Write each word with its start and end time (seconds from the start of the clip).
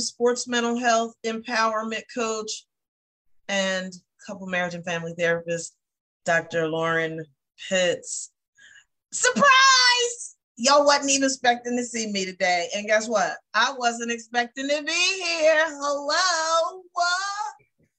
Sports 0.00 0.48
mental 0.48 0.78
health 0.78 1.14
empowerment 1.26 2.02
coach 2.14 2.66
and 3.48 3.92
couple 4.26 4.46
marriage 4.46 4.74
and 4.74 4.84
family 4.84 5.14
therapist, 5.18 5.76
Dr. 6.24 6.68
Lauren 6.68 7.24
Pitts. 7.68 8.32
Surprise! 9.12 10.36
Y'all 10.56 10.84
wasn't 10.84 11.10
even 11.10 11.24
expecting 11.24 11.76
to 11.76 11.84
see 11.84 12.10
me 12.12 12.24
today. 12.24 12.68
And 12.74 12.86
guess 12.86 13.08
what? 13.08 13.36
I 13.54 13.74
wasn't 13.76 14.12
expecting 14.12 14.68
to 14.68 14.82
be 14.82 14.92
here. 14.92 15.64
Hello. 15.66 16.82
What? 16.92 17.54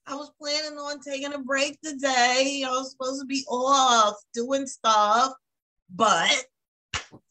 I 0.08 0.16
was 0.16 0.32
planning 0.40 0.78
on 0.78 1.00
taking 1.02 1.34
a 1.34 1.40
break 1.40 1.80
today. 1.82 2.64
I 2.66 2.70
was 2.70 2.92
supposed 2.92 3.22
to 3.22 3.26
be 3.26 3.44
off 3.50 4.16
doing 4.34 4.68
stuff. 4.68 5.34
But 5.94 6.46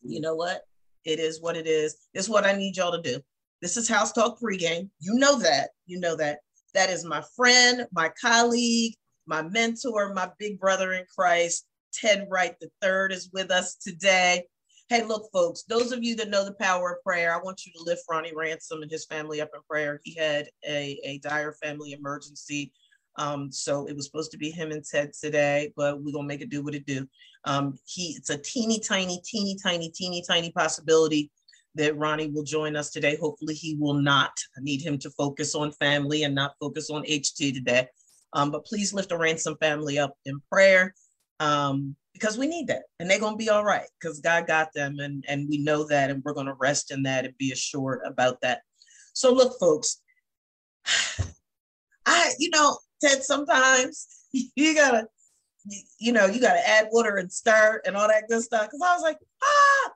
you 0.02 0.20
know 0.20 0.34
what? 0.34 0.62
It 1.05 1.20
is 1.20 1.41
what 1.41 1.56
it 1.56 1.66
is. 1.66 1.96
It's 2.14 2.28
what 2.28 2.44
I 2.44 2.52
need 2.52 2.77
y'all 2.77 2.92
to 2.92 3.00
do. 3.00 3.20
This 3.64 3.78
is 3.78 3.88
House 3.88 4.12
Talk 4.12 4.38
pregame. 4.38 4.91
You 5.00 5.14
know 5.14 5.38
that. 5.38 5.70
You 5.86 5.98
know 5.98 6.16
that. 6.16 6.41
That 6.74 6.91
is 6.91 7.02
my 7.02 7.24
friend, 7.34 7.86
my 7.92 8.10
colleague, 8.20 8.92
my 9.27 9.41
mentor, 9.41 10.12
my 10.12 10.28
big 10.38 10.60
brother 10.60 10.92
in 10.92 11.06
Christ. 11.16 11.64
Ted 11.91 12.27
Wright 12.30 12.55
III 12.60 13.16
is 13.16 13.30
with 13.33 13.50
us 13.50 13.77
today. 13.77 14.44
Hey, 14.91 15.03
look, 15.03 15.30
folks, 15.33 15.62
those 15.62 15.92
of 15.92 16.05
you 16.05 16.14
that 16.16 16.28
know 16.28 16.44
the 16.44 16.53
power 16.61 16.92
of 16.92 17.03
prayer, 17.03 17.34
I 17.34 17.42
want 17.42 17.64
you 17.64 17.72
to 17.72 17.83
lift 17.83 18.03
Ronnie 18.11 18.34
Ransom 18.36 18.83
and 18.83 18.91
his 18.91 19.06
family 19.06 19.41
up 19.41 19.48
in 19.55 19.62
prayer. 19.66 19.98
He 20.05 20.12
had 20.14 20.47
a, 20.69 21.00
a 21.03 21.19
dire 21.20 21.55
family 21.55 21.92
emergency. 21.92 22.70
Um, 23.16 23.50
so 23.50 23.86
it 23.86 23.97
was 23.97 24.05
supposed 24.05 24.31
to 24.33 24.36
be 24.36 24.50
him 24.50 24.72
and 24.72 24.84
Ted 24.84 25.12
today, 25.19 25.72
but 25.75 26.03
we're 26.03 26.12
gonna 26.12 26.28
make 26.28 26.42
it 26.42 26.50
do 26.50 26.62
what 26.62 26.75
it 26.75 26.84
do. 26.84 27.08
Um, 27.44 27.78
he 27.86 28.14
it's 28.19 28.28
a 28.28 28.36
teeny 28.36 28.78
tiny, 28.78 29.22
teeny 29.25 29.56
tiny, 29.56 29.91
teeny 29.91 30.22
tiny 30.28 30.53
possibility 30.53 31.31
that 31.77 31.97
Ronnie 31.97 32.30
will 32.30 32.44
join 32.44 32.77
us 32.77 32.91
today. 32.91 33.17
Hopefully, 33.17 33.55
he 33.55 33.77
will 33.77 33.94
not. 33.94 34.33
I 34.56 34.61
need 34.61 34.83
him 34.83 34.98
to 34.98 35.11
focus 35.11 35.55
on 35.55 35.72
family 35.72 36.22
and 36.22 36.34
not 36.34 36.55
focus 36.61 36.91
on 36.91 37.05
HT 37.05 37.55
today. 37.55 37.89
Um, 38.33 38.50
but 38.50 38.64
please 38.64 38.92
lift 38.92 39.08
the 39.08 39.19
ransom 39.19 39.56
family 39.61 39.98
up 39.98 40.16
in 40.25 40.41
prayer 40.50 40.94
um, 41.41 41.97
because 42.12 42.39
we 42.39 42.47
need 42.47 42.69
that, 42.69 42.83
and 42.98 43.11
they're 43.11 43.20
gonna 43.20 43.36
be 43.36 43.50
all 43.50 43.64
right 43.64 43.86
because 44.00 44.20
God 44.20 44.47
got 44.47 44.72
them, 44.75 44.98
and 44.98 45.25
and 45.28 45.48
we 45.48 45.58
know 45.58 45.86
that, 45.89 46.11
and 46.11 46.22
we're 46.25 46.34
gonna 46.34 46.55
rest 46.58 46.91
in 46.91 47.03
that 47.05 47.25
and 47.25 47.39
be 47.39 47.53
assured 47.53 48.00
about 48.05 48.41
that. 48.42 48.62
So 49.12 49.33
look, 49.33 49.59
folks, 49.59 50.00
I 52.06 52.33
you 52.38 52.50
know 52.50 52.78
Ted, 53.00 53.22
sometimes 53.22 54.06
you 54.33 54.75
gotta 54.75 55.06
you 55.98 56.12
know 56.12 56.27
you 56.27 56.41
gotta 56.41 56.69
add 56.69 56.88
water 56.92 57.16
and 57.16 57.33
stir 57.33 57.81
and 57.86 57.97
all 57.97 58.09
that 58.09 58.28
good 58.28 58.42
stuff 58.42 58.66
because 58.66 58.81
I 58.84 58.94
was 58.94 59.03
like 59.03 59.19
ah 59.42 59.91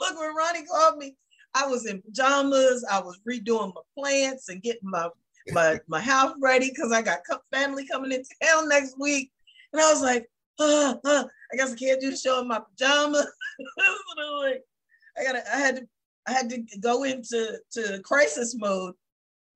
Look, 0.00 0.18
when 0.18 0.34
Ronnie 0.34 0.64
called 0.66 0.98
me, 0.98 1.16
I 1.54 1.66
was 1.66 1.86
in 1.86 2.02
pajamas. 2.02 2.84
I 2.90 3.00
was 3.00 3.20
redoing 3.28 3.72
my 3.74 3.82
plants 3.96 4.48
and 4.48 4.62
getting 4.62 4.88
my 4.88 5.08
my 5.52 5.80
my 5.88 6.00
house 6.00 6.34
ready 6.40 6.70
because 6.70 6.92
I 6.92 7.02
got 7.02 7.20
family 7.52 7.86
coming 7.86 8.12
in 8.12 8.22
town 8.42 8.68
next 8.68 8.98
week. 8.98 9.30
And 9.72 9.80
I 9.80 9.92
was 9.92 10.02
like, 10.02 10.28
uh, 10.58 10.94
uh, 11.04 11.24
I 11.52 11.56
guess 11.56 11.72
I 11.72 11.76
can't 11.76 12.00
do 12.00 12.10
the 12.10 12.16
show 12.16 12.40
in 12.40 12.48
my 12.48 12.60
pajamas. 12.60 13.26
I 14.18 15.24
got 15.24 15.36
I 15.52 15.58
had 15.58 15.76
to 15.76 15.82
I 16.26 16.32
had 16.32 16.50
to 16.50 16.62
go 16.80 17.04
into 17.04 17.58
to 17.72 18.00
crisis 18.04 18.54
mode 18.58 18.94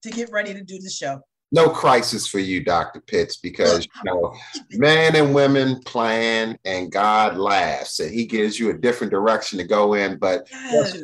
to 0.02 0.10
get 0.10 0.30
ready 0.30 0.52
to 0.52 0.62
do 0.62 0.78
the 0.78 0.90
show 0.90 1.20
no 1.52 1.68
crisis 1.68 2.26
for 2.26 2.40
you, 2.40 2.64
Dr. 2.64 3.00
Pitts, 3.00 3.36
because 3.36 3.86
you 3.86 4.02
know, 4.04 4.34
men 4.72 5.14
and 5.14 5.34
women 5.34 5.80
plan 5.84 6.58
and 6.64 6.90
God 6.90 7.36
laughs 7.36 8.00
and 8.00 8.12
he 8.12 8.26
gives 8.26 8.58
you 8.58 8.70
a 8.70 8.78
different 8.78 9.12
direction 9.12 9.58
to 9.58 9.64
go 9.64 9.94
in. 9.94 10.18
But 10.18 10.48
yes. 10.50 10.96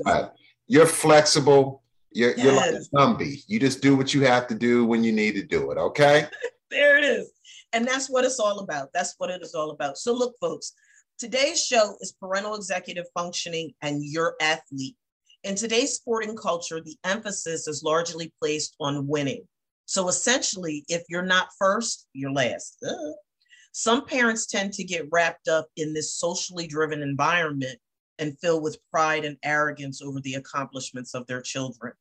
You're 0.66 0.86
flexible. 0.86 1.82
You're, 2.12 2.30
yes. 2.36 2.44
you're 2.44 2.54
like 2.54 2.70
a 2.70 2.82
zombie. 2.82 3.42
You 3.48 3.58
just 3.58 3.82
do 3.82 3.96
what 3.96 4.14
you 4.14 4.20
have 4.22 4.46
to 4.48 4.54
do 4.54 4.84
when 4.84 5.02
you 5.02 5.10
need 5.10 5.34
to 5.34 5.42
do 5.42 5.72
it. 5.72 5.78
Okay. 5.78 6.26
there 6.70 6.96
it 6.96 7.02
is. 7.02 7.32
And 7.72 7.86
that's 7.86 8.08
what 8.08 8.24
it's 8.24 8.38
all 8.38 8.60
about. 8.60 8.90
That's 8.94 9.16
what 9.18 9.30
it 9.30 9.42
is 9.42 9.54
all 9.54 9.70
about. 9.72 9.98
So 9.98 10.12
look, 10.12 10.34
folks, 10.40 10.72
today's 11.18 11.64
show 11.64 11.96
is 12.00 12.12
parental 12.20 12.54
executive 12.54 13.06
functioning 13.14 13.74
and 13.82 14.04
your 14.04 14.36
athlete. 14.40 14.96
In 15.42 15.56
today's 15.56 15.94
sporting 15.94 16.36
culture, 16.36 16.80
the 16.80 16.96
emphasis 17.04 17.66
is 17.66 17.82
largely 17.82 18.32
placed 18.40 18.76
on 18.78 19.08
winning 19.08 19.46
so 19.90 20.06
essentially, 20.06 20.84
if 20.86 21.02
you're 21.08 21.20
not 21.20 21.48
first, 21.58 22.06
you're 22.12 22.30
last. 22.30 22.76
Uh. 22.88 23.10
Some 23.72 24.04
parents 24.04 24.46
tend 24.46 24.72
to 24.74 24.84
get 24.84 25.08
wrapped 25.10 25.48
up 25.48 25.66
in 25.76 25.92
this 25.92 26.14
socially 26.14 26.68
driven 26.68 27.02
environment 27.02 27.76
and 28.20 28.38
fill 28.38 28.60
with 28.60 28.78
pride 28.92 29.24
and 29.24 29.36
arrogance 29.44 30.00
over 30.00 30.20
the 30.20 30.34
accomplishments 30.34 31.12
of 31.12 31.26
their 31.26 31.42
children. 31.42 31.92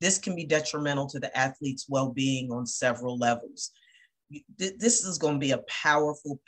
This 0.00 0.16
can 0.16 0.34
be 0.34 0.46
detrimental 0.46 1.06
to 1.08 1.18
the 1.18 1.36
athlete's 1.36 1.84
well 1.90 2.08
being 2.10 2.50
on 2.50 2.64
several 2.64 3.18
levels. 3.18 3.70
This 4.56 5.04
is 5.04 5.18
going 5.18 5.34
to 5.34 5.46
be 5.46 5.52
a 5.52 5.64
powerful, 5.68 6.40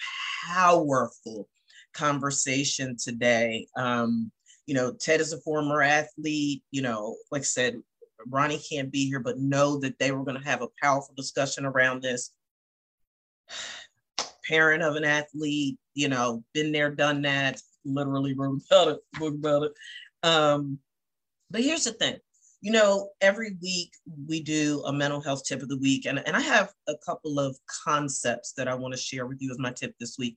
powerful 0.47 1.51
conversation 1.93 2.97
today. 2.97 3.67
Um, 3.77 4.33
you 4.65 4.73
know, 4.73 4.95
Ted 4.95 5.21
is 5.21 5.35
a 5.35 5.41
former 5.43 5.83
athlete. 5.83 6.63
You 6.71 6.81
know, 6.81 7.17
like 7.31 7.43
I 7.43 7.45
said, 7.45 7.83
Ronnie 8.27 8.59
can't 8.59 8.91
be 8.91 9.07
here, 9.07 9.21
but 9.21 9.39
know 9.39 9.79
that 9.81 9.99
they 9.99 10.13
were 10.13 10.25
going 10.25 10.39
to 10.39 10.49
have 10.49 10.63
a 10.63 10.69
powerful 10.83 11.15
discussion 11.17 11.65
around 11.65 12.03
this. 12.03 12.33
Parent 14.49 14.83
of 14.83 14.97
an 14.97 15.05
athlete, 15.05 15.79
you 15.95 16.09
know, 16.09 16.43
been 16.55 16.73
there, 16.73 16.91
done 16.91 17.23
that, 17.23 17.61
literally 17.85 18.35
wrote 18.35 18.63
about 18.71 18.89
it, 18.89 18.99
book 19.19 19.35
about 19.35 19.65
it. 19.65 19.73
Um, 20.23 20.79
but 21.51 21.63
here's 21.63 21.85
the 21.85 21.93
thing 21.93 22.19
you 22.61 22.73
know, 22.73 23.11
every 23.21 23.57
week 23.63 23.93
we 24.27 24.43
do 24.43 24.83
a 24.85 24.93
mental 24.93 25.21
health 25.21 25.45
tip 25.45 25.63
of 25.63 25.69
the 25.69 25.79
week, 25.79 26.07
and, 26.07 26.21
and 26.27 26.37
I 26.37 26.41
have 26.41 26.73
a 26.89 26.95
couple 27.07 27.39
of 27.39 27.57
concepts 27.85 28.53
that 28.55 28.69
I 28.69 28.75
want 28.75 28.95
to 28.95 29.01
share 29.01 29.27
with 29.27 29.41
you 29.41 29.51
as 29.51 29.59
my 29.59 29.71
tip 29.71 29.95
this 30.01 30.17
week. 30.19 30.37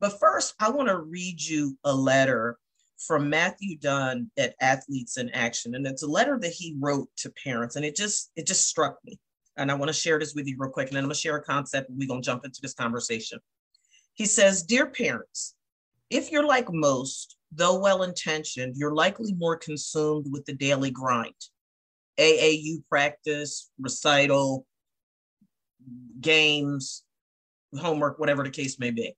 But 0.00 0.18
first, 0.18 0.54
I 0.58 0.70
want 0.70 0.88
to 0.88 0.98
read 0.98 1.40
you 1.40 1.78
a 1.84 1.94
letter 1.94 2.58
from 3.06 3.30
Matthew 3.30 3.78
Dunn 3.78 4.30
at 4.36 4.54
Athletes 4.60 5.16
in 5.16 5.30
Action. 5.30 5.74
And 5.74 5.86
it's 5.86 6.02
a 6.02 6.08
letter 6.08 6.38
that 6.40 6.52
he 6.52 6.76
wrote 6.78 7.08
to 7.18 7.30
parents. 7.30 7.76
And 7.76 7.84
it 7.84 7.96
just, 7.96 8.30
it 8.36 8.46
just 8.46 8.68
struck 8.68 8.98
me. 9.04 9.18
And 9.56 9.70
I 9.70 9.74
want 9.74 9.88
to 9.88 9.94
share 9.94 10.18
this 10.18 10.34
with 10.34 10.46
you 10.46 10.56
real 10.58 10.70
quick. 10.70 10.88
And 10.88 10.96
then 10.96 11.04
I'm 11.04 11.08
gonna 11.08 11.14
share 11.14 11.36
a 11.36 11.42
concept 11.42 11.88
and 11.88 11.98
we're 11.98 12.08
gonna 12.08 12.20
jump 12.20 12.44
into 12.44 12.60
this 12.60 12.74
conversation. 12.74 13.38
He 14.14 14.26
says, 14.26 14.62
Dear 14.62 14.86
parents, 14.86 15.54
if 16.10 16.30
you're 16.30 16.46
like 16.46 16.70
most, 16.70 17.36
though 17.52 17.78
well-intentioned, 17.78 18.76
you're 18.76 18.94
likely 18.94 19.32
more 19.34 19.56
consumed 19.56 20.26
with 20.30 20.44
the 20.44 20.54
daily 20.54 20.90
grind. 20.90 21.34
AAU 22.18 22.82
practice, 22.88 23.70
recital, 23.80 24.66
games, 26.20 27.02
homework, 27.78 28.18
whatever 28.18 28.44
the 28.44 28.50
case 28.50 28.78
may 28.78 28.90
be 28.90 29.14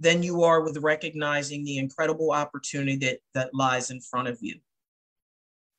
than 0.00 0.22
you 0.22 0.42
are 0.42 0.60
with 0.60 0.78
recognizing 0.78 1.64
the 1.64 1.78
incredible 1.78 2.32
opportunity 2.32 2.96
that, 2.96 3.18
that 3.34 3.54
lies 3.54 3.90
in 3.90 4.00
front 4.00 4.28
of 4.28 4.38
you. 4.40 4.56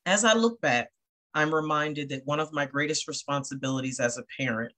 As 0.05 0.23
I 0.23 0.33
look 0.33 0.61
back, 0.61 0.89
I'm 1.33 1.53
reminded 1.53 2.09
that 2.09 2.25
one 2.25 2.39
of 2.39 2.53
my 2.53 2.65
greatest 2.65 3.07
responsibilities 3.07 3.99
as 3.99 4.17
a 4.17 4.25
parent 4.37 4.73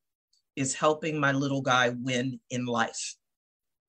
is 0.56 0.74
helping 0.74 1.20
my 1.20 1.32
little 1.32 1.62
guy 1.62 1.90
win 1.90 2.40
in 2.50 2.66
life. 2.66 3.16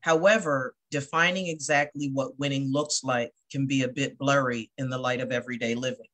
However, 0.00 0.74
defining 0.90 1.48
exactly 1.48 2.10
what 2.12 2.38
winning 2.38 2.70
looks 2.70 3.02
like 3.02 3.32
can 3.50 3.66
be 3.66 3.82
a 3.82 3.88
bit 3.88 4.18
blurry 4.18 4.70
in 4.78 4.90
the 4.90 4.98
light 4.98 5.20
of 5.20 5.32
everyday 5.32 5.74
living. 5.74 6.06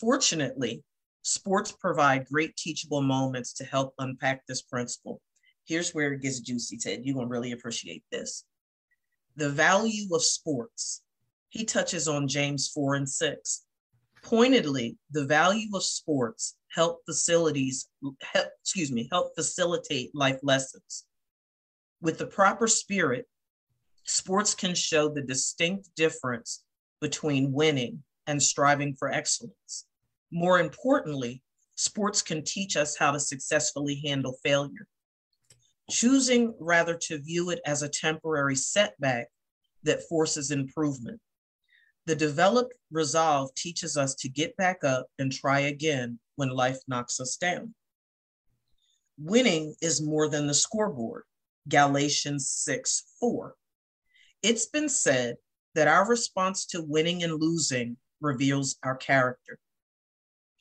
Fortunately, 0.00 0.82
sports 1.22 1.72
provide 1.72 2.26
great 2.26 2.56
teachable 2.56 3.02
moments 3.02 3.52
to 3.54 3.64
help 3.64 3.94
unpack 3.98 4.46
this 4.46 4.62
principle. 4.62 5.20
Here's 5.66 5.92
where 5.92 6.12
it 6.12 6.22
gets 6.22 6.40
juicy, 6.40 6.78
Ted. 6.78 7.04
You're 7.04 7.14
going 7.14 7.26
to 7.26 7.30
really 7.30 7.52
appreciate 7.52 8.04
this. 8.10 8.44
The 9.36 9.50
value 9.50 10.14
of 10.14 10.22
sports. 10.22 11.02
He 11.48 11.64
touches 11.64 12.06
on 12.06 12.28
James 12.28 12.68
4 12.68 12.94
and 12.94 13.08
6. 13.08 13.64
Pointedly, 14.22 14.96
the 15.10 15.24
value 15.24 15.68
of 15.74 15.82
sports 15.82 16.56
help 16.72 17.00
facilities, 17.04 17.88
help, 18.20 18.48
excuse 18.62 18.92
me, 18.92 19.08
help 19.10 19.34
facilitate 19.34 20.14
life 20.14 20.38
lessons. 20.42 21.04
With 22.00 22.18
the 22.18 22.26
proper 22.26 22.68
spirit, 22.68 23.26
sports 24.04 24.54
can 24.54 24.74
show 24.74 25.08
the 25.08 25.22
distinct 25.22 25.88
difference 25.96 26.64
between 27.00 27.52
winning 27.52 28.02
and 28.26 28.42
striving 28.42 28.94
for 28.94 29.10
excellence. 29.10 29.86
More 30.30 30.60
importantly, 30.60 31.42
sports 31.76 32.22
can 32.22 32.44
teach 32.44 32.76
us 32.76 32.96
how 32.96 33.10
to 33.12 33.20
successfully 33.20 34.00
handle 34.04 34.36
failure 34.44 34.86
choosing 35.90 36.54
rather 36.58 36.94
to 36.94 37.18
view 37.18 37.50
it 37.50 37.60
as 37.64 37.82
a 37.82 37.88
temporary 37.88 38.56
setback 38.56 39.28
that 39.82 40.08
forces 40.08 40.50
improvement. 40.50 41.20
The 42.06 42.14
developed 42.14 42.74
resolve 42.90 43.54
teaches 43.54 43.96
us 43.96 44.14
to 44.16 44.28
get 44.28 44.56
back 44.56 44.84
up 44.84 45.06
and 45.18 45.32
try 45.32 45.60
again 45.60 46.18
when 46.36 46.50
life 46.50 46.78
knocks 46.86 47.20
us 47.20 47.36
down. 47.36 47.74
Winning 49.18 49.74
is 49.80 50.02
more 50.02 50.28
than 50.28 50.46
the 50.46 50.54
scoreboard, 50.54 51.24
Galatians 51.68 52.50
6 52.50 53.02
4. 53.18 53.54
It's 54.42 54.66
been 54.66 54.88
said 54.88 55.36
that 55.74 55.88
our 55.88 56.08
response 56.08 56.66
to 56.66 56.82
winning 56.82 57.22
and 57.22 57.40
losing 57.40 57.96
reveals 58.20 58.76
our 58.82 58.96
character. 58.96 59.58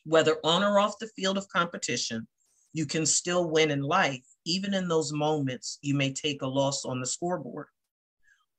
Whether 0.04 0.38
on 0.44 0.64
or 0.64 0.80
off 0.80 1.00
the 1.00 1.08
field 1.16 1.38
of 1.38 1.48
competition, 1.50 2.28
you 2.74 2.86
can 2.86 3.06
still 3.06 3.50
win 3.50 3.72
in 3.72 3.82
life, 3.82 4.26
even 4.46 4.74
in 4.74 4.88
those 4.88 5.12
moments 5.12 5.80
you 5.82 5.96
may 5.96 6.14
take 6.14 6.42
a 6.42 6.48
loss 6.48 6.86
on 6.86 7.00
the 7.00 7.06
scoreboard. 7.06 7.68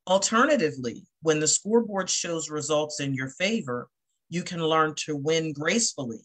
Alternatively, 0.07 1.07
when 1.23 1.41
the 1.41 1.49
scoreboard 1.49 2.09
shows 2.09 2.51
results 2.51 3.01
in 3.01 3.15
your 3.15 3.31
favor, 3.31 3.89
you 4.29 4.43
can 4.43 4.63
learn 4.63 4.95
to 4.97 5.17
win 5.17 5.53
gracefully 5.53 6.21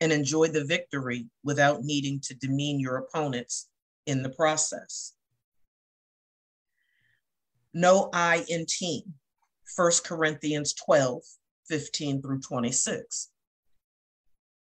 and 0.00 0.12
enjoy 0.12 0.48
the 0.48 0.64
victory 0.64 1.26
without 1.42 1.82
needing 1.82 2.20
to 2.20 2.34
demean 2.34 2.78
your 2.78 2.96
opponents 2.96 3.68
in 4.06 4.22
the 4.22 4.30
process. 4.30 5.14
No 7.72 8.08
I 8.12 8.44
in 8.48 8.66
team, 8.66 9.14
1 9.74 9.90
Corinthians 10.04 10.74
12, 10.74 11.22
15 11.68 12.22
through 12.22 12.40
26. 12.40 13.30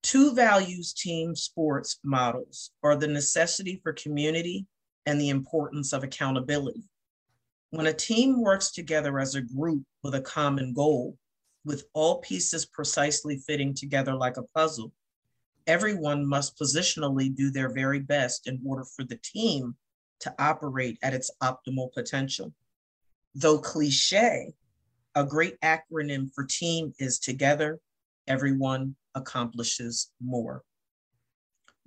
Two 0.02 0.35
values 0.35 0.93
team 0.94 1.37
sports 1.37 1.99
models 2.02 2.70
are 2.82 2.97
the 2.97 3.06
necessity 3.06 3.81
for 3.82 3.93
community 3.93 4.67
and 5.06 5.20
the 5.20 5.29
importance 5.29 5.93
of 5.93 6.02
accountability. 6.02 6.88
When 7.70 7.87
a 7.87 7.93
team 7.93 8.41
works 8.41 8.70
together 8.70 9.19
as 9.19 9.35
a 9.35 9.43
group 9.43 9.85
with 10.02 10.14
a 10.14 10.20
common 10.20 10.73
goal, 10.73 11.17
with 11.64 11.85
all 11.93 12.20
pieces 12.20 12.64
precisely 12.64 13.37
fitting 13.37 13.75
together 13.75 14.14
like 14.14 14.38
a 14.38 14.43
puzzle, 14.55 14.93
everyone 15.67 16.26
must 16.26 16.58
positionally 16.58 17.35
do 17.35 17.50
their 17.50 17.73
very 17.73 18.00
best 18.00 18.47
in 18.47 18.61
order 18.64 18.85
for 18.85 19.05
the 19.05 19.20
team 19.23 19.76
to 20.20 20.35
operate 20.38 20.99
at 21.02 21.14
its 21.14 21.31
optimal 21.43 21.93
potential. 21.93 22.52
Though 23.35 23.58
cliche, 23.58 24.55
a 25.14 25.25
great 25.25 25.61
acronym 25.61 26.31
for 26.35 26.44
team 26.44 26.93
is 26.99 27.19
together, 27.19 27.79
everyone 28.26 28.97
accomplishes 29.15 30.11
more. 30.21 30.62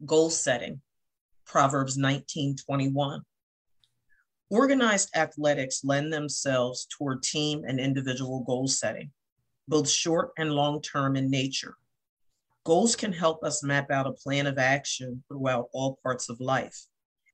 Goal 0.05 0.29
setting, 0.29 0.81
Proverbs 1.45 1.97
19 1.97 2.55
21. 2.57 3.21
Organized 4.49 5.09
athletics 5.15 5.83
lend 5.83 6.13
themselves 6.13 6.85
toward 6.85 7.23
team 7.23 7.63
and 7.67 7.79
individual 7.79 8.43
goal 8.43 8.67
setting, 8.67 9.11
both 9.67 9.89
short 9.89 10.31
and 10.37 10.51
long 10.51 10.81
term 10.81 11.15
in 11.15 11.29
nature. 11.29 11.75
Goals 12.65 12.95
can 12.95 13.11
help 13.11 13.43
us 13.43 13.63
map 13.63 13.91
out 13.91 14.07
a 14.07 14.13
plan 14.13 14.47
of 14.47 14.57
action 14.57 15.23
throughout 15.27 15.69
all 15.73 15.99
parts 16.01 16.29
of 16.29 16.39
life, 16.39 16.85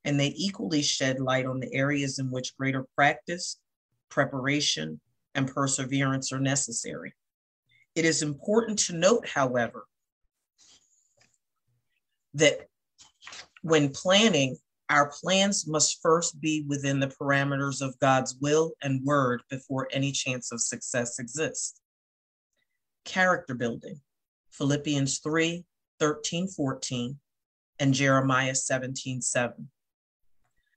and 0.06 0.20
they 0.20 0.34
equally 0.36 0.82
shed 0.82 1.20
light 1.20 1.46
on 1.46 1.60
the 1.60 1.74
areas 1.74 2.20
in 2.20 2.32
which 2.32 2.56
greater 2.58 2.86
practice, 2.96 3.60
preparation, 4.10 5.00
and 5.36 5.48
perseverance 5.48 6.32
are 6.32 6.40
necessary. 6.40 7.14
It 8.00 8.06
is 8.06 8.22
important 8.22 8.80
to 8.80 8.96
note, 8.96 9.28
however, 9.28 9.86
that 12.34 12.70
when 13.62 13.90
planning, 13.90 14.56
our 14.90 15.12
plans 15.12 15.68
must 15.68 16.02
first 16.02 16.40
be 16.40 16.64
within 16.66 17.02
the 17.02 17.10
parameters 17.10 17.82
of 17.82 18.00
God's 18.00 18.38
will 18.40 18.72
and 18.82 19.04
word 19.04 19.42
before 19.50 19.90
any 19.92 20.14
chance 20.14 20.54
of 20.54 20.62
success 20.62 21.20
exists. 21.20 21.82
Character 23.04 23.54
building, 23.54 24.00
Philippians 24.52 25.20
3 25.20 25.66
13, 26.00 26.48
14, 26.48 27.20
and 27.80 27.94
Jeremiah 27.94 28.56
17, 28.56 29.22
7. 29.22 29.70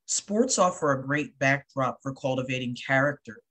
Sports 0.07 0.59
offer 0.59 0.91
a 0.91 1.07
great 1.07 1.39
backdrop 1.39 2.01
for 2.03 2.13
cultivating 2.13 2.75
character 2.85 3.43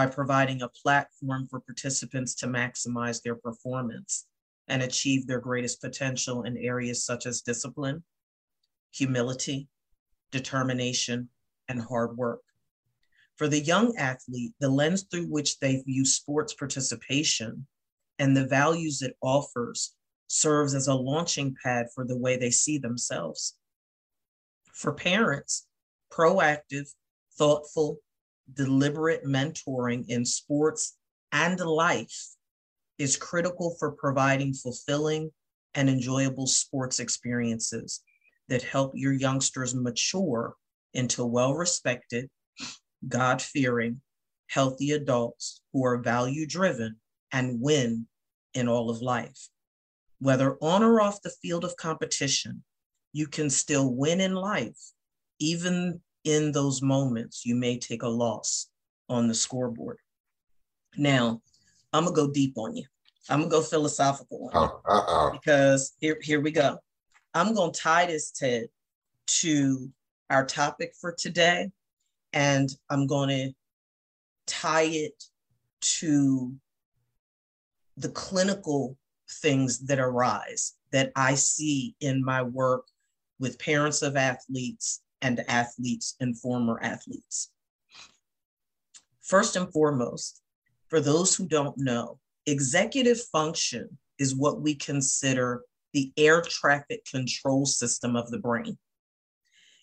by 0.00 0.06
providing 0.06 0.62
a 0.62 0.68
platform 0.82 1.46
for 1.50 1.60
participants 1.60 2.34
to 2.34 2.46
maximize 2.46 3.20
their 3.20 3.34
performance 3.34 4.26
and 4.66 4.82
achieve 4.82 5.26
their 5.26 5.40
greatest 5.40 5.78
potential 5.82 6.44
in 6.44 6.56
areas 6.56 7.04
such 7.04 7.26
as 7.26 7.42
discipline, 7.42 8.02
humility, 8.92 9.68
determination, 10.32 11.28
and 11.68 11.82
hard 11.82 12.16
work. 12.16 12.40
For 13.36 13.46
the 13.46 13.60
young 13.60 13.94
athlete, 13.98 14.54
the 14.58 14.70
lens 14.70 15.02
through 15.02 15.26
which 15.26 15.58
they 15.58 15.82
view 15.82 16.06
sports 16.06 16.54
participation 16.54 17.66
and 18.18 18.34
the 18.34 18.46
values 18.46 19.02
it 19.02 19.18
offers 19.20 19.94
serves 20.28 20.74
as 20.74 20.86
a 20.86 20.94
launching 20.94 21.54
pad 21.62 21.88
for 21.94 22.06
the 22.06 22.16
way 22.16 22.38
they 22.38 22.50
see 22.50 22.78
themselves. 22.78 23.54
For 24.72 24.94
parents, 24.94 25.66
proactive, 26.10 26.88
thoughtful, 27.36 27.98
deliberate 28.54 29.24
mentoring 29.24 30.04
in 30.08 30.24
sports 30.24 30.96
and 31.32 31.58
life 31.60 32.28
is 32.98 33.16
critical 33.16 33.76
for 33.78 33.92
providing 33.92 34.52
fulfilling 34.52 35.30
and 35.74 35.88
enjoyable 35.88 36.46
sports 36.46 36.98
experiences 36.98 38.02
that 38.48 38.62
help 38.62 38.92
your 38.94 39.12
youngsters 39.12 39.74
mature 39.74 40.54
into 40.92 41.24
well 41.24 41.54
respected, 41.54 42.28
God 43.08 43.40
fearing, 43.40 44.00
healthy 44.48 44.90
adults 44.90 45.62
who 45.72 45.84
are 45.84 45.98
value 45.98 46.46
driven 46.46 46.96
and 47.32 47.60
win 47.60 48.06
in 48.54 48.68
all 48.68 48.90
of 48.90 49.00
life. 49.00 49.48
Whether 50.18 50.56
on 50.60 50.82
or 50.82 51.00
off 51.00 51.22
the 51.22 51.32
field 51.42 51.64
of 51.64 51.76
competition, 51.76 52.64
you 53.12 53.26
can 53.26 53.48
still 53.48 53.94
win 53.94 54.20
in 54.20 54.34
life, 54.34 54.78
even 55.38 56.00
in 56.24 56.52
those 56.52 56.82
moments 56.82 57.44
you 57.44 57.54
may 57.54 57.78
take 57.78 58.02
a 58.02 58.08
loss 58.08 58.68
on 59.08 59.28
the 59.28 59.34
scoreboard. 59.34 59.98
Now, 60.96 61.40
I'm 61.92 62.04
gonna 62.04 62.16
go 62.16 62.30
deep 62.30 62.56
on 62.56 62.76
you. 62.76 62.84
I'm 63.28 63.40
gonna 63.40 63.50
go 63.50 63.62
philosophical 63.62 64.50
on 64.52 64.70
oh, 64.86 65.30
because 65.32 65.92
here, 66.00 66.18
here 66.20 66.40
we 66.40 66.50
go. 66.50 66.78
I'm 67.34 67.54
gonna 67.54 67.72
tie 67.72 68.06
this 68.06 68.30
Ted 68.30 68.66
to 69.26 69.90
our 70.30 70.44
topic 70.44 70.94
for 71.00 71.12
today, 71.12 71.70
and 72.32 72.70
I'm 72.88 73.06
gonna 73.06 73.48
tie 74.46 74.88
it 74.88 75.24
to 75.80 76.54
the 77.96 78.08
clinical 78.10 78.96
things 79.30 79.78
that 79.86 79.98
arise 79.98 80.74
that 80.92 81.12
I 81.14 81.34
see 81.34 81.94
in 82.00 82.24
my 82.24 82.42
work 82.42 82.86
with 83.38 83.58
parents 83.58 84.02
of 84.02 84.16
athletes 84.16 85.02
and 85.22 85.44
athletes 85.48 86.16
and 86.20 86.38
former 86.38 86.78
athletes. 86.82 87.50
First 89.22 89.56
and 89.56 89.72
foremost, 89.72 90.42
for 90.88 91.00
those 91.00 91.36
who 91.36 91.46
don't 91.46 91.76
know, 91.78 92.18
executive 92.46 93.20
function 93.32 93.98
is 94.18 94.34
what 94.34 94.60
we 94.60 94.74
consider 94.74 95.62
the 95.92 96.12
air 96.16 96.42
traffic 96.42 97.04
control 97.04 97.66
system 97.66 98.16
of 98.16 98.30
the 98.30 98.38
brain. 98.38 98.78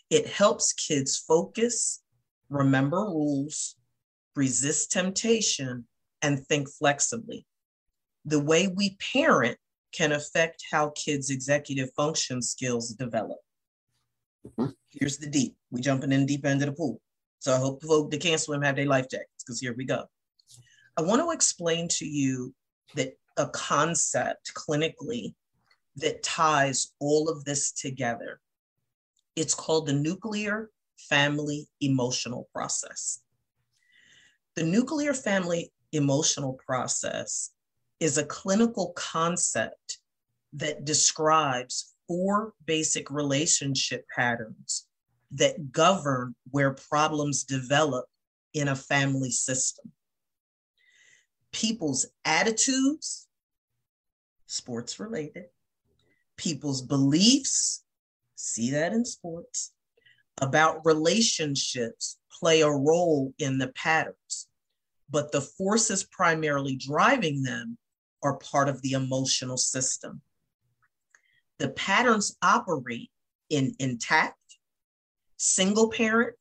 It 0.10 0.28
helps 0.28 0.74
kids 0.74 1.18
focus, 1.18 2.02
remember 2.50 2.98
rules, 2.98 3.76
resist 4.36 4.92
temptation, 4.92 5.88
and 6.22 6.46
think 6.48 6.70
flexibly. 6.70 7.46
The 8.26 8.40
way 8.40 8.68
we 8.68 8.98
parent 9.14 9.58
can 9.94 10.12
affect 10.12 10.64
how 10.72 10.92
kids' 10.92 11.30
executive 11.30 11.90
function 11.96 12.42
skills 12.42 12.90
develop. 12.90 13.40
Mm-hmm. 14.48 14.72
Here's 14.90 15.18
the 15.18 15.30
deep. 15.30 15.56
We 15.72 15.82
jumping 15.82 16.12
in 16.12 16.26
deep 16.26 16.46
end 16.46 16.62
of 16.62 16.68
the 16.68 16.74
pool. 16.74 17.02
So 17.40 17.54
I 17.54 17.58
hope 17.58 17.84
folk 17.84 18.12
that 18.12 18.22
can't 18.22 18.42
swim 18.42 18.62
have 18.62 18.76
their 18.76 18.86
life 18.86 19.08
jackets 19.10 19.44
because 19.44 19.60
here 19.60 19.74
we 19.76 19.86
go. 19.86 20.06
I 20.98 21.02
want 21.02 21.22
to 21.22 21.32
explain 21.32 21.88
to 21.90 22.06
you 22.06 22.54
that 22.96 23.14
a 23.38 23.48
concept 23.50 24.52
clinically 24.56 25.34
that 25.98 26.24
ties 26.24 26.94
all 27.00 27.30
of 27.30 27.44
this 27.44 27.72
together. 27.72 28.40
It's 29.36 29.54
called 29.54 29.88
the 29.88 29.94
nuclear 29.94 30.72
family 30.98 31.68
emotional 31.82 32.50
process. 32.54 33.22
The 34.56 34.64
nuclear 34.64 35.14
family 35.14 35.72
emotional 35.92 36.60
process 36.66 37.52
is 38.00 38.18
a 38.18 38.26
clinical 38.26 38.94
concept 38.96 40.00
that 40.54 40.86
describes 40.86 41.94
four 42.08 42.54
basic 42.66 43.12
relationship 43.12 44.06
patterns 44.16 44.88
that 45.32 45.72
govern 45.72 46.36
where 46.52 46.74
problems 46.74 47.44
develop 47.44 48.06
in 48.54 48.70
a 48.70 48.76
family 48.76 49.32
system. 49.32 49.92
People's 51.52 52.08
attitudes, 52.24 53.28
sports 54.46 55.00
related, 55.00 55.46
people's 56.38 56.82
beliefs, 56.82 57.84
see 58.36 58.72
that 58.72 58.94
in 58.94 59.04
sports, 59.04 59.74
about 60.40 60.86
relationships 60.86 62.20
play 62.40 62.62
a 62.62 62.70
role 62.70 63.34
in 63.40 63.58
the 63.58 63.70
patterns, 63.70 64.48
but 65.10 65.32
the 65.32 65.42
forces 65.42 66.04
primarily 66.04 66.76
driving 66.76 67.44
them 67.44 67.78
are 68.24 68.38
part 68.38 68.70
of 68.70 68.82
the 68.82 68.92
emotional 68.92 69.58
system 69.58 70.22
the 71.60 71.70
patterns 71.70 72.38
operate 72.42 73.10
in 73.50 73.76
intact, 73.80 74.38
single 75.38 75.90
parent, 75.90 76.36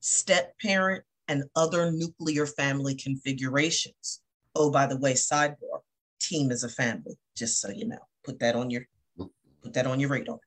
step 0.00 0.54
parent, 0.60 1.04
and 1.28 1.44
other 1.56 1.90
nuclear 1.90 2.46
family 2.46 2.94
configurations. 2.94 4.20
Oh, 4.54 4.70
by 4.70 4.86
the 4.86 4.98
way, 4.98 5.14
sidebar 5.14 5.80
team 6.20 6.50
is 6.50 6.64
a 6.64 6.68
family, 6.68 7.16
just 7.36 7.60
so 7.60 7.70
you 7.70 7.86
know. 7.86 7.98
Put 8.24 8.38
that 8.40 8.54
on 8.54 8.70
your 8.70 8.82
put 9.62 9.72
that 9.74 9.86
on 9.86 10.00
your 10.00 10.10
radar. 10.10 10.38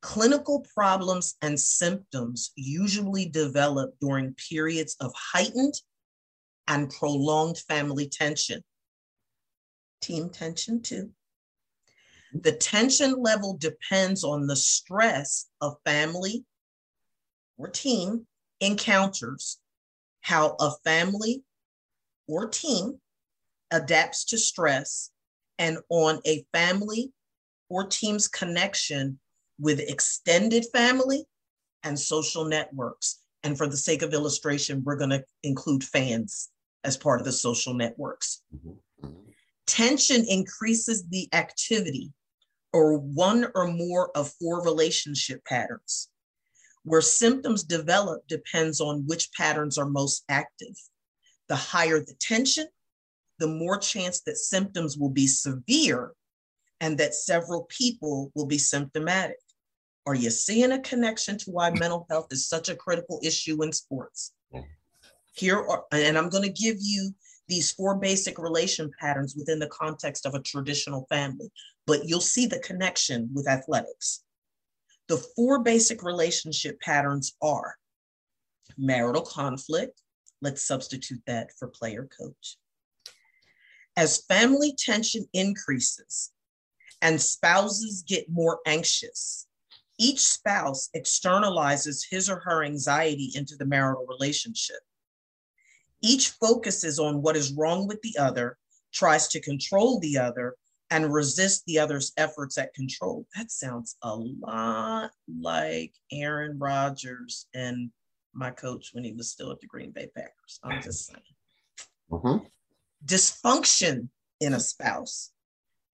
Clinical 0.00 0.64
problems 0.74 1.36
and 1.42 1.58
symptoms 1.58 2.52
usually 2.56 3.26
develop 3.26 3.94
during 4.00 4.34
periods 4.34 4.96
of 5.00 5.12
heightened 5.16 5.74
and 6.68 6.90
prolonged 6.90 7.58
family 7.58 8.08
tension. 8.08 8.62
Team 10.00 10.28
tension, 10.28 10.82
too. 10.82 11.10
The 12.42 12.52
tension 12.52 13.22
level 13.22 13.56
depends 13.56 14.24
on 14.24 14.46
the 14.46 14.56
stress 14.56 15.46
of 15.60 15.76
family 15.84 16.44
or 17.56 17.68
team 17.68 18.26
encounters, 18.60 19.60
how 20.20 20.56
a 20.58 20.72
family 20.84 21.44
or 22.26 22.48
team 22.48 23.00
adapts 23.70 24.24
to 24.26 24.38
stress, 24.38 25.10
and 25.58 25.78
on 25.90 26.20
a 26.26 26.44
family 26.52 27.12
or 27.68 27.86
team's 27.86 28.26
connection 28.26 29.20
with 29.60 29.78
extended 29.78 30.66
family 30.72 31.24
and 31.84 31.98
social 31.98 32.44
networks. 32.44 33.20
And 33.44 33.56
for 33.56 33.68
the 33.68 33.76
sake 33.76 34.02
of 34.02 34.12
illustration, 34.12 34.82
we're 34.84 34.96
going 34.96 35.10
to 35.10 35.24
include 35.44 35.84
fans 35.84 36.50
as 36.82 36.96
part 36.96 37.20
of 37.20 37.24
the 37.26 37.32
social 37.32 37.74
networks. 37.74 38.42
Mm-hmm. 38.54 39.06
Mm-hmm. 39.06 39.30
Tension 39.66 40.24
increases 40.28 41.06
the 41.08 41.28
activity 41.32 42.12
or 42.74 42.98
one 42.98 43.46
or 43.54 43.68
more 43.68 44.10
of 44.16 44.32
four 44.40 44.62
relationship 44.62 45.42
patterns. 45.44 46.10
Where 46.82 47.00
symptoms 47.00 47.62
develop 47.62 48.26
depends 48.26 48.80
on 48.80 49.06
which 49.06 49.32
patterns 49.32 49.78
are 49.78 49.88
most 49.88 50.24
active. 50.28 50.74
The 51.48 51.54
higher 51.54 52.00
the 52.00 52.14
tension, 52.18 52.66
the 53.38 53.46
more 53.46 53.78
chance 53.78 54.22
that 54.22 54.36
symptoms 54.36 54.98
will 54.98 55.08
be 55.08 55.28
severe 55.28 56.12
and 56.80 56.98
that 56.98 57.14
several 57.14 57.66
people 57.70 58.32
will 58.34 58.46
be 58.46 58.58
symptomatic. 58.58 59.38
Are 60.04 60.16
you 60.16 60.30
seeing 60.30 60.72
a 60.72 60.80
connection 60.80 61.38
to 61.38 61.50
why 61.52 61.70
mental 61.70 62.06
health 62.10 62.26
is 62.32 62.48
such 62.48 62.68
a 62.68 62.76
critical 62.76 63.20
issue 63.22 63.62
in 63.62 63.72
sports? 63.72 64.32
Mm. 64.52 64.64
Here 65.32 65.58
are, 65.58 65.84
and 65.92 66.18
I'm 66.18 66.28
going 66.28 66.42
to 66.44 66.62
give 66.62 66.76
you 66.80 67.14
these 67.48 67.72
four 67.72 67.96
basic 67.96 68.38
relation 68.38 68.90
patterns 69.00 69.34
within 69.36 69.58
the 69.58 69.68
context 69.68 70.26
of 70.26 70.34
a 70.34 70.42
traditional 70.42 71.06
family, 71.08 71.50
but 71.86 72.06
you'll 72.06 72.20
see 72.20 72.46
the 72.46 72.58
connection 72.60 73.28
with 73.34 73.48
athletics. 73.48 74.22
The 75.08 75.18
four 75.36 75.62
basic 75.62 76.02
relationship 76.02 76.80
patterns 76.80 77.36
are 77.42 77.76
marital 78.78 79.22
conflict. 79.22 80.00
Let's 80.40 80.62
substitute 80.62 81.20
that 81.26 81.50
for 81.58 81.68
player 81.68 82.08
coach. 82.18 82.56
As 83.96 84.24
family 84.26 84.74
tension 84.76 85.28
increases 85.32 86.32
and 87.00 87.20
spouses 87.20 88.02
get 88.06 88.30
more 88.30 88.60
anxious, 88.66 89.46
each 89.98 90.20
spouse 90.20 90.88
externalizes 90.96 92.04
his 92.10 92.28
or 92.28 92.40
her 92.40 92.64
anxiety 92.64 93.30
into 93.34 93.56
the 93.56 93.66
marital 93.66 94.06
relationship. 94.06 94.80
Each 96.04 96.28
focuses 96.28 96.98
on 96.98 97.22
what 97.22 97.34
is 97.34 97.54
wrong 97.54 97.88
with 97.88 98.02
the 98.02 98.14
other, 98.18 98.58
tries 98.92 99.26
to 99.28 99.40
control 99.40 99.98
the 100.00 100.18
other, 100.18 100.54
and 100.90 101.14
resist 101.14 101.64
the 101.64 101.78
other's 101.78 102.12
efforts 102.18 102.58
at 102.58 102.74
control. 102.74 103.26
That 103.34 103.50
sounds 103.50 103.96
a 104.02 104.14
lot 104.14 105.12
like 105.40 105.94
Aaron 106.12 106.58
Rodgers 106.58 107.46
and 107.54 107.90
my 108.34 108.50
coach 108.50 108.90
when 108.92 109.02
he 109.02 109.12
was 109.12 109.30
still 109.30 109.50
at 109.50 109.60
the 109.60 109.66
Green 109.66 109.92
Bay 109.92 110.10
Packers. 110.14 110.60
I'm 110.62 110.82
just 110.82 111.06
saying. 111.06 111.22
Mm-hmm. 112.10 112.44
Dysfunction 113.06 114.08
in 114.40 114.52
a 114.52 114.60
spouse. 114.60 115.30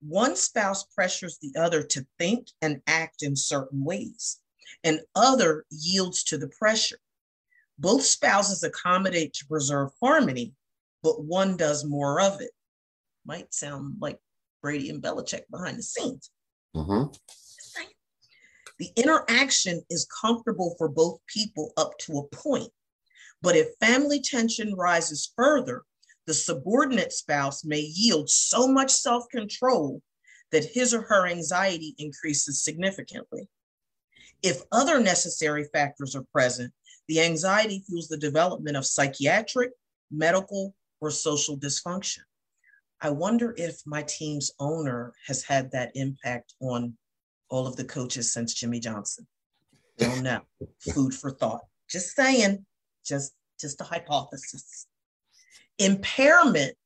One 0.01 0.35
spouse 0.35 0.83
pressures 0.83 1.39
the 1.39 1.55
other 1.57 1.85
to 1.85 2.05
think 2.19 2.49
and 2.61 2.83
act 2.89 3.23
in 3.23 3.37
certain 3.37 3.85
ways, 3.85 4.41
and 4.83 5.03
other 5.15 5.67
yields 5.71 6.25
to 6.25 6.37
the 6.37 6.49
pressure. 6.49 6.99
Both 7.81 8.03
spouses 8.03 8.63
accommodate 8.63 9.33
to 9.35 9.47
preserve 9.47 9.89
harmony, 10.03 10.53
but 11.03 11.25
one 11.25 11.57
does 11.57 11.83
more 11.83 12.21
of 12.21 12.43
it. 12.43 12.51
Might 13.25 13.55
sound 13.55 13.97
like 14.01 14.19
Brady 14.61 14.91
and 14.91 15.03
Belichick 15.03 15.45
behind 15.51 15.79
the 15.79 15.83
scenes. 15.83 16.31
Mm-hmm. 16.77 17.11
The 18.79 18.91
interaction 18.97 19.83
is 19.89 20.07
comfortable 20.21 20.75
for 20.77 20.89
both 20.89 21.21
people 21.27 21.73
up 21.79 21.97
to 22.01 22.19
a 22.19 22.37
point. 22.37 22.71
But 23.41 23.57
if 23.57 23.69
family 23.81 24.21
tension 24.21 24.75
rises 24.75 25.33
further, 25.35 25.85
the 26.27 26.35
subordinate 26.35 27.15
spouse 27.15 27.65
may 27.65 27.81
yield 27.81 28.29
so 28.29 28.69
much 28.69 28.91
self 28.91 29.27
control 29.31 30.03
that 30.53 30.67
his 30.67 30.93
or 30.93 31.01
her 31.03 31.27
anxiety 31.27 31.95
increases 31.97 32.63
significantly. 32.63 33.49
If 34.43 34.61
other 34.71 35.01
necessary 35.01 35.65
factors 35.73 36.15
are 36.15 36.25
present, 36.33 36.73
the 37.11 37.21
anxiety 37.21 37.83
fuels 37.89 38.07
the 38.07 38.17
development 38.17 38.77
of 38.77 38.87
psychiatric, 38.87 39.73
medical, 40.13 40.77
or 41.01 41.11
social 41.11 41.59
dysfunction. 41.59 42.21
I 43.01 43.11
wonder 43.11 43.53
if 43.57 43.81
my 43.85 44.05
team's 44.05 44.53
owner 44.61 45.13
has 45.27 45.43
had 45.43 45.73
that 45.73 45.91
impact 45.97 46.55
on 46.61 46.97
all 47.49 47.67
of 47.67 47.75
the 47.75 47.83
coaches 47.83 48.33
since 48.33 48.55
Jimmy 48.55 48.79
Johnson. 48.79 49.27
Don't 49.99 50.23
know. 50.23 50.43
Food 50.95 51.13
for 51.13 51.33
thought. 51.33 51.63
Just 51.91 52.15
saying, 52.15 52.65
just 53.05 53.33
just 53.61 53.81
a 53.81 53.85
hypothesis. 53.85 54.87
Impairment 55.81 56.77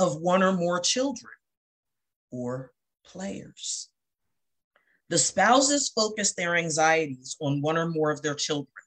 of 0.00 0.20
one 0.20 0.42
or 0.42 0.52
more 0.52 0.80
children 0.80 1.32
or 2.32 2.72
players. 3.06 3.88
The 5.10 5.18
spouses 5.18 5.90
focus 5.94 6.34
their 6.34 6.56
anxieties 6.56 7.36
on 7.40 7.62
one 7.62 7.78
or 7.78 7.88
more 7.88 8.10
of 8.10 8.20
their 8.22 8.34
children. 8.34 8.79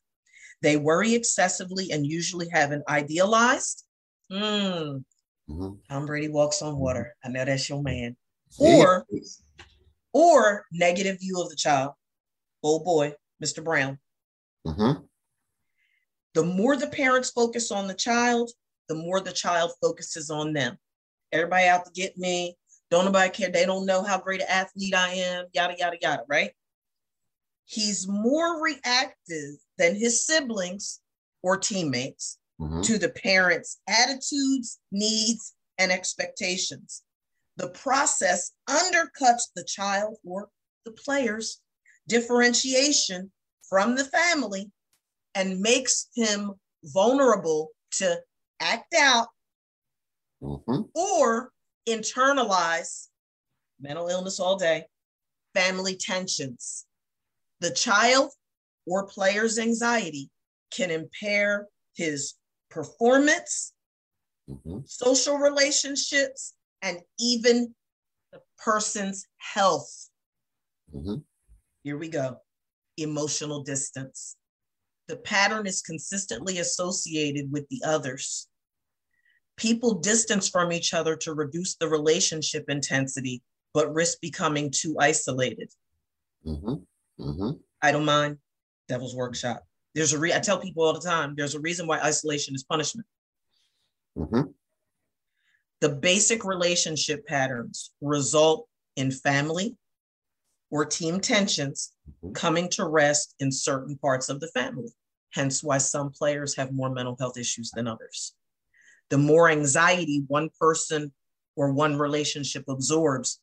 They 0.63 0.77
worry 0.77 1.13
excessively 1.13 1.91
and 1.91 2.07
usually 2.07 2.47
have 2.49 2.71
an 2.71 2.83
idealized, 2.87 3.83
hmm, 4.31 4.37
mm-hmm. 4.37 5.69
Tom 5.89 6.05
Brady 6.05 6.29
walks 6.29 6.61
on 6.61 6.77
water. 6.77 7.13
I 7.23 7.27
know 7.27 7.43
that's 7.43 7.67
your 7.67 7.83
man. 7.83 8.15
Or 8.57 9.05
or 10.13 10.65
negative 10.71 11.19
view 11.19 11.41
of 11.41 11.49
the 11.49 11.57
child. 11.57 11.91
Oh 12.63 12.79
boy, 12.79 13.13
Mr. 13.43 13.61
Brown. 13.61 13.99
Mm-hmm. 14.65 15.03
The 16.33 16.43
more 16.43 16.77
the 16.77 16.87
parents 16.87 17.31
focus 17.31 17.69
on 17.69 17.87
the 17.87 17.93
child, 17.93 18.49
the 18.87 18.95
more 18.95 19.19
the 19.19 19.33
child 19.33 19.71
focuses 19.81 20.29
on 20.29 20.53
them. 20.53 20.77
Everybody 21.33 21.67
out 21.67 21.85
to 21.85 21.91
get 21.91 22.17
me. 22.17 22.55
Don't 22.89 23.03
nobody 23.05 23.29
care. 23.31 23.49
They 23.49 23.65
don't 23.65 23.85
know 23.85 24.01
how 24.01 24.17
great 24.17 24.39
an 24.39 24.47
athlete 24.49 24.95
I 24.95 25.09
am, 25.09 25.45
yada, 25.51 25.75
yada, 25.77 25.97
yada, 26.01 26.23
right? 26.29 26.51
He's 27.65 28.07
more 28.07 28.61
reactive 28.61 29.55
than 29.77 29.95
his 29.95 30.25
siblings 30.25 31.01
or 31.41 31.57
teammates 31.57 32.37
mm-hmm. 32.59 32.81
to 32.81 32.97
the 32.97 33.09
parents' 33.09 33.79
attitudes, 33.87 34.79
needs, 34.91 35.53
and 35.77 35.91
expectations. 35.91 37.03
The 37.57 37.69
process 37.69 38.51
undercuts 38.69 39.49
the 39.55 39.63
child 39.63 40.17
or 40.25 40.49
the 40.85 40.91
player's 40.91 41.61
differentiation 42.07 43.31
from 43.69 43.95
the 43.95 44.05
family 44.05 44.71
and 45.35 45.59
makes 45.59 46.07
him 46.15 46.53
vulnerable 46.83 47.69
to 47.91 48.19
act 48.59 48.93
out 48.93 49.27
mm-hmm. 50.41 50.81
or 50.93 51.51
internalize 51.87 53.07
mental 53.79 54.07
illness 54.07 54.39
all 54.39 54.57
day, 54.57 54.85
family 55.53 55.95
tensions. 55.95 56.85
The 57.59 57.71
child 57.71 58.31
or 58.85 59.07
player's 59.07 59.59
anxiety 59.59 60.29
can 60.71 60.91
impair 60.91 61.67
his 61.95 62.35
performance, 62.69 63.73
mm-hmm. 64.49 64.79
social 64.85 65.37
relationships, 65.37 66.53
and 66.81 66.99
even 67.19 67.73
the 68.31 68.39
person's 68.63 69.25
health. 69.37 70.09
Mm-hmm. 70.93 71.17
Here 71.83 71.97
we 71.97 72.09
go 72.09 72.37
emotional 72.97 73.63
distance. 73.63 74.35
The 75.07 75.17
pattern 75.17 75.67
is 75.67 75.81
consistently 75.81 76.59
associated 76.59 77.51
with 77.51 77.67
the 77.69 77.81
others. 77.85 78.47
People 79.57 79.95
distance 79.95 80.49
from 80.49 80.71
each 80.71 80.93
other 80.93 81.15
to 81.17 81.33
reduce 81.33 81.75
the 81.75 81.87
relationship 81.87 82.65
intensity, 82.69 83.41
but 83.73 83.93
risk 83.93 84.19
becoming 84.21 84.71
too 84.71 84.95
isolated. 84.99 85.71
Mm-hmm. 86.45 87.23
Mm-hmm. 87.23 87.51
I 87.81 87.91
don't 87.91 88.05
mind. 88.05 88.37
Devil's 88.87 89.15
Workshop. 89.15 89.63
There's 89.95 90.13
a 90.13 90.19
re- 90.19 90.33
I 90.33 90.39
tell 90.39 90.59
people 90.59 90.83
all 90.83 90.93
the 90.93 90.99
time. 90.99 91.35
There's 91.35 91.55
a 91.55 91.59
reason 91.59 91.87
why 91.87 91.99
isolation 91.99 92.55
is 92.55 92.63
punishment. 92.63 93.07
Mm-hmm. 94.17 94.41
The 95.81 95.89
basic 95.89 96.45
relationship 96.45 97.25
patterns 97.27 97.91
result 98.01 98.67
in 98.95 99.11
family 99.11 99.75
or 100.71 100.85
team 100.85 101.19
tensions 101.19 101.93
mm-hmm. 102.23 102.33
coming 102.33 102.69
to 102.69 102.87
rest 102.87 103.35
in 103.39 103.51
certain 103.51 103.97
parts 103.97 104.29
of 104.29 104.39
the 104.39 104.47
family, 104.47 104.89
hence 105.31 105.63
why 105.63 105.77
some 105.77 106.11
players 106.11 106.55
have 106.55 106.71
more 106.71 106.89
mental 106.89 107.15
health 107.19 107.37
issues 107.37 107.69
than 107.71 107.87
others. 107.87 108.33
The 109.09 109.17
more 109.17 109.49
anxiety 109.49 110.23
one 110.27 110.49
person 110.59 111.11
or 111.55 111.73
one 111.73 111.97
relationship 111.97 112.63
absorbs, 112.67 113.39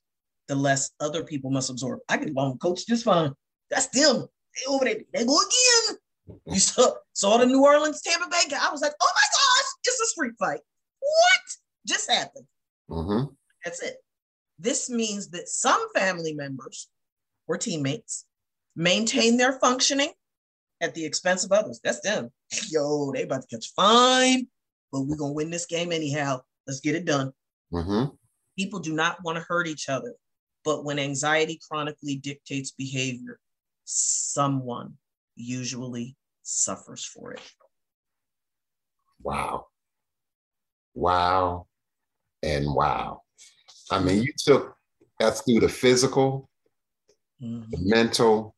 the 0.49 0.57
less 0.57 0.91
other 0.99 1.23
people 1.23 1.51
must 1.51 1.71
absorb. 1.71 2.01
I 2.09 2.17
get 2.17 2.31
along 2.31 2.59
coach 2.59 2.85
just 2.87 3.05
fine. 3.05 3.33
That's 3.71 3.87
them. 3.89 4.27
They 4.61 4.73
over 4.73 4.85
there. 4.85 4.97
They 5.13 5.25
go 5.25 5.39
again. 5.39 5.99
You 6.47 6.61
saw, 6.61 6.93
saw 7.13 7.39
the 7.39 7.47
New 7.47 7.65
Orleans 7.65 8.03
Tampa 8.03 8.29
Bay 8.29 8.49
guy. 8.49 8.59
I 8.61 8.71
was 8.71 8.83
like, 8.83 8.93
oh 9.01 9.13
my 9.15 9.27
gosh, 9.33 9.67
it's 9.85 10.01
a 10.01 10.07
street 10.07 10.35
fight. 10.39 10.61
What 11.01 11.41
just 11.87 12.11
happened? 12.11 12.47
Mm-hmm. 12.89 13.33
That's 13.65 13.83
it. 13.83 13.97
This 14.59 14.91
means 14.91 15.31
that 15.31 15.49
some 15.49 15.89
family 15.95 16.35
members 16.35 16.89
or 17.49 17.57
teammates 17.57 18.27
maintain 18.77 19.37
their 19.37 19.59
functioning 19.59 20.13
at 20.81 20.95
the 20.95 21.05
expense 21.05 21.45
of 21.45 21.53
others. 21.53 21.81
That's 21.83 22.01
them. 22.01 22.31
Yo, 22.71 23.13
they 23.13 23.23
about 23.23 23.43
to 23.43 23.57
catch 23.57 23.73
fine, 23.75 24.47
but 24.93 25.03
we're 25.03 25.17
gonna 25.17 25.33
win 25.33 25.51
this 25.51 25.67
game 25.67 25.93
anyhow. 25.93 26.41
Let's 26.67 26.81
get 26.81 26.95
it 26.95 27.05
done. 27.05 27.33
Mm-hmm. 27.73 28.15
People 28.59 28.81
do 28.81 28.93
not 28.93 29.23
want 29.25 29.39
to 29.39 29.45
hurt 29.49 29.67
each 29.67 29.89
other, 29.89 30.15
but 30.65 30.85
when 30.85 30.99
anxiety 30.99 31.59
chronically 31.69 32.17
dictates 32.17 32.73
behavior, 32.73 33.39
someone 33.91 34.95
usually 35.35 36.17
suffers 36.43 37.05
for 37.05 37.33
it. 37.33 37.41
Wow. 39.23 39.67
Wow. 40.95 41.67
And 42.43 42.73
wow. 42.75 43.23
I 43.91 43.99
mean, 43.99 44.23
you 44.23 44.33
took 44.37 44.75
us 45.21 45.43
through 45.43 45.61
the 45.61 45.69
physical, 45.69 46.49
mm-hmm. 47.43 47.71
the 47.71 47.79
mental, 47.83 48.55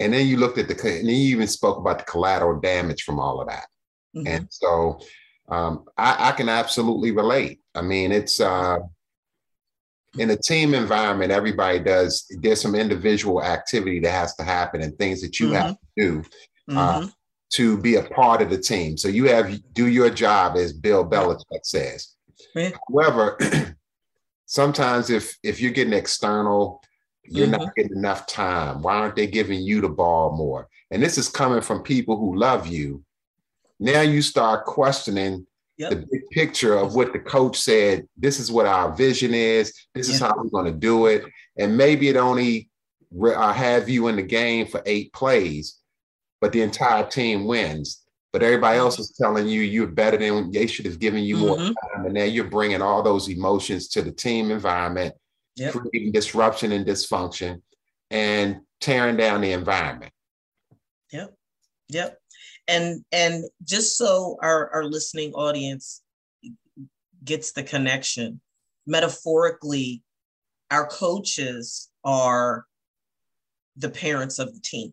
and 0.00 0.12
then 0.12 0.26
you 0.26 0.36
looked 0.36 0.58
at 0.58 0.68
the, 0.68 0.74
and 0.74 1.08
then 1.08 1.14
you 1.14 1.36
even 1.36 1.48
spoke 1.48 1.78
about 1.78 1.98
the 1.98 2.04
collateral 2.04 2.60
damage 2.60 3.02
from 3.02 3.18
all 3.18 3.40
of 3.40 3.48
that. 3.48 3.66
Mm-hmm. 4.14 4.26
And 4.26 4.46
so 4.50 5.00
um, 5.48 5.84
I, 5.96 6.28
I, 6.28 6.32
can 6.32 6.48
absolutely 6.48 7.10
relate. 7.10 7.60
I 7.74 7.82
mean, 7.82 8.12
it's 8.12 8.38
uh, 8.38 8.78
in 10.16 10.30
a 10.30 10.36
team 10.36 10.74
environment, 10.74 11.30
everybody 11.30 11.78
does, 11.78 12.26
there's 12.40 12.60
some 12.60 12.74
individual 12.74 13.42
activity 13.42 14.00
that 14.00 14.10
has 14.10 14.34
to 14.36 14.42
happen 14.42 14.80
and 14.82 14.96
things 14.96 15.20
that 15.20 15.38
you 15.38 15.46
mm-hmm. 15.46 15.56
have 15.56 15.72
to 15.72 15.78
do. 15.96 16.22
Uh, 16.70 17.00
mm-hmm. 17.00 17.08
to 17.50 17.78
be 17.78 17.94
a 17.94 18.02
part 18.02 18.42
of 18.42 18.50
the 18.50 18.58
team. 18.58 18.98
So 18.98 19.08
you 19.08 19.24
have 19.28 19.58
do 19.72 19.86
your 19.86 20.10
job 20.10 20.58
as 20.58 20.74
Bill 20.74 21.08
Belichick 21.08 21.64
says. 21.64 22.14
However, 22.54 23.38
sometimes 24.48 25.10
if 25.10 25.38
if 25.42 25.60
you're 25.60 25.70
getting 25.70 25.92
external 25.92 26.82
you're 27.24 27.46
mm-hmm. 27.46 27.62
not 27.62 27.76
getting 27.76 27.96
enough 27.96 28.26
time 28.26 28.82
why 28.82 28.94
aren't 28.94 29.14
they 29.14 29.26
giving 29.26 29.60
you 29.60 29.80
the 29.80 29.88
ball 29.88 30.34
more 30.34 30.66
and 30.90 31.02
this 31.02 31.18
is 31.18 31.28
coming 31.28 31.60
from 31.60 31.82
people 31.82 32.16
who 32.16 32.34
love 32.34 32.66
you 32.66 33.04
now 33.78 34.00
you 34.00 34.22
start 34.22 34.64
questioning 34.64 35.46
yep. 35.78 35.90
the 35.90 35.96
big 35.96 36.28
picture 36.30 36.74
of 36.74 36.94
what 36.94 37.12
the 37.12 37.18
coach 37.18 37.58
said 37.58 38.06
this 38.16 38.38
is 38.38 38.50
what 38.50 38.66
our 38.66 38.94
vision 38.94 39.32
is 39.34 39.72
this 39.94 40.08
is 40.08 40.20
how 40.20 40.34
we're 40.36 40.50
going 40.50 40.72
to 40.72 40.78
do 40.78 41.06
it 41.06 41.24
and 41.56 41.76
maybe 41.76 42.08
it 42.08 42.16
only 42.16 42.68
uh, 43.24 43.52
have 43.52 43.88
you 43.88 44.08
in 44.08 44.16
the 44.16 44.22
game 44.22 44.66
for 44.66 44.82
eight 44.84 45.12
plays 45.12 45.78
but 46.40 46.52
the 46.52 46.60
entire 46.60 47.04
team 47.08 47.46
wins 47.46 48.04
but 48.32 48.42
everybody 48.42 48.78
else 48.78 48.98
is 48.98 49.16
telling 49.20 49.48
you 49.48 49.62
you're 49.62 49.86
better 49.86 50.18
than 50.18 50.50
they 50.52 50.66
should 50.66 50.84
have 50.84 50.98
given 50.98 51.24
you 51.24 51.38
more 51.38 51.56
mm-hmm. 51.56 51.72
time. 51.94 52.04
And 52.04 52.14
now 52.14 52.24
you're 52.24 52.44
bringing 52.44 52.82
all 52.82 53.02
those 53.02 53.28
emotions 53.28 53.88
to 53.88 54.02
the 54.02 54.12
team 54.12 54.50
environment, 54.50 55.14
yep. 55.56 55.72
creating 55.72 56.12
disruption 56.12 56.72
and 56.72 56.86
dysfunction 56.86 57.62
and 58.10 58.60
tearing 58.80 59.16
down 59.16 59.40
the 59.40 59.52
environment. 59.52 60.12
Yep. 61.10 61.34
Yep. 61.88 62.18
And 62.68 63.04
and 63.12 63.44
just 63.64 63.96
so 63.96 64.38
our, 64.42 64.70
our 64.70 64.84
listening 64.84 65.32
audience 65.32 66.02
gets 67.24 67.52
the 67.52 67.62
connection, 67.62 68.40
metaphorically, 68.86 70.02
our 70.70 70.86
coaches 70.86 71.90
are 72.04 72.66
the 73.76 73.88
parents 73.88 74.38
of 74.38 74.54
the 74.54 74.60
team, 74.60 74.92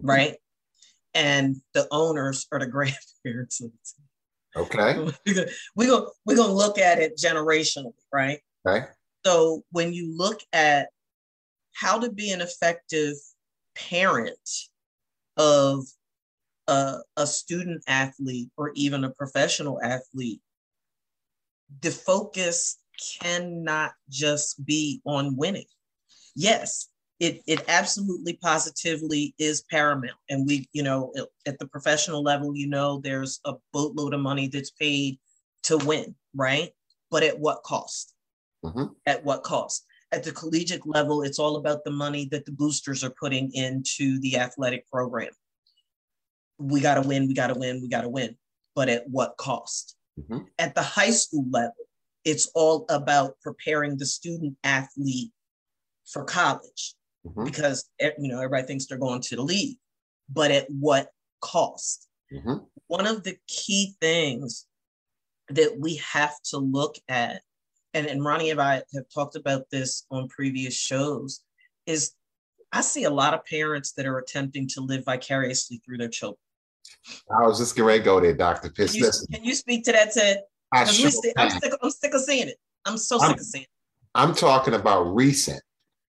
right? 0.00 0.36
and 1.14 1.56
the 1.72 1.86
owners 1.90 2.46
are 2.52 2.58
the 2.58 2.66
grandparents 3.24 3.60
of 3.62 3.70
the 3.70 3.78
team. 3.78 4.04
Okay. 4.56 5.14
we're 5.76 5.86
gonna 5.86 6.06
we're 6.24 6.36
gonna 6.36 6.52
look 6.52 6.78
at 6.78 6.98
it 6.98 7.16
generationally, 7.16 7.94
right? 8.12 8.40
Okay. 8.66 8.86
So 9.24 9.64
when 9.70 9.92
you 9.92 10.16
look 10.16 10.40
at 10.52 10.88
how 11.74 11.98
to 11.98 12.10
be 12.10 12.30
an 12.30 12.40
effective 12.40 13.14
parent 13.74 14.38
of 15.36 15.84
a, 16.68 16.98
a 17.16 17.26
student 17.26 17.82
athlete 17.86 18.50
or 18.56 18.72
even 18.74 19.04
a 19.04 19.10
professional 19.10 19.80
athlete, 19.82 20.40
the 21.80 21.90
focus 21.90 22.78
cannot 23.20 23.92
just 24.08 24.64
be 24.64 25.00
on 25.04 25.36
winning. 25.36 25.66
Yes, 26.36 26.88
it 27.20 27.42
it 27.46 27.64
absolutely 27.68 28.34
positively 28.34 29.34
is 29.38 29.64
paramount. 29.70 30.16
And 30.28 30.46
we 30.46 30.68
you 30.72 30.82
know 30.82 31.12
at 31.46 31.58
the 31.58 31.66
professional 31.66 32.22
level 32.22 32.56
you 32.56 32.68
know 32.68 33.00
there's 33.00 33.40
a 33.44 33.54
boatload 33.72 34.14
of 34.14 34.20
money 34.20 34.48
that's 34.48 34.70
paid 34.70 35.18
to 35.64 35.78
win 35.78 36.14
right? 36.34 36.70
But 37.10 37.22
at 37.22 37.38
what 37.38 37.62
cost? 37.62 38.12
Mm-hmm. 38.64 38.84
at 39.06 39.22
what 39.22 39.42
cost? 39.42 39.84
At 40.10 40.24
the 40.24 40.32
collegiate 40.32 40.86
level 40.86 41.22
it's 41.22 41.38
all 41.38 41.56
about 41.56 41.84
the 41.84 41.90
money 41.90 42.28
that 42.30 42.44
the 42.46 42.52
boosters 42.52 43.04
are 43.04 43.14
putting 43.20 43.52
into 43.52 44.18
the 44.20 44.38
athletic 44.38 44.88
program 44.88 45.30
we 46.58 46.80
got 46.80 46.94
to 46.94 47.06
win 47.06 47.26
we 47.26 47.34
got 47.34 47.48
to 47.48 47.54
win 47.54 47.80
we 47.82 47.88
got 47.88 48.02
to 48.02 48.08
win 48.08 48.36
but 48.74 48.88
at 48.88 49.04
what 49.08 49.36
cost 49.36 49.96
mm-hmm. 50.18 50.44
at 50.58 50.74
the 50.74 50.82
high 50.82 51.10
school 51.10 51.44
level 51.50 51.74
it's 52.24 52.50
all 52.54 52.86
about 52.88 53.38
preparing 53.42 53.98
the 53.98 54.06
student 54.06 54.56
athlete 54.64 55.30
for 56.06 56.24
college 56.24 56.94
mm-hmm. 57.26 57.44
because 57.44 57.88
eh, 58.00 58.10
you 58.18 58.28
know 58.28 58.38
everybody 58.38 58.66
thinks 58.66 58.86
they're 58.86 58.98
going 58.98 59.20
to 59.22 59.36
the 59.36 59.42
league, 59.42 59.76
but 60.28 60.50
at 60.50 60.66
what 60.68 61.08
cost? 61.40 62.08
Mm-hmm. 62.32 62.64
One 62.86 63.06
of 63.06 63.22
the 63.22 63.36
key 63.46 63.94
things 64.00 64.66
that 65.48 65.76
we 65.78 65.96
have 65.96 66.34
to 66.50 66.58
look 66.58 66.96
at, 67.08 67.42
and, 67.92 68.06
and 68.06 68.24
Ronnie 68.24 68.50
and 68.50 68.60
I 68.60 68.82
have 68.94 69.04
talked 69.14 69.36
about 69.36 69.70
this 69.70 70.06
on 70.10 70.28
previous 70.28 70.74
shows, 70.74 71.40
is 71.86 72.12
I 72.72 72.80
see 72.80 73.04
a 73.04 73.10
lot 73.10 73.34
of 73.34 73.44
parents 73.44 73.92
that 73.92 74.06
are 74.06 74.18
attempting 74.18 74.68
to 74.68 74.80
live 74.80 75.04
vicariously 75.04 75.80
through 75.84 75.98
their 75.98 76.08
children. 76.08 76.38
I 77.30 77.46
was 77.46 77.58
just 77.58 77.74
getting 77.74 77.86
ready 77.86 78.00
to 78.00 78.04
go 78.04 78.20
there, 78.20 78.34
Dr. 78.34 78.70
Pitts. 78.70 78.92
Can 78.92 79.02
you, 79.02 79.10
can 79.32 79.44
you 79.44 79.54
speak 79.54 79.84
to 79.84 79.92
that, 79.92 80.12
Ted? 80.12 80.42
I 80.72 80.84
sure 80.84 81.10
st- 81.10 81.34
I'm, 81.36 81.50
sick, 81.50 81.72
I'm 81.82 81.90
sick 81.90 82.14
of 82.14 82.20
seeing 82.20 82.48
it. 82.48 82.56
I'm 82.84 82.98
so 82.98 83.20
I'm, 83.20 83.30
sick 83.30 83.38
of 83.38 83.44
seeing 83.44 83.62
it. 83.64 83.68
I'm 84.14 84.34
talking 84.34 84.74
about 84.74 85.14
recent. 85.14 85.62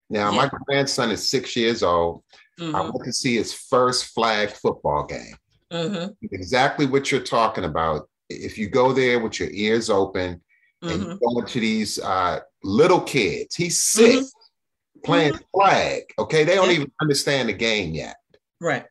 Now, 0.09 0.31
yeah. 0.31 0.37
my 0.37 0.49
grandson 0.65 1.11
is 1.11 1.27
six 1.27 1.55
years 1.55 1.83
old. 1.83 2.23
Mm-hmm. 2.59 2.75
I 2.75 2.81
went 2.81 3.03
to 3.03 3.13
see 3.13 3.35
his 3.35 3.53
first 3.53 4.13
flag 4.13 4.49
football 4.49 5.05
game. 5.05 5.35
Mm-hmm. 5.71 6.11
Exactly 6.31 6.85
what 6.85 7.11
you're 7.11 7.21
talking 7.21 7.65
about. 7.65 8.07
If 8.29 8.57
you 8.57 8.69
go 8.69 8.93
there 8.93 9.19
with 9.19 9.39
your 9.39 9.49
ears 9.51 9.89
open 9.89 10.35
mm-hmm. 10.35 10.87
and 10.87 11.01
you 11.01 11.07
mm-hmm. 11.09 11.25
go 11.25 11.39
into 11.39 11.59
these 11.59 11.99
uh, 11.99 12.39
little 12.63 13.01
kids, 13.01 13.55
he's 13.55 13.81
6 13.81 14.15
mm-hmm. 14.15 15.01
playing 15.03 15.33
mm-hmm. 15.33 15.43
flag. 15.59 16.03
Okay, 16.19 16.43
they 16.43 16.55
don't 16.55 16.67
yeah. 16.67 16.75
even 16.75 16.91
understand 17.01 17.49
the 17.49 17.53
game 17.53 17.93
yet. 17.93 18.17
Right. 18.61 18.85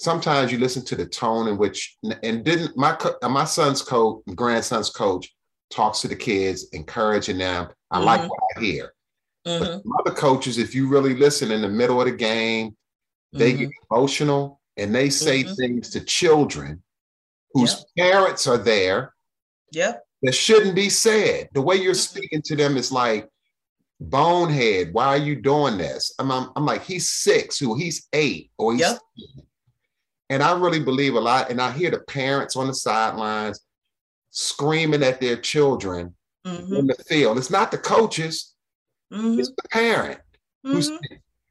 Sometimes 0.00 0.50
you 0.50 0.56
listen 0.56 0.82
to 0.86 0.96
the 0.96 1.04
tone 1.04 1.46
in 1.46 1.58
which, 1.58 1.98
and 2.22 2.42
didn't 2.42 2.74
my 2.74 2.96
my 3.28 3.44
son's 3.44 3.82
coach, 3.82 4.22
grandson's 4.34 4.88
coach, 4.88 5.28
talks 5.68 6.00
to 6.00 6.08
the 6.08 6.16
kids, 6.16 6.68
encouraging 6.72 7.36
them. 7.36 7.68
I 7.90 7.98
like 7.98 8.22
what 8.22 8.40
I 8.56 8.60
hear. 8.60 8.94
Mm-hmm. 9.46 9.90
other 10.00 10.14
coaches, 10.14 10.56
if 10.56 10.74
you 10.74 10.88
really 10.88 11.14
listen 11.14 11.50
in 11.50 11.60
the 11.60 11.68
middle 11.68 12.00
of 12.00 12.06
the 12.06 12.12
game, 12.12 12.76
they 13.32 13.52
mm-hmm. 13.52 13.62
get 13.64 13.70
emotional 13.90 14.60
and 14.78 14.94
they 14.94 15.10
say 15.10 15.44
mm-hmm. 15.44 15.54
things 15.54 15.90
to 15.90 16.00
children 16.00 16.82
whose 17.52 17.84
yep. 17.96 18.12
parents 18.12 18.46
are 18.46 18.58
there. 18.58 19.14
Yep. 19.72 20.02
That 20.22 20.34
shouldn't 20.34 20.74
be 20.74 20.88
said. 20.88 21.48
The 21.52 21.60
way 21.62 21.76
you're 21.76 21.92
mm-hmm. 21.92 22.18
speaking 22.18 22.42
to 22.46 22.56
them 22.56 22.76
is 22.76 22.90
like, 22.90 23.28
bonehead, 24.00 24.94
why 24.94 25.08
are 25.08 25.18
you 25.18 25.36
doing 25.36 25.76
this? 25.76 26.14
I'm, 26.18 26.30
I'm, 26.30 26.50
I'm 26.56 26.64
like, 26.64 26.84
he's 26.84 27.08
six, 27.10 27.58
who 27.58 27.76
he's 27.76 28.08
eight, 28.14 28.50
or 28.58 28.72
he's 28.72 28.80
yep. 28.80 28.98
And 30.30 30.42
I 30.42 30.58
really 30.58 30.80
believe 30.80 31.14
a 31.14 31.20
lot. 31.20 31.50
And 31.50 31.60
I 31.60 31.70
hear 31.72 31.90
the 31.90 32.00
parents 32.00 32.56
on 32.56 32.66
the 32.66 32.74
sidelines 32.74 33.60
screaming 34.30 35.02
at 35.02 35.20
their 35.20 35.36
children 35.36 36.14
mm-hmm. 36.46 36.74
in 36.74 36.86
the 36.86 36.94
field. 37.06 37.36
It's 37.36 37.50
not 37.50 37.70
the 37.70 37.78
coaches, 37.78 38.54
Mm-hmm. 39.12 39.40
It's 39.40 39.50
the 39.50 39.68
parent 39.70 40.18
mm-hmm. 40.64 40.72
who's, 40.72 40.90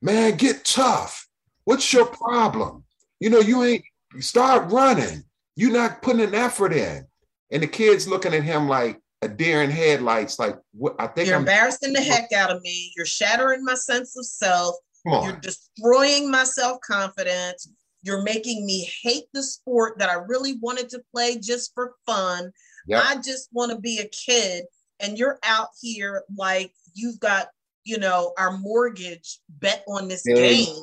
man, 0.01 0.37
get 0.37 0.63
tough. 0.63 1.27
What's 1.65 1.91
your 1.91 2.05
problem? 2.05 2.83
You 3.19 3.29
know, 3.29 3.39
you 3.39 3.63
ain't 3.63 3.83
you 4.15 4.21
start 4.21 4.71
running. 4.71 5.23
You're 5.55 5.73
not 5.73 6.01
putting 6.01 6.21
an 6.21 6.33
effort 6.33 6.73
in. 6.73 7.05
And 7.51 7.63
the 7.63 7.67
kid's 7.67 8.07
looking 8.07 8.33
at 8.33 8.43
him 8.43 8.67
like 8.67 8.99
a 9.21 9.27
deer 9.27 9.61
in 9.61 9.69
headlights, 9.69 10.39
like 10.39 10.57
what 10.71 10.95
I 10.99 11.07
think 11.07 11.27
you're 11.27 11.35
I'm, 11.35 11.41
embarrassing 11.41 11.93
the 11.93 12.01
heck 12.01 12.31
out 12.31 12.49
of 12.49 12.61
me. 12.61 12.93
You're 12.95 13.05
shattering 13.05 13.63
my 13.63 13.75
sense 13.75 14.17
of 14.17 14.25
self. 14.25 14.75
You're 15.05 15.39
destroying 15.41 16.29
my 16.29 16.43
self-confidence. 16.43 17.69
You're 18.01 18.23
making 18.23 18.65
me 18.65 18.89
hate 19.03 19.25
the 19.33 19.43
sport 19.43 19.99
that 19.99 20.09
I 20.09 20.13
really 20.13 20.57
wanted 20.61 20.89
to 20.89 21.01
play 21.13 21.37
just 21.37 21.73
for 21.73 21.95
fun. 22.05 22.51
Yep. 22.87 23.03
I 23.05 23.15
just 23.17 23.49
want 23.51 23.71
to 23.71 23.77
be 23.77 23.99
a 23.99 24.07
kid 24.07 24.65
and 24.99 25.17
you're 25.17 25.39
out 25.43 25.69
here 25.81 26.23
like 26.35 26.71
you've 26.93 27.19
got 27.19 27.47
you 27.83 27.97
know 27.97 28.33
our 28.37 28.57
mortgage 28.57 29.39
bet 29.49 29.83
on 29.87 30.07
this 30.07 30.23
there 30.23 30.35
game 30.35 30.75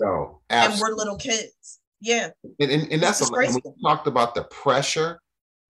and 0.51 0.81
we're 0.81 0.95
little 0.95 1.17
kids. 1.17 1.81
Yeah. 2.01 2.31
And, 2.61 2.71
and, 2.71 2.93
and 2.93 3.03
that's 3.03 3.29
a, 3.29 3.33
we 3.33 3.61
talked 3.83 4.07
about 4.07 4.35
the 4.35 4.45
pressure. 4.45 5.21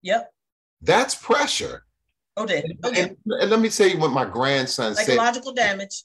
Yep. 0.02 0.30
That's 0.82 1.14
pressure. 1.14 1.84
Oh, 2.36 2.44
okay. 2.44 2.62
Oh, 2.82 2.88
and, 2.88 3.16
and, 3.40 3.50
let 3.50 3.60
me 3.60 3.70
tell 3.70 3.88
you 3.88 3.98
what 3.98 4.10
my 4.10 4.24
grandson 4.24 4.94
Psychological 4.94 5.04
said. 5.04 5.16
psychological 5.16 5.52
damage 5.54 6.04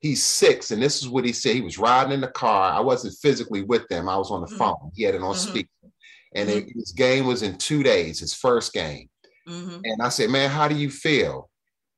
he's 0.00 0.22
six 0.22 0.70
and 0.70 0.82
this 0.82 1.02
is 1.02 1.08
what 1.08 1.24
he 1.24 1.32
said. 1.32 1.54
He 1.54 1.62
was 1.62 1.78
riding 1.78 2.12
in 2.12 2.20
the 2.20 2.28
car. 2.28 2.72
I 2.72 2.80
wasn't 2.80 3.16
physically 3.20 3.62
with 3.62 3.86
them 3.88 4.08
i 4.08 4.16
was 4.16 4.30
on 4.30 4.40
the 4.40 4.46
mm-hmm. 4.46 4.56
phone. 4.56 4.92
He 4.94 5.02
had 5.02 5.14
it 5.14 5.22
on 5.22 5.34
mm-hmm. 5.34 5.50
speaker. 5.50 5.68
And 6.34 6.48
mm-hmm. 6.48 6.68
it, 6.68 6.74
his 6.74 6.92
game 6.92 7.26
was 7.26 7.42
in 7.42 7.56
two 7.56 7.82
days 7.82 8.20
his 8.20 8.34
first 8.34 8.72
game. 8.72 9.08
Mm-hmm. 9.48 9.78
and 9.84 10.02
i 10.02 10.08
said 10.08 10.28
man 10.28 10.50
how 10.50 10.68
do 10.68 10.74
you 10.74 10.90
feel? 10.90 11.48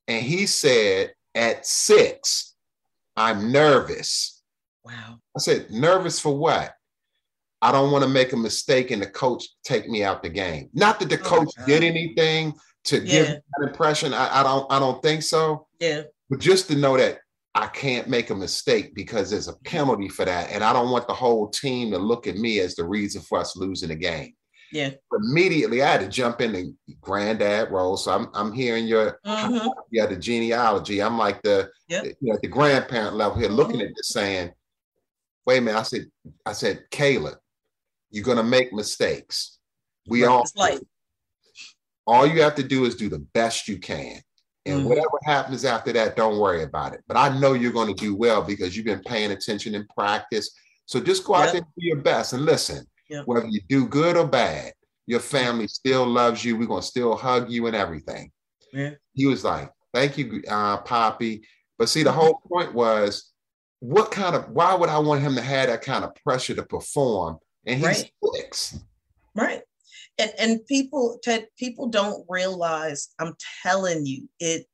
And 0.07 0.25
he 0.25 0.47
said 0.47 1.13
at 1.35 1.67
six 1.67 2.55
i'm 3.17 3.53
nervous. 3.53 4.43
Wow. 4.85 5.19
I 5.37 5.41
said 5.41 5.71
nervous 5.71 6.19
for 6.19 6.37
what? 6.37 6.75
I 7.61 7.73
don't 7.73 7.91
want 7.91 8.05
to 8.05 8.11
make 8.11 8.33
a 8.33 8.37
mistake 8.37 8.91
and 8.91 9.03
the 9.03 9.07
coach 9.07 9.45
take 9.65 9.89
me 9.89 10.05
out 10.05 10.23
the 10.23 10.29
game. 10.29 10.71
Not 10.73 11.01
that 11.01 11.09
the 11.09 11.21
oh 11.21 11.25
coach 11.25 11.49
did 11.67 11.83
anything 11.83 12.55
to 12.85 12.99
yeah. 12.99 13.05
give 13.05 13.27
that 13.27 13.69
impression. 13.69 14.15
I, 14.15 14.41
I 14.41 14.43
don't 14.43 14.71
i 14.73 14.79
don't 14.79 15.03
think 15.03 15.23
so. 15.23 15.67
Yeah. 15.81 16.03
But 16.31 16.41
just 16.41 16.69
to 16.69 16.77
know 16.77 16.97
that 16.97 17.19
I 17.55 17.67
can't 17.67 18.09
make 18.09 18.31
a 18.31 18.35
mistake 18.35 18.95
because 18.95 19.31
there's 19.31 19.49
a 19.49 19.57
penalty 19.65 20.09
for 20.09 20.25
that. 20.25 20.51
And 20.51 20.63
I 20.63 20.73
don't 20.73 20.91
want 20.91 21.09
the 21.09 21.15
whole 21.15 21.49
team 21.49 21.91
to 21.91 21.99
look 21.99 22.27
at 22.27 22.37
me 22.37 22.61
as 22.61 22.75
the 22.75 22.85
reason 22.85 23.23
for 23.23 23.39
us 23.39 23.57
losing 23.57 23.89
the 23.89 23.97
game. 23.97 24.35
Yeah. 24.71 24.91
Immediately 25.13 25.83
I 25.83 25.93
had 25.93 26.01
to 26.03 26.09
jump 26.09 26.41
in 26.41 26.53
the 26.53 26.75
granddad 27.01 27.71
role. 27.71 27.97
So 27.97 28.13
I'm 28.13 28.29
I'm 28.35 28.53
hearing 28.53 28.87
your 28.87 29.19
mm-hmm. 29.25 29.69
yeah, 29.91 30.07
the 30.07 30.17
genealogy. 30.17 31.03
I'm 31.03 31.17
like 31.17 31.41
the, 31.43 31.71
yep. 31.89 32.05
the 32.05 32.09
you 32.21 32.33
know, 32.33 32.39
the 32.43 32.49
grandparent 32.49 33.17
level 33.17 33.39
here 33.39 33.49
looking 33.49 33.77
mm-hmm. 33.77 33.89
at 33.89 33.97
this 33.97 34.09
saying, 34.09 34.53
wait 35.47 35.59
a 35.59 35.61
minute. 35.63 35.79
I 35.79 35.83
said, 35.85 36.07
I 36.45 36.53
said, 36.53 36.85
Caleb, 36.91 37.39
you're 38.11 38.25
gonna 38.25 38.43
make 38.43 38.73
mistakes. 38.73 39.59
We 40.07 40.25
right. 40.25 40.31
all 40.31 40.45
all 42.07 42.27
you 42.27 42.43
have 42.43 42.55
to 42.57 42.63
do 42.63 42.85
is 42.85 42.95
do 42.95 43.09
the 43.09 43.19
best 43.19 43.69
you 43.69 43.79
can. 43.79 44.21
And 44.67 44.81
mm-hmm. 44.81 44.89
whatever 44.89 45.19
happens 45.25 45.65
after 45.65 45.93
that, 45.93 46.17
don't 46.17 46.39
worry 46.39 46.63
about 46.63 46.95
it. 46.95 47.01
But 47.09 47.17
I 47.17 47.39
know 47.39 47.55
you're 47.55 47.73
going 47.73 47.95
to 47.95 48.01
do 48.01 48.15
well 48.15 48.43
because 48.43 48.77
you've 48.77 48.87
been 48.87 49.03
paying 49.03 49.31
attention 49.31 49.75
in 49.75 49.87
practice. 49.87 50.51
So 50.87 51.01
just 51.01 51.25
go 51.25 51.35
out 51.35 51.53
there 51.53 51.63
and 51.63 51.67
do 51.79 51.87
your 51.87 51.97
best 51.99 52.33
and 52.33 52.45
listen. 52.45 52.87
Whether 53.25 53.47
you 53.47 53.61
do 53.69 53.87
good 53.87 54.17
or 54.17 54.27
bad, 54.27 54.73
your 55.07 55.21
family 55.21 55.69
still 55.69 56.07
loves 56.07 56.45
you. 56.45 56.57
We're 56.57 56.67
going 56.67 56.83
to 56.83 56.87
still 56.87 57.17
hug 57.17 57.51
you 57.51 57.67
and 57.67 57.75
everything. 57.75 58.31
Yeah. 58.73 58.91
He 59.15 59.25
was 59.25 59.45
like, 59.45 59.71
thank 59.95 60.19
you, 60.19 60.43
uh, 60.49 60.79
Poppy. 60.79 61.43
But 61.79 61.89
see, 61.89 62.03
the 62.03 62.11
mm-hmm. 62.11 62.19
whole 62.19 62.43
point 62.47 62.75
was, 62.75 63.33
what 63.81 64.11
kind 64.11 64.37
of, 64.37 64.51
why 64.51 64.75
would 64.75 64.91
I 64.91 64.99
want 64.99 65.23
him 65.23 65.35
to 65.37 65.41
have 65.41 65.69
that 65.69 65.81
kind 65.83 66.05
of 66.05 66.15
pressure 66.17 66.55
to 66.55 66.65
perform? 66.65 67.39
And 67.65 67.79
he's 67.79 67.87
right. 67.87 68.13
six. 68.35 68.79
Right 69.35 69.63
and 70.19 70.33
and 70.39 70.67
people 70.67 71.19
Ted, 71.23 71.49
people 71.57 71.89
don't 71.89 72.25
realize 72.29 73.09
i'm 73.19 73.35
telling 73.63 74.05
you 74.05 74.29
it 74.41 74.67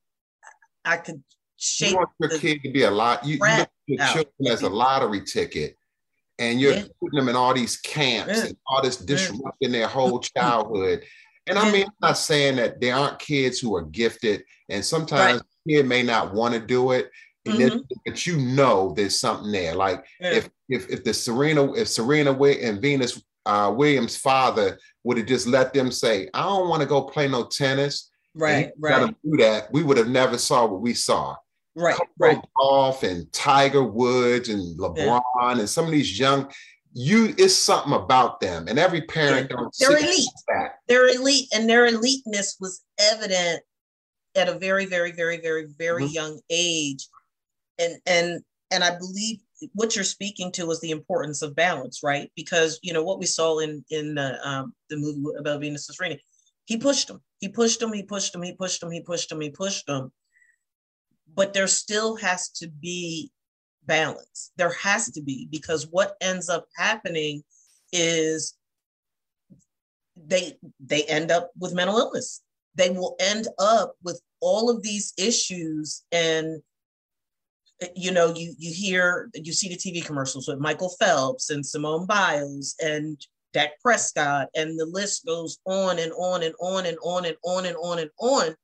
i 0.85 0.97
could 0.97 1.23
shape 1.57 1.91
you 1.91 1.97
want 1.97 2.11
your 2.19 2.39
kid 2.39 2.63
to 2.63 2.71
be 2.71 2.83
a 2.83 2.91
lot 2.91 3.25
you, 3.25 3.35
you 3.35 3.67
your 3.87 4.07
children 4.07 4.47
as 4.49 4.63
a 4.63 4.69
lottery 4.69 5.21
ticket 5.21 5.77
and 6.39 6.61
you're 6.61 6.75
yeah. 6.75 6.85
putting 7.01 7.19
them 7.19 7.29
in 7.29 7.37
all 7.37 7.55
these 7.55 7.77
camps 7.77 8.39
yeah. 8.39 8.47
and 8.47 8.57
all 8.67 8.83
this 8.83 8.97
disrupting 8.97 9.73
their 9.73 9.87
whole 9.97 10.19
childhood 10.19 11.05
and 11.47 11.59
i 11.59 11.71
mean 11.71 11.85
i'm 11.85 11.93
not 12.01 12.19
saying 12.19 12.57
that 12.57 12.81
there 12.81 12.95
aren't 12.95 13.19
kids 13.19 13.59
who 13.61 13.75
are 13.77 13.83
gifted 13.83 14.43
and 14.69 14.85
sometimes 14.85 15.41
right. 15.41 15.77
kid 15.77 15.87
may 15.87 16.03
not 16.03 16.35
want 16.35 16.55
to 16.55 16.61
do 16.61 16.91
it 16.91 17.11
mm-hmm. 17.47 17.79
but 18.05 18.27
you 18.27 18.37
know 18.37 18.93
there's 18.97 19.19
something 19.19 19.53
there 19.53 19.75
like 19.75 20.05
yeah. 20.21 20.33
if 20.33 20.51
if 20.69 20.89
if 20.91 21.05
the 21.05 21.15
serena 21.15 21.73
if 21.75 21.89
serena 21.89 22.33
and 22.33 22.81
venus 22.81 23.23
uh, 23.47 23.73
Williams' 23.75 24.17
father 24.17 24.79
would 25.03 25.19
have 25.19 25.27
just 25.27 25.47
let 25.47 25.73
them 25.73 25.91
say, 25.91 26.29
"I 26.35 26.43
don't 26.43 26.69
want 26.69 26.83
to 26.83 26.89
go 26.89 27.03
play 27.03 27.29
no 27.29 27.45
tennis." 27.45 28.11
Right, 28.35 28.73
right. 28.79 29.15
Do 29.25 29.37
that. 29.39 29.73
We 29.73 29.83
would 29.83 29.97
have 29.97 30.09
never 30.09 30.39
saw 30.39 30.67
what 30.67 30.81
we 30.81 30.95
saw. 30.95 31.37
Right, 31.77 31.99
right. 32.19 32.39
Golf 32.57 33.03
and 33.03 33.33
Tiger 33.33 33.85
Woods 33.85 34.49
and 34.49 34.79
LeBron 34.79 35.23
yeah. 35.37 35.59
and 35.59 35.69
some 35.69 35.87
of 35.87 35.91
these 35.91 36.19
young. 36.19 36.51
You, 36.93 37.35
it's 37.37 37.57
something 37.57 37.93
about 37.93 38.41
them, 38.41 38.69
and 38.69 38.79
every 38.79 39.03
parent 39.03 39.49
yeah. 39.51 39.57
don't. 39.57 39.77
They're 39.81 39.99
elite. 39.99 40.29
That. 40.49 40.75
They're 40.87 41.09
elite, 41.09 41.49
and 41.53 41.69
their 41.69 41.87
eliteness 41.87 42.57
was 42.61 42.83
evident 42.99 43.61
at 44.37 44.49
a 44.49 44.59
very, 44.59 44.87
very, 44.87 45.11
very, 45.11 45.41
very, 45.41 45.67
very 45.77 46.05
mm-hmm. 46.05 46.13
young 46.13 46.41
age, 46.51 47.09
and 47.81 47.97
and 48.07 48.43
and 48.71 48.85
I 48.85 48.97
believe 48.97 49.39
what 49.75 49.95
you're 49.95 50.05
speaking 50.05 50.53
to 50.53 50.71
is 50.71 50.81
the 50.81 50.91
importance 50.91 51.43
of 51.43 51.57
balance, 51.57 52.01
right? 52.03 52.31
Because 52.37 52.79
you 52.83 52.93
know 52.93 53.03
what 53.03 53.19
we 53.19 53.27
saw 53.27 53.59
in 53.59 53.85
in 53.91 54.15
the 54.15 54.39
um, 54.47 54.75
the 54.91 54.97
movie 54.97 55.23
about 55.39 55.61
Venus 55.61 55.89
and 55.89 55.97
Serena, 55.97 56.17
he 56.65 56.77
pushed 56.77 57.11
him, 57.11 57.21
he 57.39 57.49
pushed 57.49 57.83
him, 57.83 57.93
he 57.93 58.03
pushed 58.03 58.35
him, 58.35 58.43
he 58.43 58.53
pushed 58.53 58.83
him, 58.83 58.91
he 58.91 59.01
pushed 59.01 59.31
him, 59.31 59.41
he 59.41 59.51
pushed 59.51 59.89
him. 59.89 60.13
But 61.35 61.53
there 61.53 61.67
still 61.67 62.17
has 62.17 62.51
to 62.51 62.69
be 62.69 63.31
balance. 63.87 64.53
There 64.57 64.73
has 64.73 65.11
to 65.13 65.23
be 65.23 65.49
because 65.51 65.89
what 65.91 66.17
ends 66.21 66.49
up 66.49 66.67
happening 66.77 67.43
is 67.93 68.55
they 70.17 70.55
they 70.81 71.05
end 71.05 71.31
up 71.31 71.51
with 71.59 71.75
mental 71.75 71.99
illness. 71.99 72.43
They 72.75 72.91
will 72.91 73.17
end 73.21 73.49
up 73.59 73.95
with 74.03 74.21
all 74.41 74.71
of 74.71 74.83
these 74.83 75.13
issues 75.17 76.05
and 76.13 76.63
you 77.95 78.11
know, 78.11 78.35
you 78.35 78.55
you 78.59 78.73
hear 78.73 79.31
you 79.35 79.53
see 79.53 79.69
the 79.69 79.77
TV 79.77 80.05
commercials 80.05 80.49
with 80.49 80.59
Michael 80.59 80.95
Phelps 81.01 81.51
and 81.51 81.65
Simone 81.65 82.07
Biles 82.07 82.75
and 82.83 83.19
Dak 83.53 83.81
Prescott, 83.81 84.49
and 84.55 84.79
the 84.79 84.87
list 84.87 85.27
goes 85.27 85.59
on 85.65 85.99
and 85.99 86.13
on 86.13 86.43
and 86.43 86.55
on 86.61 86.87
and 86.87 86.99
on 87.03 87.25
and 87.25 87.37
on 87.45 87.67
and 87.67 87.77
on 87.77 87.99
and 87.99 88.11
on. 88.19 88.55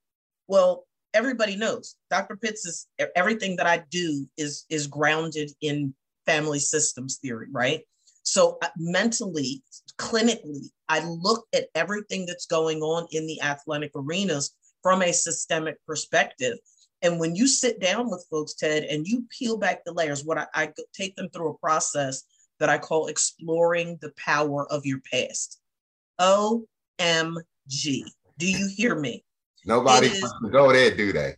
Well, 0.49 0.87
everybody 1.15 1.57
knows 1.57 1.97
Dr. 2.11 2.37
Pitts 2.37 2.67
is 2.67 2.87
everything 3.17 3.57
that 3.57 3.67
I 3.67 3.85
do 3.91 4.27
is 4.37 4.65
is 4.69 4.87
grounded 4.87 5.51
in 5.61 5.95
family 6.27 6.59
systems 6.59 7.19
theory, 7.19 7.49
right? 7.51 7.81
So 8.23 8.59
uh, 8.63 8.69
mentally, 8.77 9.63
clinically, 9.99 10.71
I 10.89 11.01
look 11.01 11.47
at 11.55 11.69
everything 11.75 12.27
that's 12.27 12.47
going 12.47 12.81
on 12.83 13.07
in 13.11 13.27
the 13.27 13.41
athletic 13.43 13.93
arenas 13.95 14.55
from 14.83 15.03
a 15.03 15.13
systemic 15.13 15.77
perspective. 15.87 16.59
And 17.03 17.19
when 17.19 17.35
you 17.35 17.47
sit 17.47 17.81
down 17.81 18.11
with 18.11 18.27
folks, 18.31 18.55
Ted, 18.55 18.85
and 18.85 19.07
you 19.07 19.25
peel 19.31 19.57
back 19.57 19.85
the 19.85 19.93
layers, 19.93 20.25
what 20.25 20.39
I, 20.39 20.47
I 20.55 20.73
take 20.93 21.17
them 21.17 21.31
through 21.31 21.51
a 21.51 21.59
process 21.59 22.25
that 22.59 22.69
I 22.69 22.79
call 22.79 23.07
exploring 23.07 23.99
the 24.01 24.13
power 24.17 24.71
of 24.71 24.85
your 24.85 25.01
past. 25.11 25.59
OMG. 26.21 27.43
Do 28.39 28.47
you 28.47 28.69
hear 28.69 28.95
me? 28.95 29.25
Nobody 29.65 30.09
is, 30.09 30.35
go 30.51 30.73
there, 30.73 30.95
do 30.95 31.13
they? 31.13 31.35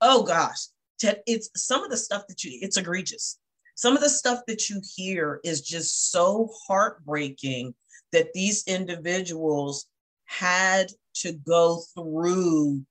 Oh 0.00 0.22
gosh. 0.22 0.68
Ted, 0.98 1.22
it's 1.26 1.50
some 1.56 1.82
of 1.82 1.90
the 1.90 1.96
stuff 1.96 2.26
that 2.28 2.42
you, 2.44 2.58
it's 2.62 2.76
egregious. 2.76 3.38
Some 3.74 3.94
of 3.94 4.02
the 4.02 4.08
stuff 4.08 4.40
that 4.46 4.70
you 4.70 4.80
hear 4.94 5.40
is 5.44 5.60
just 5.60 6.10
so 6.10 6.50
heartbreaking 6.66 7.74
that 8.12 8.32
these 8.32 8.64
individuals 8.66 9.86
had 10.24 10.90
to 11.14 11.32
go 11.32 11.82
through 11.94 12.84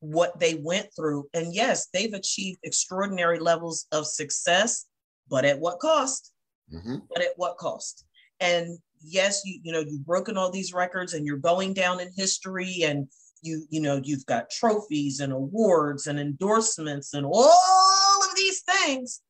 what 0.00 0.38
they 0.38 0.54
went 0.54 0.88
through. 0.94 1.28
And 1.34 1.54
yes, 1.54 1.88
they've 1.92 2.12
achieved 2.12 2.60
extraordinary 2.62 3.38
levels 3.38 3.86
of 3.92 4.06
success, 4.06 4.86
but 5.28 5.44
at 5.44 5.58
what 5.58 5.80
cost? 5.80 6.32
Mm-hmm. 6.72 6.96
But 7.08 7.22
at 7.22 7.32
what 7.36 7.56
cost? 7.56 8.04
And 8.40 8.78
yes, 9.02 9.42
you 9.44 9.60
you 9.62 9.72
know 9.72 9.80
you've 9.80 10.06
broken 10.06 10.36
all 10.36 10.50
these 10.50 10.72
records 10.72 11.14
and 11.14 11.26
you're 11.26 11.36
going 11.36 11.74
down 11.74 12.00
in 12.00 12.10
history 12.16 12.82
and 12.84 13.08
you 13.42 13.64
you 13.70 13.80
know 13.80 14.00
you've 14.02 14.26
got 14.26 14.50
trophies 14.50 15.20
and 15.20 15.32
awards 15.32 16.06
and 16.06 16.18
endorsements 16.20 17.14
and 17.14 17.26
all 17.26 18.22
of 18.28 18.36
these 18.36 18.62
things. 18.62 19.22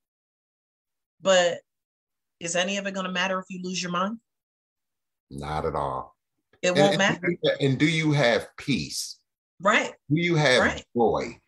But 1.21 1.59
is 2.41 2.57
any 2.57 2.77
of 2.77 2.87
it 2.87 2.95
going 2.95 3.07
to 3.07 3.13
matter 3.13 3.39
if 3.39 3.47
you 3.49 3.61
lose 3.63 3.83
your 3.83 3.93
mind? 3.93 4.19
Not 5.31 5.67
at 5.67 5.75
all. 5.75 6.17
It 6.63 6.75
won't 6.75 6.95
and, 6.95 6.99
matter. 6.99 7.37
And 7.61 7.79
do 7.79 7.87
you 7.87 8.13
have 8.13 8.49
peace? 8.57 9.19
Right. 9.61 9.93
Do 10.11 10.21
you 10.21 10.37
have 10.37 10.61
right. 10.61 10.85
joy? 10.97 11.39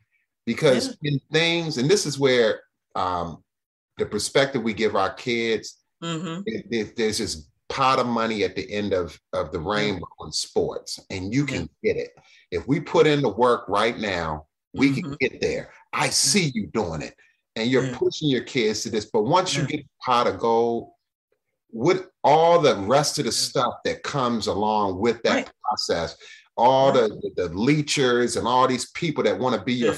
Because 0.46 0.96
yeah. 1.02 1.12
in 1.12 1.20
things, 1.32 1.78
and 1.78 1.88
this 1.88 2.06
is 2.06 2.18
where 2.18 2.60
um, 2.96 3.42
the 3.98 4.06
perspective 4.06 4.62
we 4.62 4.74
give 4.74 4.96
our 4.96 5.12
kids, 5.12 5.78
mm-hmm. 6.02 6.42
it, 6.46 6.66
it, 6.70 6.96
there's 6.96 7.18
this 7.18 7.48
pot 7.68 8.00
of 8.00 8.06
money 8.06 8.42
at 8.42 8.56
the 8.56 8.70
end 8.72 8.92
of, 8.92 9.18
of 9.32 9.52
the 9.52 9.60
rainbow 9.60 10.06
yeah. 10.20 10.26
in 10.26 10.32
sports, 10.32 10.98
and 11.10 11.32
you 11.32 11.46
can 11.46 11.68
get 11.84 11.96
it. 11.96 12.10
If 12.50 12.66
we 12.66 12.80
put 12.80 13.06
in 13.06 13.22
the 13.22 13.28
work 13.28 13.68
right 13.68 13.96
now, 13.98 14.46
we 14.74 14.90
mm-hmm. 14.90 15.00
can 15.00 15.16
get 15.20 15.40
there. 15.40 15.72
I 15.92 16.08
see 16.08 16.50
you 16.54 16.66
doing 16.68 17.02
it, 17.02 17.14
and 17.54 17.70
you're 17.70 17.92
pushing 17.94 18.28
your 18.28 18.42
kids 18.42 18.82
to 18.82 18.90
this. 18.90 19.04
But 19.04 19.22
once 19.22 19.54
you 19.54 19.64
get 19.66 19.82
the 19.82 19.88
pot 20.04 20.26
of 20.26 20.38
gold, 20.38 20.90
with 21.72 22.08
all 22.24 22.58
the 22.58 22.76
rest 22.76 23.18
of 23.18 23.26
the 23.26 23.32
stuff 23.32 23.74
that 23.84 24.02
comes 24.02 24.48
along 24.48 24.98
with 24.98 25.22
that 25.22 25.34
right. 25.34 25.50
process, 25.62 26.16
all 26.60 26.92
the, 26.92 27.08
the, 27.36 27.48
leechers 27.48 28.36
and 28.36 28.46
all 28.46 28.68
these 28.68 28.90
people 28.90 29.24
that 29.24 29.38
want 29.38 29.56
to 29.56 29.62
be 29.62 29.74
your 29.74 29.94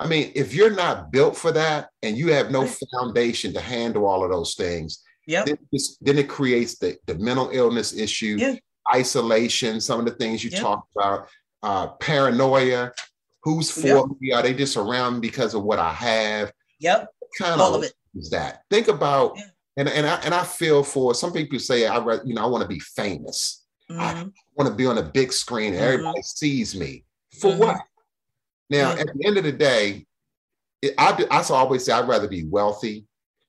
I 0.00 0.06
mean, 0.06 0.32
if 0.34 0.54
you're 0.54 0.74
not 0.74 1.12
built 1.12 1.36
for 1.36 1.52
that 1.52 1.90
and 2.02 2.16
you 2.16 2.32
have 2.32 2.50
no 2.50 2.66
foundation 2.66 3.52
to 3.52 3.60
handle 3.60 4.06
all 4.06 4.24
of 4.24 4.30
those 4.30 4.54
things, 4.54 5.02
yeah, 5.26 5.44
then, 5.44 5.58
then, 6.00 6.18
it 6.18 6.28
creates 6.28 6.78
the, 6.78 6.96
the 7.06 7.16
mental 7.16 7.50
illness 7.52 7.92
issue, 7.92 8.36
yeah. 8.38 8.54
isolation, 8.92 9.78
some 9.78 10.00
of 10.00 10.06
the 10.06 10.12
things 10.12 10.42
you 10.42 10.50
yep. 10.50 10.60
talked 10.60 10.90
about, 10.96 11.28
uh, 11.62 11.88
paranoia. 11.88 12.92
Who's 13.42 13.70
for 13.70 13.86
yep. 13.86 14.04
me? 14.20 14.32
Are 14.32 14.42
they 14.42 14.54
just 14.54 14.78
around 14.78 15.20
because 15.20 15.54
of 15.54 15.62
what 15.62 15.78
I 15.78 15.92
have? 15.92 16.50
Yep. 16.80 17.08
kind 17.38 17.60
all 17.60 17.74
of, 17.74 17.82
of 17.82 17.84
it 17.84 17.92
is 18.14 18.30
that. 18.30 18.62
Think 18.70 18.88
about 18.88 19.34
yeah. 19.36 19.44
and 19.76 19.88
and 19.88 20.06
I 20.06 20.14
and 20.24 20.34
I 20.34 20.44
feel 20.44 20.82
for 20.82 21.14
some 21.14 21.32
people 21.32 21.58
say 21.58 21.86
I 21.86 22.02
you 22.24 22.34
know 22.34 22.42
I 22.42 22.46
want 22.46 22.62
to 22.62 22.68
be 22.68 22.80
famous. 22.80 23.59
Mm-hmm. 23.90 24.00
I 24.00 24.12
want 24.56 24.70
to 24.70 24.74
be 24.74 24.86
on 24.86 24.98
a 24.98 25.02
big 25.02 25.32
screen 25.32 25.74
and 25.74 25.76
mm-hmm. 25.76 25.92
everybody 25.94 26.22
sees 26.22 26.76
me. 26.76 27.04
For 27.40 27.50
mm-hmm. 27.50 27.60
what? 27.60 27.80
Now, 28.68 28.92
at 28.92 29.08
the 29.12 29.26
end 29.26 29.36
of 29.36 29.44
the 29.44 29.52
day, 29.52 30.06
it, 30.80 30.94
I, 30.96 31.26
I 31.30 31.42
always 31.50 31.84
say 31.84 31.92
I'd 31.92 32.08
rather 32.08 32.28
be 32.28 32.44
wealthy 32.44 33.04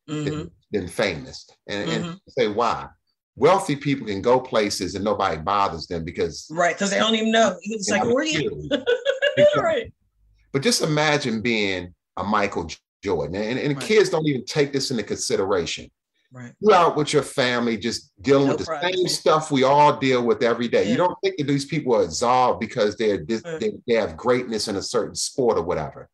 than, 0.07 0.25
mm-hmm. 0.25 0.47
than, 0.71 0.87
famous. 0.87 1.47
And, 1.67 1.89
and 1.89 2.03
mm-hmm. 2.03 2.15
say 2.27 2.47
why? 2.47 2.87
Wealthy 3.35 3.75
people 3.75 4.07
can 4.07 4.21
go 4.21 4.39
places 4.39 4.95
and 4.95 5.05
nobody 5.05 5.37
bothers 5.37 5.87
them 5.87 6.03
because 6.03 6.47
right 6.51 6.75
because 6.75 6.89
they 6.89 6.99
don't 6.99 7.15
even 7.15 7.31
know. 7.31 7.55
It's 7.61 7.89
like 7.89 8.03
where 8.03 8.17
are 8.17 8.23
you? 8.25 8.69
right. 9.55 9.91
But 10.51 10.63
just 10.63 10.81
imagine 10.81 11.41
being 11.41 11.93
a 12.17 12.23
Michael 12.23 12.69
Jordan, 13.01 13.41
and, 13.41 13.57
and 13.57 13.75
right. 13.75 13.85
kids 13.85 14.09
don't 14.09 14.27
even 14.27 14.43
take 14.43 14.73
this 14.73 14.91
into 14.91 15.03
consideration. 15.03 15.89
Right. 16.33 16.53
You're 16.61 16.73
out 16.73 16.95
with 16.95 17.11
your 17.11 17.23
family, 17.23 17.77
just 17.77 18.13
dealing 18.21 18.47
no 18.47 18.55
with 18.55 18.65
the 18.65 18.79
same 18.81 19.07
stuff 19.09 19.51
we 19.51 19.63
all 19.63 19.97
deal 19.97 20.25
with 20.25 20.41
every 20.43 20.69
day. 20.69 20.85
Yeah. 20.85 20.91
You 20.91 20.97
don't 20.97 21.17
think 21.21 21.37
that 21.37 21.43
these 21.43 21.65
people 21.65 21.93
are 21.95 22.03
absolved 22.03 22.61
because 22.61 22.95
they're 22.95 23.25
they, 23.25 23.73
they 23.85 23.93
have 23.95 24.15
greatness 24.15 24.69
in 24.69 24.77
a 24.77 24.81
certain 24.81 25.15
sport 25.15 25.57
or 25.57 25.63
whatever. 25.63 26.09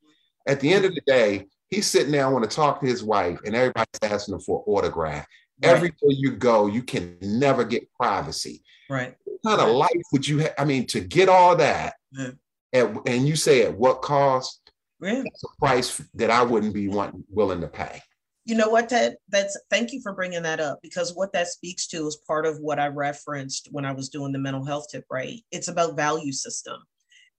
At 0.48 0.60
the 0.60 0.74
end 0.74 0.86
of 0.86 0.96
the 0.96 1.02
day, 1.06 1.46
he's 1.70 1.86
sitting 1.86 2.12
there, 2.12 2.26
I 2.26 2.30
want 2.30 2.50
to 2.50 2.56
talk 2.56 2.80
to 2.80 2.88
his 2.88 3.04
wife, 3.04 3.40
and 3.46 3.56
everybody's 3.56 4.00
asking 4.02 4.36
him 4.36 4.42
for 4.42 4.64
an 4.66 4.74
autograph. 4.74 5.28
Right. 5.62 5.70
Everywhere 5.70 5.98
you 6.10 6.32
go, 6.32 6.66
you 6.66 6.82
can 6.82 7.18
never 7.22 7.64
get 7.64 7.92
privacy. 7.94 8.64
Right. 8.90 9.16
What 9.24 9.58
kind 9.58 9.70
of 9.70 9.76
life 9.76 9.92
would 10.14 10.28
you 10.28 10.40
have? 10.40 10.54
I 10.58 10.66
mean, 10.66 10.88
to 10.88 11.00
get 11.00 11.30
all 11.30 11.56
that, 11.58 11.94
yeah. 12.12 12.32
at, 12.74 12.90
and 13.06 13.28
you 13.28 13.36
say 13.36 13.66
at 13.66 13.78
what 13.78 14.02
cost? 14.02 14.72
Yeah. 15.00 15.22
That's 15.24 15.44
a 15.44 15.60
price 15.60 16.02
that 16.16 16.32
I 16.32 16.42
wouldn't 16.42 16.74
be 16.74 16.88
willing 16.88 17.62
to 17.62 17.68
pay 17.68 18.02
you 18.48 18.56
know 18.56 18.70
what 18.70 18.88
ted? 18.88 19.18
That's 19.28 19.60
thank 19.70 19.92
you 19.92 20.00
for 20.02 20.14
bringing 20.14 20.44
that 20.44 20.62
up 20.62 20.80
because 20.82 21.14
what 21.14 21.34
that 21.34 21.50
speaks 21.50 21.86
to 21.88 22.08
is 22.08 22.22
part 22.26 22.46
of 22.46 22.60
what 22.60 22.80
i 22.80 22.88
referenced 22.88 23.68
when 23.72 23.84
i 23.84 23.92
was 23.92 24.08
doing 24.08 24.32
the 24.32 24.40
mental 24.40 24.64
health 24.64 24.88
tip 24.90 25.04
right? 25.12 25.42
It's 25.52 25.68
about 25.68 25.98
value 25.98 26.32
system. 26.32 26.82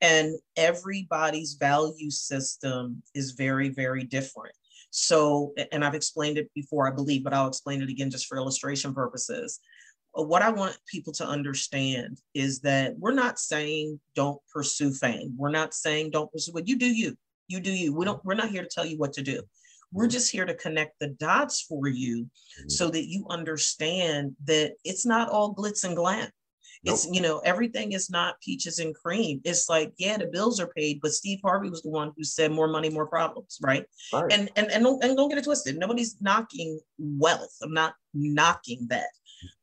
And 0.03 0.37
everybody's 0.57 1.55
value 1.55 2.11
system 2.11 3.03
is 3.15 3.33
very 3.33 3.71
very 3.71 4.05
different. 4.05 4.55
So 4.91 5.55
and 5.73 5.83
i've 5.83 5.95
explained 5.95 6.37
it 6.37 6.51
before 6.55 6.87
i 6.87 6.95
believe 6.95 7.25
but 7.25 7.33
i'll 7.33 7.49
explain 7.49 7.81
it 7.81 7.89
again 7.89 8.11
just 8.11 8.27
for 8.27 8.37
illustration 8.37 8.93
purposes. 8.93 9.61
Uh, 10.17 10.23
what 10.23 10.43
i 10.43 10.51
want 10.51 10.77
people 10.87 11.15
to 11.15 11.27
understand 11.27 12.21
is 12.35 12.61
that 12.61 12.99
we're 12.99 13.15
not 13.15 13.39
saying 13.39 13.99
don't 14.15 14.43
pursue 14.53 14.93
fame. 14.93 15.35
We're 15.39 15.49
not 15.49 15.73
saying 15.73 16.11
don't 16.11 16.31
pursue 16.31 16.53
what 16.53 16.69
you 16.69 16.77
do 16.77 16.87
you. 16.87 17.17
You 17.47 17.61
do 17.61 17.73
you. 17.73 17.95
We 17.95 18.05
don't 18.05 18.23
we're 18.27 18.35
not 18.35 18.51
here 18.51 18.63
to 18.63 18.69
tell 18.69 18.85
you 18.85 18.99
what 18.99 19.15
to 19.15 19.23
do 19.23 19.43
we're 19.93 20.09
just 20.09 20.31
here 20.31 20.45
to 20.45 20.55
connect 20.55 20.99
the 20.99 21.09
dots 21.09 21.63
for 21.63 21.89
you 21.89 22.25
mm-hmm. 22.25 22.69
so 22.69 22.91
that 22.91 23.09
you 23.09 23.27
understand 23.31 24.37
that 24.45 24.75
it's 24.85 25.07
not 25.07 25.31
all 25.31 25.55
glitz 25.55 25.85
and 25.85 25.97
glam. 25.97 26.29
Nope. 26.85 26.95
It's, 26.95 27.09
you 27.11 27.21
know, 27.21 27.41
everything 27.41 27.93
is 27.93 28.09
not 28.09 28.41
peaches 28.41 28.79
and 28.79 28.95
cream. 28.95 29.41
It's 29.45 29.69
like, 29.69 29.93
yeah, 29.99 30.17
the 30.17 30.27
bills 30.27 30.61
are 30.61 30.69
paid, 30.69 31.01
but 31.03 31.11
Steve 31.11 31.41
Harvey 31.43 31.71
was 31.71 31.83
the 31.83 31.91
one 31.91 32.13
who 32.17 32.23
said 32.23 32.53
more 32.53 32.69
money, 32.69 32.89
more 32.89 33.07
problems, 33.07 33.59
right? 33.61 33.85
right. 34.13 34.33
And, 34.33 34.49
and, 34.55 34.71
and, 34.71 34.85
don't, 34.85 35.03
and 35.03 35.17
don't 35.17 35.29
get 35.29 35.39
it 35.39 35.45
twisted. 35.45 35.77
Nobody's 35.77 36.21
knocking 36.21 36.79
wealth. 36.99 37.57
I'm 37.63 37.73
not 37.73 37.95
knocking 38.15 38.87
that. 38.91 39.09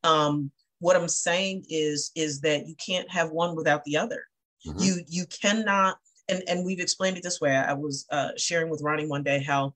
Um, 0.04 0.52
what 0.80 0.98
I'm 0.98 1.08
saying 1.08 1.66
is, 1.70 2.12
is 2.16 2.42
that 2.42 2.68
you 2.68 2.76
can't 2.86 3.10
have 3.10 3.32
one 3.32 3.56
without 3.56 3.86
the 3.86 3.96
other. 3.96 4.26
Mm-hmm. 4.68 4.80
You, 4.80 4.96
you 5.08 5.26
cannot, 5.28 5.98
and, 6.28 6.44
and 6.50 6.66
we've 6.66 6.82
explained 6.82 7.16
it 7.16 7.24
this 7.24 7.40
way. 7.40 7.56
I 7.56 7.74
was 7.74 8.06
uh, 8.12 8.32
sharing 8.36 8.70
with 8.70 8.82
Ronnie 8.84 9.08
one 9.08 9.24
day 9.24 9.42
how 9.42 9.74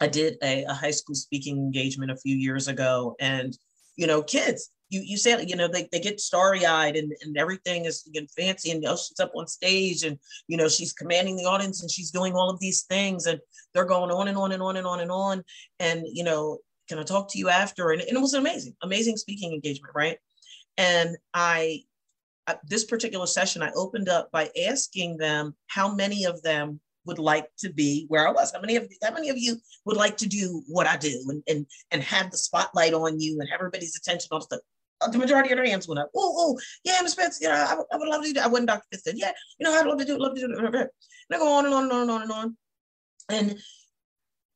I 0.00 0.06
did 0.06 0.36
a, 0.42 0.64
a 0.64 0.74
high 0.74 0.90
school 0.90 1.14
speaking 1.14 1.56
engagement 1.58 2.10
a 2.10 2.16
few 2.16 2.36
years 2.36 2.68
ago, 2.68 3.16
and 3.20 3.56
you 3.96 4.06
know, 4.06 4.22
kids, 4.22 4.70
you 4.90 5.00
you 5.00 5.16
say, 5.16 5.44
you 5.44 5.56
know, 5.56 5.68
they, 5.68 5.88
they 5.90 6.00
get 6.00 6.20
starry 6.20 6.64
eyed 6.64 6.96
and, 6.96 7.12
and 7.22 7.36
everything 7.36 7.84
is 7.84 8.08
you 8.12 8.20
know, 8.20 8.26
fancy, 8.36 8.70
and 8.70 8.82
you 8.82 8.88
know, 8.88 8.96
she's 8.96 9.20
up 9.20 9.32
on 9.34 9.46
stage, 9.46 10.04
and 10.04 10.18
you 10.46 10.56
know, 10.56 10.68
she's 10.68 10.92
commanding 10.92 11.36
the 11.36 11.44
audience, 11.44 11.82
and 11.82 11.90
she's 11.90 12.10
doing 12.10 12.34
all 12.34 12.50
of 12.50 12.60
these 12.60 12.82
things, 12.82 13.26
and 13.26 13.40
they're 13.74 13.84
going 13.84 14.10
on 14.10 14.28
and 14.28 14.38
on 14.38 14.52
and 14.52 14.62
on 14.62 14.76
and 14.76 14.86
on 14.86 15.00
and 15.00 15.10
on, 15.10 15.42
and 15.80 16.04
you 16.06 16.24
know, 16.24 16.58
can 16.88 16.98
I 16.98 17.02
talk 17.02 17.30
to 17.32 17.38
you 17.38 17.48
after? 17.48 17.90
And, 17.90 18.00
and 18.00 18.16
it 18.16 18.20
was 18.20 18.34
amazing, 18.34 18.74
amazing 18.82 19.16
speaking 19.16 19.52
engagement, 19.52 19.94
right? 19.94 20.18
And 20.76 21.16
I 21.34 21.82
this 22.64 22.84
particular 22.84 23.26
session, 23.26 23.62
I 23.62 23.70
opened 23.72 24.08
up 24.08 24.30
by 24.30 24.50
asking 24.68 25.18
them 25.18 25.54
how 25.66 25.94
many 25.94 26.24
of 26.24 26.40
them 26.42 26.80
would 27.08 27.18
like 27.18 27.48
to 27.58 27.72
be 27.72 28.04
where 28.06 28.28
I 28.28 28.30
was. 28.30 28.52
How 28.52 28.60
many 28.60 28.76
of 28.76 28.86
how 29.02 29.12
many 29.12 29.30
of 29.30 29.38
you 29.38 29.56
would 29.86 29.96
like 29.96 30.16
to 30.18 30.28
do 30.28 30.62
what 30.68 30.86
I 30.86 30.96
do 30.96 31.20
and 31.28 31.42
and 31.48 31.66
and 31.90 32.02
have 32.02 32.30
the 32.30 32.36
spotlight 32.36 32.94
on 32.94 33.18
you 33.18 33.40
and 33.40 33.48
have 33.48 33.58
everybody's 33.58 33.96
attention 33.96 34.28
on 34.30 34.42
stuff? 34.42 34.60
Uh, 35.00 35.08
the 35.08 35.18
majority 35.18 35.50
of 35.50 35.56
their 35.56 35.66
hands 35.66 35.88
went 35.88 36.00
up. 36.00 36.10
Oh, 36.14 36.34
oh, 36.36 36.58
yeah, 36.82 36.98
Miss 37.02 37.12
Spence, 37.12 37.38
you 37.40 37.48
know, 37.48 37.54
I, 37.54 37.76
I, 37.94 37.96
would 37.96 38.08
love 38.08 38.22
to 38.22 38.28
do 38.28 38.32
that. 38.34 38.46
I 38.46 38.48
wasn't 38.48 38.68
Dr. 38.68 38.82
Pitts 38.90 39.04
said, 39.04 39.14
yeah, 39.16 39.30
you 39.56 39.64
know, 39.64 39.72
I'd 39.72 39.86
love 39.86 39.98
to 39.98 40.04
do 40.04 40.16
it, 40.16 40.20
love 40.20 40.34
to 40.34 40.40
do 40.40 40.52
it. 40.52 40.58
And 40.58 40.88
I 41.32 41.38
go 41.38 41.52
on 41.52 41.66
and 41.66 41.74
on 41.74 41.84
and 41.84 41.92
on 41.92 42.02
and 42.02 42.10
on 42.10 42.22
and 42.22 42.32
on. 42.32 42.56
And 43.30 43.50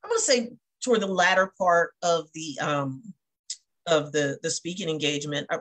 I'm 0.02 0.10
gonna 0.10 0.20
say 0.20 0.50
toward 0.82 1.00
the 1.00 1.06
latter 1.06 1.52
part 1.56 1.92
of 2.02 2.26
the 2.34 2.58
um 2.60 3.02
of 3.86 4.12
the 4.12 4.38
the 4.42 4.50
speaking 4.50 4.88
engagement, 4.88 5.46
I 5.50 5.58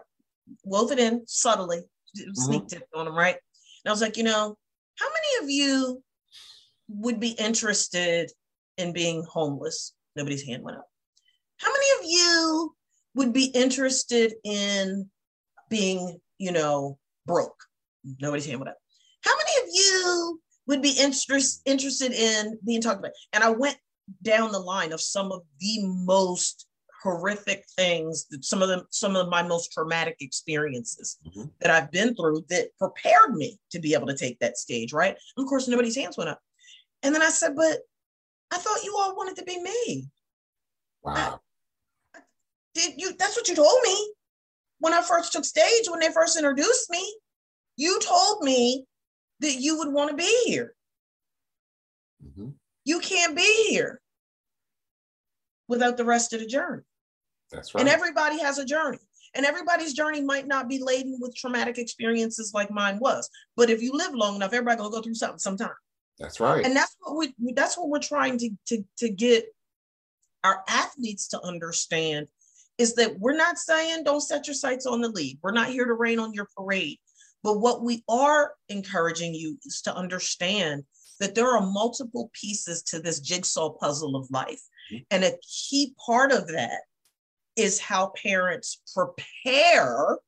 wove 0.64 0.92
it 0.92 1.00
in 1.00 1.24
subtly, 1.28 1.78
mm-hmm. 1.78 2.32
sneak 2.34 2.68
tip 2.68 2.88
on 2.96 3.06
them, 3.06 3.16
right? 3.16 3.36
And 3.36 3.90
I 3.90 3.92
was 3.92 4.02
like, 4.02 4.18
you 4.18 4.24
know, 4.24 4.58
how 5.00 5.08
many 5.08 5.46
of 5.46 5.50
you 5.50 6.04
would 7.00 7.20
be 7.20 7.30
interested 7.30 8.32
in 8.78 8.94
being 8.94 9.24
homeless? 9.24 9.94
Nobody's 10.16 10.44
hand 10.44 10.64
went 10.64 10.78
up. 10.78 10.88
How 11.58 11.72
many 11.72 11.86
of 12.00 12.10
you 12.10 12.76
would 13.16 13.34
be 13.34 13.46
interested 13.46 14.34
in 14.44 15.10
being, 15.70 16.20
you 16.38 16.52
know, 16.52 16.98
broke? 17.26 17.56
Nobody's 18.20 18.46
hand 18.46 18.60
went 18.60 18.70
up. 18.70 18.78
How 19.24 19.34
many 19.38 19.68
of 19.68 19.74
you 19.74 20.42
would 20.68 20.82
be 20.82 20.96
interest, 21.00 21.62
interested 21.66 22.12
in 22.12 22.58
being 22.66 22.82
talked 22.82 23.00
about? 23.00 23.12
And 23.34 23.44
I 23.44 23.50
went 23.50 23.78
down 24.22 24.52
the 24.52 24.60
line 24.60 24.92
of 24.92 25.02
some 25.02 25.32
of 25.32 25.42
the 25.60 25.84
most 25.84 26.68
horrific 27.04 27.66
things 27.76 28.28
some 28.42 28.62
of 28.62 28.68
them 28.70 28.86
some 28.92 29.16
of 29.16 29.28
my 29.28 29.42
most 29.42 29.72
traumatic 29.72 30.16
experiences 30.20 31.18
mm-hmm. 31.26 31.46
that 31.60 31.72
i've 31.72 31.92
been 31.92 32.14
through 32.16 32.44
that 32.48 32.68
prepared 32.78 33.34
me 33.34 33.58
to 33.72 33.80
be 33.80 33.94
able 33.94 34.06
to 34.06 34.16
take 34.16 34.38
that 34.40 34.58
stage 34.58 34.94
right 34.94 35.16
and 35.36 35.44
of 35.44 35.50
course 35.50 35.68
nobody's 35.68 35.96
hands 35.96 36.16
went 36.16 36.30
up 36.30 36.40
and 37.04 37.14
then 37.14 37.22
I 37.22 37.30
said, 37.30 37.56
but 37.56 37.80
I 38.52 38.58
thought 38.58 38.84
you 38.84 38.96
all 38.98 39.16
wanted 39.16 39.38
to 39.38 39.44
be 39.44 39.62
me. 39.62 40.10
Wow. 41.04 41.40
I, 42.16 42.20
did 42.74 42.94
you 42.98 43.14
that's 43.18 43.36
what 43.36 43.48
you 43.48 43.56
told 43.56 43.82
me 43.84 44.14
when 44.80 44.94
I 44.94 45.02
first 45.02 45.32
took 45.32 45.46
stage, 45.46 45.88
when 45.90 46.00
they 46.00 46.12
first 46.12 46.38
introduced 46.38 46.90
me. 46.90 47.16
You 47.78 48.00
told 48.00 48.44
me 48.44 48.86
that 49.40 49.56
you 49.56 49.78
would 49.78 49.92
want 49.92 50.12
to 50.12 50.16
be 50.16 50.44
here. 50.46 50.74
Mm-hmm. 52.26 52.50
You 52.86 53.00
can't 53.00 53.36
be 53.36 53.68
here 53.70 54.02
without 55.68 55.98
the 55.98 56.06
rest 56.06 56.34
of 56.34 56.40
the 56.40 56.46
journey. 56.46 56.84
That's 57.52 57.74
right. 57.74 57.82
And 57.82 57.90
everybody 57.90 58.40
has 58.40 58.58
a 58.58 58.66
journey. 58.66 59.00
And 59.34 59.46
everybody's 59.46 59.94
journey 59.94 60.22
might 60.22 60.48
not 60.48 60.68
be 60.68 60.82
laden 60.84 61.18
with 61.22 61.36
traumatic 61.36 61.78
experiences 61.78 62.52
like 62.54 62.70
mine 62.70 63.00
was. 63.00 63.30
But 63.56 63.70
if 63.70 63.82
you 63.82 63.94
live 63.94 64.14
long 64.14 64.36
enough, 64.36 64.54
everybody 64.54 64.78
gonna 64.78 64.90
go 64.90 65.02
through 65.02 65.16
something 65.16 65.40
sometime. 65.40 65.70
That's 66.22 66.40
right. 66.40 66.66
And 66.66 66.76
that's 66.76 66.96
what 67.02 67.18
we 67.18 67.54
that's 67.54 67.78
what 67.78 67.90
we're 67.90 68.00
trying 68.00 68.38
to, 68.40 68.50
to, 68.68 68.84
to 68.98 69.10
get 69.10 69.46
our 70.44 70.64
athletes 70.68 71.28
to 71.30 71.42
understand 71.42 72.28
is 72.78 72.96
that 72.96 73.20
we're 73.20 73.36
not 73.36 73.58
saying 73.58 74.04
don't 74.04 74.22
set 74.22 74.48
your 74.48 74.54
sights 74.54 74.86
on 74.86 75.02
the 75.02 75.10
lead. 75.10 75.40
We're 75.42 75.52
not 75.52 75.70
here 75.70 75.86
to 75.86 75.94
rain 75.94 76.20
on 76.20 76.34
your 76.34 76.48
parade. 76.56 76.98
But 77.44 77.60
what 77.60 77.84
we 77.84 78.04
are 78.08 78.54
encouraging 78.70 79.34
you 79.34 79.58
is 79.66 79.82
to 79.82 79.96
understand 79.96 80.84
that 81.20 81.36
there 81.36 81.50
are 81.50 81.62
multiple 81.62 82.32
pieces 82.34 82.82
to 82.84 83.00
this 83.00 83.20
jigsaw 83.20 83.72
puzzle 83.72 84.16
of 84.16 84.30
life. 84.32 84.62
Mm-hmm. 84.92 85.04
And 85.12 85.24
a 85.24 85.34
key 85.70 85.94
part 86.04 86.32
of 86.32 86.48
that 86.48 86.82
is 87.56 87.80
how 87.80 88.14
parents 88.22 88.82
prepare 88.96 90.20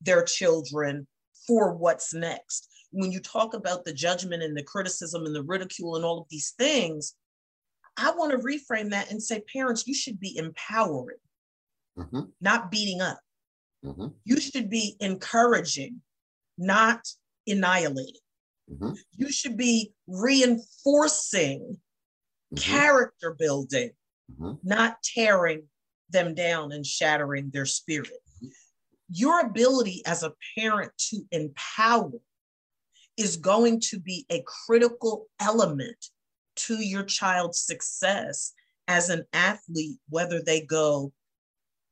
their 0.00 0.24
children 0.24 1.06
for 1.46 1.74
what's 1.74 2.14
next 2.14 2.69
when 2.92 3.12
you 3.12 3.20
talk 3.20 3.54
about 3.54 3.84
the 3.84 3.92
judgment 3.92 4.42
and 4.42 4.56
the 4.56 4.62
criticism 4.62 5.24
and 5.26 5.34
the 5.34 5.42
ridicule 5.42 5.96
and 5.96 6.04
all 6.04 6.20
of 6.20 6.26
these 6.30 6.52
things, 6.58 7.14
I 7.96 8.12
want 8.12 8.32
to 8.32 8.38
reframe 8.38 8.90
that 8.90 9.10
and 9.10 9.22
say, 9.22 9.42
parents, 9.52 9.86
you 9.86 9.94
should 9.94 10.18
be 10.18 10.36
empowering, 10.36 11.18
mm-hmm. 11.98 12.20
not 12.40 12.70
beating 12.70 13.00
up. 13.00 13.20
Mm-hmm. 13.84 14.08
You 14.24 14.40
should 14.40 14.70
be 14.70 14.96
encouraging, 15.00 16.00
not 16.58 17.06
annihilating. 17.46 18.20
Mm-hmm. 18.70 18.92
You 19.16 19.32
should 19.32 19.56
be 19.56 19.92
reinforcing 20.06 21.78
mm-hmm. 22.54 22.56
character 22.56 23.34
building, 23.38 23.90
mm-hmm. 24.32 24.54
not 24.62 25.02
tearing 25.02 25.64
them 26.10 26.34
down 26.34 26.72
and 26.72 26.84
shattering 26.84 27.50
their 27.52 27.66
spirit. 27.66 28.10
Your 29.12 29.40
ability 29.40 30.02
as 30.06 30.22
a 30.22 30.34
parent 30.56 30.92
to 31.10 31.22
empower 31.32 32.12
is 33.20 33.36
going 33.36 33.80
to 33.80 34.00
be 34.00 34.24
a 34.30 34.42
critical 34.66 35.26
element 35.40 36.06
to 36.56 36.76
your 36.76 37.02
child's 37.02 37.60
success 37.60 38.52
as 38.88 39.08
an 39.08 39.24
athlete, 39.32 39.98
whether 40.08 40.42
they 40.42 40.62
go 40.62 41.12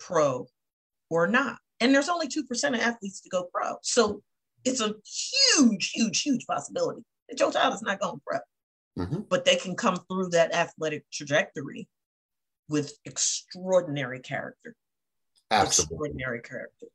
pro 0.00 0.48
or 1.10 1.26
not. 1.26 1.58
And 1.80 1.94
there's 1.94 2.08
only 2.08 2.28
2% 2.28 2.42
of 2.74 2.80
athletes 2.80 3.20
to 3.20 3.28
go 3.28 3.48
pro. 3.52 3.76
So 3.82 4.22
it's 4.64 4.80
a 4.80 4.94
huge, 5.56 5.90
huge, 5.90 6.22
huge 6.22 6.46
possibility 6.46 7.02
that 7.28 7.38
your 7.38 7.52
child 7.52 7.74
is 7.74 7.82
not 7.82 8.00
going 8.00 8.20
pro. 8.26 8.38
Mm-hmm. 8.98 9.20
But 9.28 9.44
they 9.44 9.56
can 9.56 9.76
come 9.76 9.98
through 10.08 10.30
that 10.30 10.52
athletic 10.52 11.04
trajectory 11.12 11.88
with 12.68 12.92
extraordinary 13.04 14.20
character. 14.20 14.74
Absolutely. 15.50 15.94
Extraordinary 15.94 16.40
character. 16.42 16.86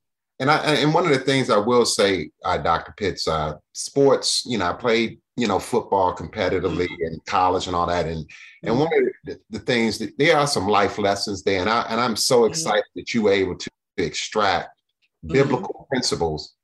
And 0.43 0.51
I 0.51 0.57
and 0.75 0.93
one 0.93 1.05
of 1.05 1.11
the 1.11 1.19
things 1.19 1.49
I 1.49 1.55
will 1.55 1.85
say, 1.85 2.29
uh, 2.43 2.57
Dr. 2.57 2.93
Pitts, 2.97 3.29
uh, 3.29 3.53
sports. 3.71 4.43
You 4.45 4.57
know, 4.57 4.65
I 4.65 4.73
played 4.73 5.19
you 5.37 5.47
know 5.47 5.57
football 5.57 6.13
competitively 6.13 6.85
mm-hmm. 6.89 7.13
in 7.13 7.19
college 7.25 7.67
and 7.67 7.75
all 7.77 7.87
that, 7.87 8.07
and 8.07 8.29
and 8.61 8.75
mm-hmm. 8.75 8.79
one 8.79 8.87
of 8.93 9.13
the, 9.23 9.39
the, 9.51 9.59
things 9.59 9.99
that 9.99 10.17
there 10.17 10.35
are 10.37 10.45
some 10.45 10.67
life 10.67 10.97
lessons 10.97 11.43
there, 11.43 11.61
and 11.61 11.69
I 11.69 11.83
and 11.83 12.01
I'm 12.01 12.17
so 12.17 12.41
mm-hmm. 12.41 12.49
excited 12.51 12.83
mm-hmm. 12.83 12.99
that 12.99 13.13
you 13.13 13.21
were 13.21 13.31
able 13.31 13.55
to 13.55 13.71
extract 13.95 14.77
mm-hmm. 15.23 15.31
biblical 15.31 15.87
principles 15.89 16.55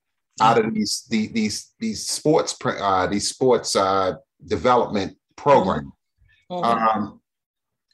out 0.41 0.57
of 0.57 0.73
these 0.73 1.05
these 1.09 1.31
these, 1.31 1.71
these 1.79 2.05
sports 2.05 2.57
uh, 2.65 3.07
these 3.07 3.29
sports 3.29 3.77
uh, 3.77 4.15
development 4.45 5.15
program. 5.37 5.93
Mm-hmm. 6.51 6.65
Um, 6.65 7.21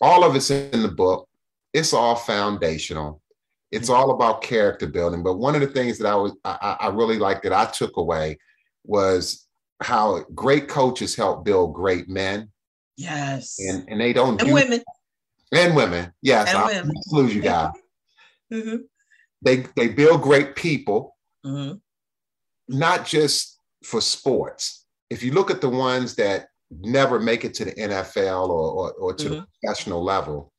all 0.02 0.24
of 0.24 0.36
it's 0.36 0.50
in 0.50 0.82
the 0.82 0.88
book. 0.88 1.30
It's 1.74 1.94
all 1.94 2.16
foundational. 2.16 3.22
It's 3.76 3.90
all 3.90 4.12
about 4.12 4.42
character 4.42 4.88
building. 4.88 5.24
But 5.24 5.36
one 5.38 5.56
of 5.56 5.62
the 5.62 5.68
things 5.68 5.98
that 6.00 6.08
I 6.08 6.16
was 6.16 6.34
I, 6.44 6.78
I 6.80 6.88
really 6.90 7.18
liked 7.18 7.44
that 7.44 7.54
I 7.54 7.66
took 7.66 7.98
away 7.98 8.38
was 8.84 9.48
how 9.82 10.24
great 10.34 10.68
coaches 10.68 11.16
help 11.16 11.46
build 11.46 11.74
great 11.74 12.08
men. 12.08 12.50
Yes. 12.98 13.58
And 13.60 13.88
and 13.90 14.00
they 14.00 14.14
don't 14.14 14.40
and 14.40 14.50
do, 14.50 14.54
women. 14.54 14.82
And 15.52 15.76
women. 15.76 16.12
Yes. 16.22 16.50
And 16.50 16.58
I 16.58 16.66
women. 16.68 16.92
lose 17.12 17.36
you 17.36 17.42
guys. 17.42 17.72
mm-hmm. 18.54 18.78
They 19.42 19.66
they 19.76 19.90
build 19.90 20.22
great 20.22 20.56
people. 20.56 21.16
Mm-hmm 21.46 21.76
not 22.68 23.06
just 23.06 23.60
for 23.84 24.02
sports. 24.02 24.86
If 25.10 25.24
you 25.24 25.32
look 25.32 25.52
at 25.52 25.62
the 25.62 25.70
ones 25.70 26.16
that 26.16 26.48
never 26.72 27.20
make 27.20 27.46
it 27.46 27.54
to 27.56 27.66
the 27.66 27.74
NFL 27.74 28.50
or, 28.50 28.72
or, 28.72 28.92
or 28.94 29.14
to 29.14 29.26
mm-hmm. 29.26 29.34
the 29.36 29.48
professional 29.62 30.04
level, 30.04 30.52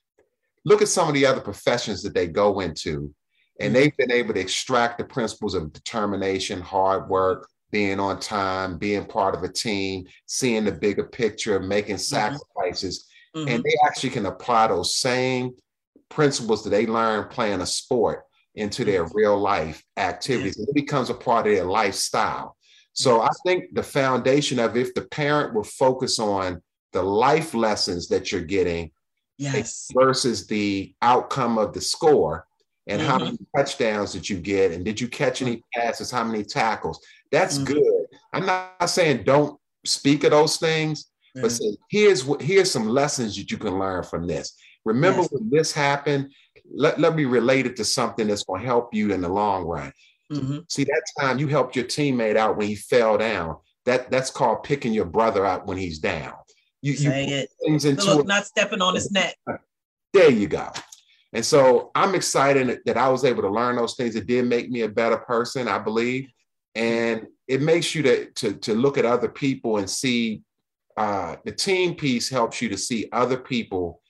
look 0.67 0.83
at 0.83 0.89
some 0.89 1.09
of 1.09 1.15
the 1.15 1.25
other 1.25 1.41
professions 1.41 2.03
that 2.03 2.13
they 2.13 2.27
go 2.27 2.61
into, 2.61 3.15
and 3.61 3.73
mm-hmm. 3.73 3.75
they've 3.75 3.97
been 3.97 4.13
able 4.13 4.35
to 4.35 4.41
extract 4.41 4.99
the 4.99 5.05
principles 5.05 5.55
of 5.55 5.73
determination, 5.73 6.61
hard 6.61 7.09
work, 7.09 7.49
being 7.71 8.01
on 8.01 8.19
time, 8.19 8.77
being 8.77 9.07
part 9.07 9.35
of 9.35 9.45
a 9.45 9.49
team, 9.49 10.05
seeing 10.27 10.65
the 10.65 10.73
bigger 10.73 11.05
picture, 11.05 11.61
making 11.61 11.97
mm-hmm. 11.97 12.37
sacrifices. 12.37 13.07
Mm-hmm. 13.35 13.49
And 13.49 13.63
they 13.63 13.75
actually 13.87 14.11
can 14.11 14.27
apply 14.27 14.69
those 14.69 14.97
same 14.97 15.53
principles 16.09 16.65
that 16.65 16.71
they 16.71 16.87
learn 16.87 17.29
playing 17.29 17.61
a 17.61 17.67
sport 17.67 18.25
into 18.55 18.85
their 18.85 19.07
real 19.15 19.39
life 19.39 19.85
activities. 19.97 20.59
It 20.59 20.75
becomes 20.75 21.11
a 21.11 21.15
part 21.15 21.47
of 21.47 21.53
their 21.53 21.65
lifestyle. 21.65 22.57
So 22.93 23.21
I 23.21 23.29
think 23.45 23.75
the 23.75 23.83
foundation 23.83 24.59
of 24.59 24.77
if 24.77 24.95
the 24.95 25.03
parent 25.03 25.55
will 25.55 25.65
focus 25.65 26.19
on 26.19 26.63
the 26.93 27.03
life 27.03 27.53
lessons 27.55 28.09
that 28.09 28.33
you're 28.33 28.41
getting 28.41 28.91
yes. 29.39 29.89
versus 29.95 30.47
the 30.47 30.95
outcome 31.03 31.59
of 31.59 31.73
the 31.73 31.81
score 31.81 32.47
and 32.87 33.01
mm-hmm. 33.01 33.11
how 33.11 33.19
many 33.19 33.39
touchdowns 33.57 34.13
did 34.13 34.29
you 34.29 34.39
get 34.39 34.73
and 34.73 34.85
did 34.85 35.01
you 35.01 35.09
catch 35.09 35.43
any 35.43 35.63
passes, 35.75 36.11
how 36.11 36.25
many 36.25 36.45
tackles, 36.45 37.05
that's 37.31 37.59
mm-hmm. 37.59 37.75
good. 37.75 38.07
I'm 38.33 38.47
not 38.47 38.91
saying 38.91 39.25
don't 39.25 39.59
speak 39.85 40.25
of 40.25 40.31
those 40.31 40.57
things, 40.57 41.05
mm-hmm. 41.05 41.43
but 41.43 41.53
say 41.53 41.77
here's 41.91 42.25
what 42.25 42.41
here's 42.41 42.71
some 42.71 42.89
lessons 42.89 43.37
that 43.37 43.51
you 43.51 43.59
can 43.59 43.79
learn 43.79 44.03
from 44.05 44.27
this. 44.27 44.57
Remember 44.85 45.23
yes. 45.23 45.33
when 45.33 45.51
this 45.51 45.73
happened 45.73 46.33
let, 46.75 46.99
let 46.99 47.15
me 47.15 47.25
relate 47.25 47.67
it 47.67 47.77
to 47.77 47.85
something 47.85 48.27
that's 48.27 48.45
going 48.45 48.61
to 48.61 48.67
help 48.67 48.95
you 48.95 49.13
in 49.13 49.21
the 49.21 49.29
long 49.29 49.65
run. 49.65 49.93
Mm-hmm. 50.33 50.59
See, 50.69 50.85
that 50.85 51.03
time 51.21 51.39
you 51.39 51.47
helped 51.47 51.77
your 51.77 51.85
teammate 51.85 52.37
out 52.37 52.57
when 52.57 52.67
he 52.67 52.75
fell 52.75 53.17
down. 53.19 53.57
That 53.85 54.11
that's 54.11 54.31
called 54.31 54.65
picking 54.65 54.93
your 54.93 55.05
brother 55.05 55.47
out 55.47 55.67
when 55.67 55.79
he's 55.79 56.01
down. 56.01 56.35
You, 56.83 56.95
Say 56.95 57.27
you 57.27 57.37
it. 57.37 57.51
things 57.65 57.85
into 57.85 58.05
Look, 58.05 58.27
not 58.27 58.47
stepping 58.47 58.83
on 58.83 58.95
his 58.95 59.11
neck. 59.11 59.37
There 60.13 60.31
you 60.31 60.47
go. 60.47 60.71
And 61.33 61.45
so 61.45 61.91
I'm 61.95 62.15
excited 62.15 62.81
that 62.87 62.97
I 62.97 63.09
was 63.09 63.25
able 63.25 63.43
to 63.43 63.51
learn 63.51 63.77
those 63.77 63.95
things. 63.95 64.17
It 64.17 64.27
did 64.27 64.47
make 64.47 64.71
me 64.71 64.83
a 64.83 64.89
better 64.89 65.19
person, 65.19 65.69
I 65.69 65.79
believe. 65.79 66.29
And 66.75 67.27
it 67.49 67.61
makes 67.61 67.95
you 67.95 68.03
to, 68.03 68.31
to, 68.31 68.53
to 68.55 68.75
look 68.75 68.99
at 68.99 69.05
other 69.05 69.29
people 69.29 69.79
and 69.79 69.89
see 69.89 70.43
uh, 70.97 71.37
the 71.45 71.53
team 71.53 71.95
piece 71.95 72.29
helps 72.29 72.63
you 72.63 72.69
to 72.71 72.79
see 72.79 73.09
other 73.13 73.37
people 73.37 74.01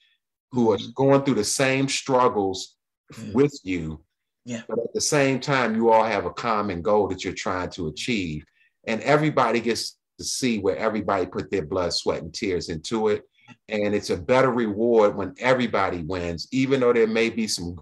who 0.51 0.71
are 0.71 0.77
going 0.95 1.23
through 1.23 1.35
the 1.35 1.43
same 1.43 1.89
struggles 1.89 2.75
mm. 3.13 3.33
with 3.33 3.57
you. 3.63 4.01
Yeah. 4.45 4.61
But 4.67 4.79
at 4.79 4.93
the 4.93 5.01
same 5.01 5.41
time, 5.41 5.75
you 5.75 5.91
all 5.91 6.05
have 6.05 6.25
a 6.25 6.31
common 6.31 6.81
goal 6.81 7.09
that 7.09 7.23
you're 7.23 7.33
trying 7.33 7.69
to 7.71 7.87
achieve. 7.87 8.45
And 8.85 9.01
everybody 9.01 9.59
gets 9.59 9.96
to 10.17 10.23
see 10.23 10.59
where 10.59 10.77
everybody 10.77 11.25
put 11.25 11.51
their 11.51 11.65
blood, 11.65 11.93
sweat, 11.93 12.21
and 12.21 12.33
tears 12.33 12.69
into 12.69 13.09
it. 13.09 13.23
And 13.69 13.93
it's 13.95 14.09
a 14.09 14.17
better 14.17 14.51
reward 14.51 15.15
when 15.15 15.33
everybody 15.39 16.03
wins, 16.03 16.47
even 16.51 16.79
though 16.79 16.93
there 16.93 17.07
may 17.07 17.29
be 17.29 17.47
some 17.47 17.79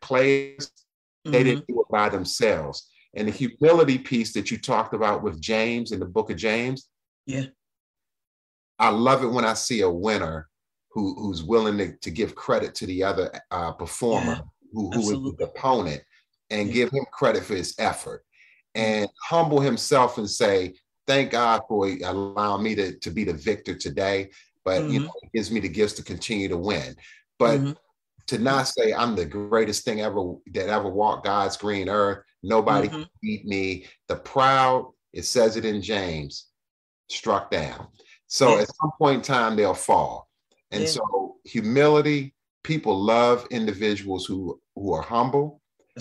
players, 0.00 0.66
mm-hmm. 1.26 1.32
they 1.32 1.42
didn't 1.42 1.66
do 1.66 1.80
it 1.80 1.88
by 1.90 2.08
themselves. 2.08 2.88
And 3.14 3.28
the 3.28 3.32
humility 3.32 3.98
piece 3.98 4.32
that 4.34 4.50
you 4.50 4.58
talked 4.58 4.94
about 4.94 5.22
with 5.22 5.40
James 5.40 5.92
in 5.92 6.00
the 6.00 6.06
book 6.06 6.30
of 6.30 6.36
James. 6.36 6.88
Yeah. 7.26 7.46
I 8.78 8.88
love 8.88 9.22
it 9.22 9.28
when 9.28 9.44
I 9.44 9.54
see 9.54 9.82
a 9.82 9.90
winner 9.90 10.48
who 10.90 11.14
who's 11.14 11.42
willing 11.42 11.78
to, 11.78 11.96
to 11.98 12.10
give 12.10 12.34
credit 12.34 12.74
to 12.76 12.86
the 12.86 13.02
other 13.02 13.30
uh, 13.50 13.72
performer 13.72 14.32
yeah, 14.32 14.40
who, 14.72 14.90
who 14.90 15.00
is 15.00 15.36
the 15.36 15.44
opponent 15.44 16.02
and 16.50 16.68
yeah. 16.68 16.74
give 16.74 16.90
him 16.90 17.04
credit 17.12 17.44
for 17.44 17.54
his 17.54 17.74
effort 17.78 18.24
and 18.74 19.08
humble 19.22 19.60
himself 19.60 20.18
and 20.18 20.28
say 20.28 20.74
thank 21.06 21.30
god 21.30 21.62
for 21.68 21.88
allowing 22.04 22.62
me 22.62 22.74
to, 22.74 22.96
to 22.98 23.10
be 23.10 23.24
the 23.24 23.32
victor 23.32 23.74
today 23.74 24.30
but 24.64 24.82
mm-hmm. 24.82 24.92
you 24.92 25.00
know 25.00 25.12
it 25.22 25.32
gives 25.34 25.50
me 25.50 25.60
the 25.60 25.68
gifts 25.68 25.94
to 25.94 26.02
continue 26.02 26.48
to 26.48 26.56
win 26.56 26.94
but 27.38 27.58
mm-hmm. 27.58 27.72
to 28.26 28.38
not 28.38 28.64
say 28.64 28.92
i'm 28.94 29.14
the 29.14 29.24
greatest 29.24 29.84
thing 29.84 30.00
ever 30.00 30.34
that 30.52 30.68
ever 30.68 30.88
walked 30.88 31.24
god's 31.24 31.56
green 31.56 31.88
earth 31.88 32.24
nobody 32.42 32.88
mm-hmm. 32.88 33.02
can 33.02 33.10
beat 33.20 33.44
me 33.46 33.86
the 34.08 34.16
proud 34.16 34.90
it 35.12 35.24
says 35.24 35.56
it 35.56 35.64
in 35.64 35.82
james 35.82 36.48
struck 37.08 37.50
down 37.50 37.86
so 38.26 38.54
yeah. 38.54 38.62
at 38.62 38.68
some 38.80 38.90
point 38.98 39.16
in 39.16 39.22
time 39.22 39.56
they'll 39.56 39.74
fall 39.74 40.28
and 40.72 40.82
yeah. 40.82 40.88
so 40.88 41.36
humility, 41.44 42.34
people 42.64 42.98
love 42.98 43.46
individuals 43.50 44.24
who 44.24 44.60
who 44.74 44.92
are 44.92 45.02
humble 45.02 45.60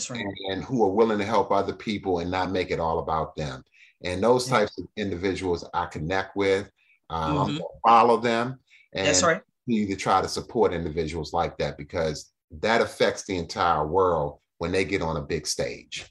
right. 0.10 0.22
and, 0.22 0.34
and, 0.50 0.64
who 0.64 0.84
are 0.84 0.92
willing 0.92 1.20
to 1.20 1.26
help 1.26 1.52
other 1.52 1.74
people 1.74 2.20
and 2.20 2.32
not 2.32 2.52
make 2.52 2.72
it 2.72 2.80
all 2.80 3.00
about 3.00 3.36
them. 3.36 3.64
And 4.04 4.22
those 4.24 4.50
yeah. 4.50 4.60
types 4.60 4.78
of 4.78 4.88
individuals 4.98 5.68
I 5.74 5.86
connect 5.86 6.36
with, 6.36 6.70
um, 7.10 7.36
mm-hmm. 7.36 7.58
follow 7.86 8.18
them, 8.18 8.60
and 8.94 9.08
That's 9.08 9.24
right. 9.24 9.42
you 9.66 9.88
to 9.88 9.96
try 9.96 10.22
to 10.22 10.28
support 10.28 10.74
individuals 10.74 11.34
like 11.34 11.58
that 11.58 11.78
because 11.78 12.32
that 12.60 12.82
affects 12.82 13.26
the 13.26 13.38
entire 13.38 13.86
world 13.86 14.40
when 14.58 14.72
they 14.72 14.86
get 14.86 15.02
on 15.02 15.18
a 15.18 15.22
big 15.22 15.48
stage. 15.48 16.06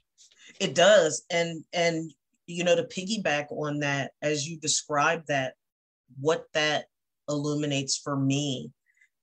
It 0.59 0.75
does, 0.75 1.23
and 1.31 1.63
and 1.73 2.13
you 2.45 2.63
know 2.63 2.75
to 2.75 2.83
piggyback 2.83 3.51
on 3.51 3.79
that, 3.79 4.11
as 4.21 4.47
you 4.47 4.57
described 4.57 5.27
that, 5.27 5.53
what 6.19 6.45
that 6.53 6.85
illuminates 7.29 7.97
for 7.97 8.15
me 8.15 8.71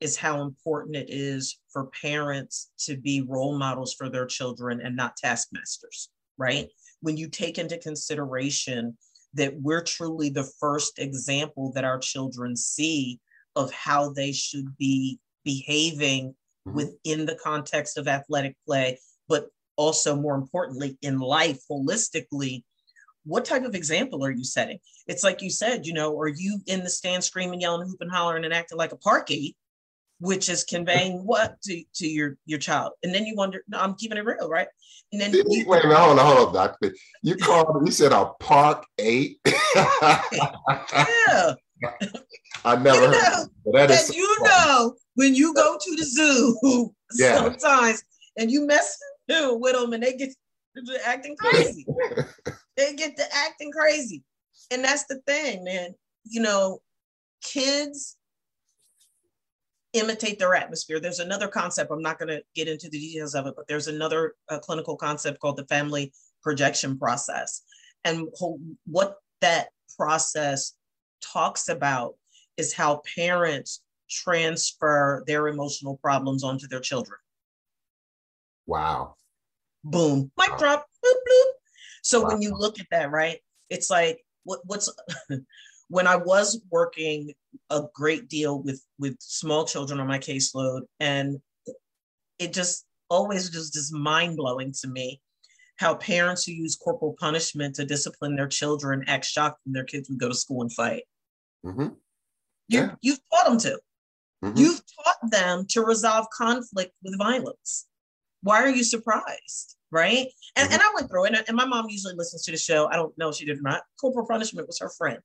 is 0.00 0.16
how 0.16 0.42
important 0.42 0.96
it 0.96 1.08
is 1.08 1.58
for 1.72 1.90
parents 2.02 2.70
to 2.78 2.96
be 2.96 3.20
role 3.22 3.58
models 3.58 3.94
for 3.94 4.08
their 4.08 4.26
children 4.26 4.80
and 4.80 4.96
not 4.96 5.16
taskmasters, 5.16 6.08
right? 6.36 6.68
When 7.00 7.16
you 7.16 7.28
take 7.28 7.58
into 7.58 7.78
consideration 7.78 8.96
that 9.34 9.54
we're 9.60 9.82
truly 9.82 10.30
the 10.30 10.50
first 10.58 10.98
example 10.98 11.72
that 11.74 11.84
our 11.84 11.98
children 11.98 12.56
see 12.56 13.20
of 13.56 13.72
how 13.72 14.10
they 14.10 14.32
should 14.32 14.76
be 14.76 15.18
behaving 15.44 16.34
mm-hmm. 16.66 16.76
within 16.76 17.26
the 17.26 17.38
context 17.42 17.98
of 17.98 18.08
athletic 18.08 18.56
play, 18.66 18.98
but 19.28 19.48
also 19.76 20.16
more 20.16 20.34
importantly 20.34 20.98
in 21.02 21.18
life 21.18 21.60
holistically 21.70 22.62
what 23.28 23.44
type 23.44 23.64
of 23.64 23.74
example 23.74 24.24
are 24.24 24.30
you 24.30 24.44
setting? 24.44 24.78
It's 25.06 25.22
like 25.22 25.42
you 25.42 25.50
said, 25.50 25.86
you 25.86 25.92
know, 25.92 26.18
are 26.18 26.28
you 26.28 26.60
in 26.66 26.82
the 26.82 26.88
stand 26.88 27.22
screaming, 27.22 27.60
yelling, 27.60 27.86
hooping, 27.86 28.08
hollering, 28.08 28.44
and 28.44 28.54
acting 28.54 28.78
like 28.78 28.92
a 28.92 28.96
parky? 28.96 29.54
Which 30.20 30.48
is 30.48 30.64
conveying 30.64 31.24
what 31.24 31.60
to, 31.62 31.82
to 31.94 32.06
your 32.06 32.36
your 32.46 32.58
child. 32.58 32.92
And 33.02 33.14
then 33.14 33.24
you 33.24 33.36
wonder, 33.36 33.62
no, 33.68 33.78
I'm 33.78 33.94
keeping 33.94 34.18
it 34.18 34.24
real, 34.24 34.48
right? 34.48 34.68
And 35.12 35.20
then 35.20 35.32
you, 35.32 35.64
wait 35.66 35.84
a 35.84 35.86
minute, 35.86 35.98
hold 35.98 36.18
on, 36.18 36.26
hold 36.26 36.48
on, 36.48 36.54
doctor. 36.54 36.92
You 37.22 37.36
called 37.36 37.86
you 37.86 37.92
said 37.92 38.12
a 38.12 38.26
park 38.40 38.84
eight. 38.98 39.38
yeah. 39.46 41.54
I 42.64 42.76
never 42.76 43.02
you 43.02 43.10
know, 43.12 43.46
heard 43.72 43.74
that. 43.74 43.90
Is 43.90 44.14
you 44.14 44.36
know 44.42 44.96
when 45.14 45.34
you 45.34 45.54
go 45.54 45.78
to 45.80 45.96
the 45.96 46.04
zoo 46.04 46.92
yeah. 47.14 47.36
sometimes 47.36 48.02
and 48.36 48.50
you 48.50 48.66
mess 48.66 48.98
with 49.28 49.74
them 49.74 49.92
and 49.92 50.02
they 50.02 50.14
get 50.14 50.30
to 50.76 51.06
acting 51.06 51.36
crazy. 51.36 51.86
they 52.76 52.94
get 52.94 53.16
to 53.16 53.24
acting 53.34 53.70
crazy. 53.70 54.22
And 54.70 54.84
that's 54.84 55.06
the 55.06 55.20
thing, 55.26 55.64
man. 55.64 55.94
You 56.24 56.42
know, 56.42 56.80
kids 57.42 58.17
imitate 59.92 60.38
their 60.38 60.54
atmosphere. 60.54 61.00
There's 61.00 61.18
another 61.18 61.48
concept, 61.48 61.90
I'm 61.90 62.02
not 62.02 62.18
going 62.18 62.28
to 62.28 62.42
get 62.54 62.68
into 62.68 62.88
the 62.88 62.98
details 62.98 63.34
of 63.34 63.46
it, 63.46 63.54
but 63.56 63.66
there's 63.68 63.88
another 63.88 64.34
uh, 64.48 64.58
clinical 64.58 64.96
concept 64.96 65.40
called 65.40 65.56
the 65.56 65.66
family 65.66 66.12
projection 66.42 66.98
process. 66.98 67.62
And 68.04 68.28
what 68.86 69.16
that 69.40 69.68
process 69.96 70.74
talks 71.20 71.68
about 71.68 72.14
is 72.56 72.72
how 72.72 73.02
parents 73.16 73.82
transfer 74.10 75.24
their 75.26 75.48
emotional 75.48 75.96
problems 75.98 76.44
onto 76.44 76.66
their 76.66 76.80
children. 76.80 77.18
Wow. 78.66 79.14
Boom. 79.84 80.30
Mic 80.38 80.50
wow. 80.50 80.56
drop. 80.58 80.86
Boop, 81.04 81.12
bloop. 81.12 81.52
So 82.02 82.22
wow. 82.22 82.28
when 82.28 82.42
you 82.42 82.54
look 82.54 82.80
at 82.80 82.86
that, 82.90 83.10
right, 83.10 83.38
it's 83.70 83.90
like 83.90 84.24
what, 84.44 84.60
what's 84.64 84.92
when 85.88 86.06
I 86.06 86.16
was 86.16 86.60
working 86.70 87.32
a 87.70 87.82
great 87.94 88.28
deal 88.28 88.62
with 88.62 88.82
with 88.98 89.16
small 89.20 89.64
children 89.64 90.00
on 90.00 90.06
my 90.06 90.18
caseload, 90.18 90.82
and 91.00 91.40
it 92.38 92.52
just 92.52 92.84
always 93.10 93.50
just 93.50 93.74
just 93.74 93.92
mind 93.92 94.36
blowing 94.36 94.72
to 94.80 94.88
me 94.88 95.20
how 95.76 95.94
parents 95.94 96.44
who 96.44 96.52
use 96.52 96.76
corporal 96.76 97.16
punishment 97.18 97.74
to 97.76 97.84
discipline 97.84 98.36
their 98.36 98.48
children 98.48 99.04
act 99.06 99.24
shocked 99.24 99.60
when 99.64 99.72
their 99.72 99.84
kids 99.84 100.08
would 100.08 100.18
go 100.18 100.28
to 100.28 100.34
school 100.34 100.62
and 100.62 100.72
fight. 100.72 101.04
Mm-hmm. 101.64 101.80
You, 102.68 102.80
yeah. 102.80 102.94
You've 103.00 103.20
taught 103.32 103.46
them 103.46 103.58
to. 103.58 103.80
Mm-hmm. 104.44 104.58
You've 104.58 104.82
taught 105.04 105.30
them 105.30 105.66
to 105.70 105.82
resolve 105.82 106.26
conflict 106.36 106.92
with 107.02 107.16
violence. 107.18 107.86
Why 108.42 108.62
are 108.62 108.70
you 108.70 108.84
surprised? 108.84 109.76
Right. 109.90 110.26
And, 110.56 110.66
mm-hmm. 110.66 110.74
and 110.74 110.82
I 110.82 110.90
went 110.94 111.10
through 111.10 111.26
it, 111.26 111.44
and 111.46 111.56
my 111.56 111.64
mom 111.64 111.88
usually 111.88 112.14
listens 112.14 112.42
to 112.44 112.50
the 112.50 112.56
show. 112.56 112.88
I 112.88 112.96
don't 112.96 113.16
know 113.16 113.30
if 113.30 113.36
she 113.36 113.46
did 113.46 113.58
or 113.58 113.62
not. 113.62 113.82
Corporal 114.00 114.26
punishment 114.26 114.66
was 114.66 114.78
her 114.80 114.90
friend. 114.90 115.18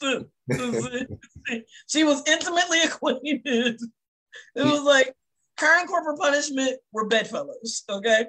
she 1.88 2.04
was 2.04 2.22
intimately 2.26 2.82
acquainted. 2.84 3.80
It 4.54 4.62
was 4.62 4.82
like 4.82 5.14
her 5.58 5.80
and 5.80 5.88
corporal 5.88 6.16
punishment 6.16 6.78
were 6.92 7.06
bedfellows. 7.06 7.84
Okay. 7.88 8.26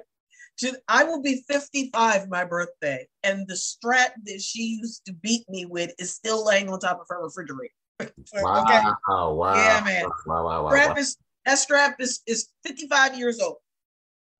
I 0.86 1.04
will 1.04 1.22
be 1.22 1.42
55 1.48 2.28
my 2.28 2.44
birthday, 2.44 3.08
and 3.24 3.48
the 3.48 3.56
strap 3.56 4.14
that 4.24 4.40
she 4.40 4.78
used 4.80 5.04
to 5.06 5.12
beat 5.12 5.48
me 5.48 5.64
with 5.64 5.92
is 5.98 6.14
still 6.14 6.44
laying 6.44 6.68
on 6.68 6.78
top 6.78 7.00
of 7.00 7.06
her 7.08 7.24
refrigerator. 7.24 7.72
wow! 8.34 8.62
Okay? 8.62 8.80
Wow! 9.08 9.54
Yeah, 9.54 9.82
man. 9.84 10.04
Wow! 10.26 10.44
Wow! 10.44 10.64
Wow! 10.64 10.70
Strap 10.70 10.98
is 10.98 11.16
that 11.46 11.58
strap 11.58 12.00
is 12.00 12.20
is 12.26 12.48
55 12.64 13.18
years 13.18 13.40
old. 13.40 13.56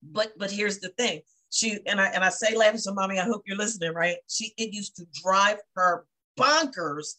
But 0.01 0.33
but 0.37 0.51
here's 0.51 0.79
the 0.79 0.89
thing. 0.89 1.21
She 1.49 1.79
and 1.87 1.99
I 1.99 2.07
and 2.07 2.23
I 2.23 2.29
say 2.29 2.55
laughing, 2.55 2.79
so 2.79 2.93
mommy, 2.93 3.19
I 3.19 3.25
hope 3.25 3.43
you're 3.45 3.57
listening, 3.57 3.93
right? 3.93 4.17
She 4.27 4.53
it 4.57 4.73
used 4.73 4.95
to 4.97 5.05
drive 5.23 5.57
her 5.75 6.05
bonkers 6.39 7.15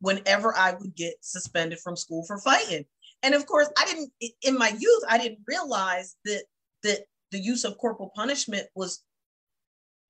whenever 0.00 0.54
I 0.56 0.74
would 0.74 0.94
get 0.94 1.14
suspended 1.20 1.78
from 1.80 1.96
school 1.96 2.24
for 2.26 2.38
fighting. 2.38 2.84
And 3.22 3.34
of 3.34 3.46
course, 3.46 3.68
I 3.78 3.84
didn't 3.86 4.12
in 4.42 4.58
my 4.58 4.68
youth, 4.78 5.02
I 5.08 5.18
didn't 5.18 5.40
realize 5.46 6.16
that 6.24 6.44
that 6.82 7.04
the 7.30 7.38
use 7.38 7.64
of 7.64 7.78
corporal 7.78 8.12
punishment 8.14 8.66
was 8.74 9.02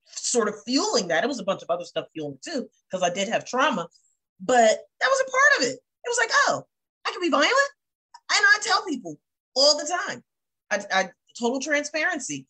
sort 0.06 0.48
of 0.48 0.54
fueling 0.66 1.08
that. 1.08 1.24
It 1.24 1.28
was 1.28 1.40
a 1.40 1.44
bunch 1.44 1.62
of 1.62 1.70
other 1.70 1.84
stuff 1.84 2.06
fueling 2.12 2.38
too, 2.44 2.68
because 2.90 3.08
I 3.08 3.12
did 3.12 3.28
have 3.28 3.44
trauma, 3.44 3.88
but 4.40 4.78
that 5.00 5.08
was 5.08 5.24
a 5.26 5.30
part 5.30 5.60
of 5.60 5.68
it. 5.68 5.78
It 5.78 6.08
was 6.08 6.18
like, 6.18 6.30
oh, 6.48 6.64
I 7.06 7.10
can 7.12 7.20
be 7.20 7.30
violent. 7.30 7.52
And 8.30 8.44
I 8.44 8.58
tell 8.62 8.84
people 8.84 9.18
all 9.54 9.78
the 9.78 9.86
time, 10.08 10.22
I, 10.70 10.80
I 10.92 11.10
total 11.38 11.60
transparency. 11.60 12.46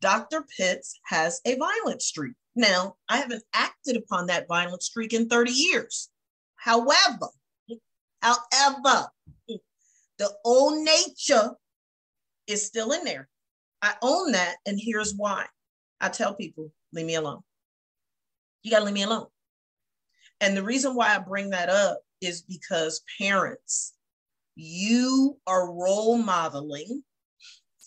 Dr. 0.00 0.44
Pitts 0.56 0.98
has 1.04 1.40
a 1.44 1.56
violent 1.56 2.02
streak. 2.02 2.34
Now, 2.56 2.96
I 3.08 3.18
haven't 3.18 3.44
acted 3.52 3.96
upon 3.96 4.26
that 4.26 4.48
violent 4.48 4.82
streak 4.82 5.12
in 5.12 5.28
30 5.28 5.52
years. 5.52 6.08
However, 6.60 7.28
however, 8.20 9.08
the 10.18 10.30
old 10.44 10.84
nature 10.84 11.52
is 12.46 12.66
still 12.66 12.92
in 12.92 13.04
there. 13.04 13.28
I 13.80 13.94
own 14.02 14.32
that, 14.32 14.56
and 14.66 14.78
here's 14.78 15.14
why. 15.14 15.46
I 16.02 16.10
tell 16.10 16.34
people, 16.34 16.70
leave 16.92 17.06
me 17.06 17.14
alone. 17.14 17.40
You 18.62 18.70
gotta 18.70 18.84
leave 18.84 18.94
me 18.94 19.04
alone. 19.04 19.28
And 20.42 20.54
the 20.54 20.62
reason 20.62 20.94
why 20.94 21.14
I 21.14 21.18
bring 21.18 21.50
that 21.50 21.70
up 21.70 22.00
is 22.20 22.42
because 22.42 23.02
parents, 23.18 23.94
you 24.54 25.38
are 25.46 25.72
role 25.72 26.18
modeling 26.18 27.02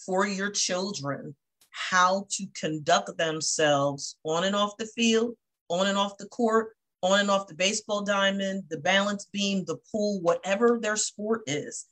for 0.05 0.25
your 0.25 0.49
children 0.49 1.35
how 1.69 2.25
to 2.31 2.47
conduct 2.59 3.17
themselves 3.19 4.17
on 4.23 4.45
and 4.45 4.55
off 4.55 4.77
the 4.77 4.87
field, 4.87 5.35
on 5.69 5.85
and 5.85 5.97
off 5.97 6.17
the 6.17 6.27
court, 6.27 6.75
on 7.03 7.19
and 7.19 7.29
off 7.29 7.47
the 7.47 7.53
baseball 7.53 8.01
diamond, 8.01 8.63
the 8.69 8.79
balance 8.79 9.27
beam, 9.31 9.65
the 9.65 9.77
pool, 9.91 10.21
whatever 10.21 10.79
their 10.81 10.95
sport 10.95 11.41
is. 11.45 11.85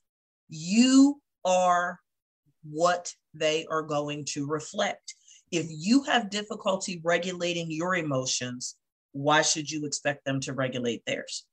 You 0.47 1.21
are 1.43 1.99
what 2.63 3.13
they 3.33 3.65
are 3.69 3.81
going 3.81 4.23
to 4.25 4.47
reflect. 4.47 5.15
If 5.51 5.67
you 5.69 6.03
have 6.03 6.29
difficulty 6.29 7.01
regulating 7.03 7.69
your 7.69 7.95
emotions, 7.95 8.77
why 9.11 9.41
should 9.41 9.69
you 9.69 9.85
expect 9.85 10.23
them 10.23 10.39
to 10.41 10.53
regulate 10.53 11.03
theirs? 11.05 11.45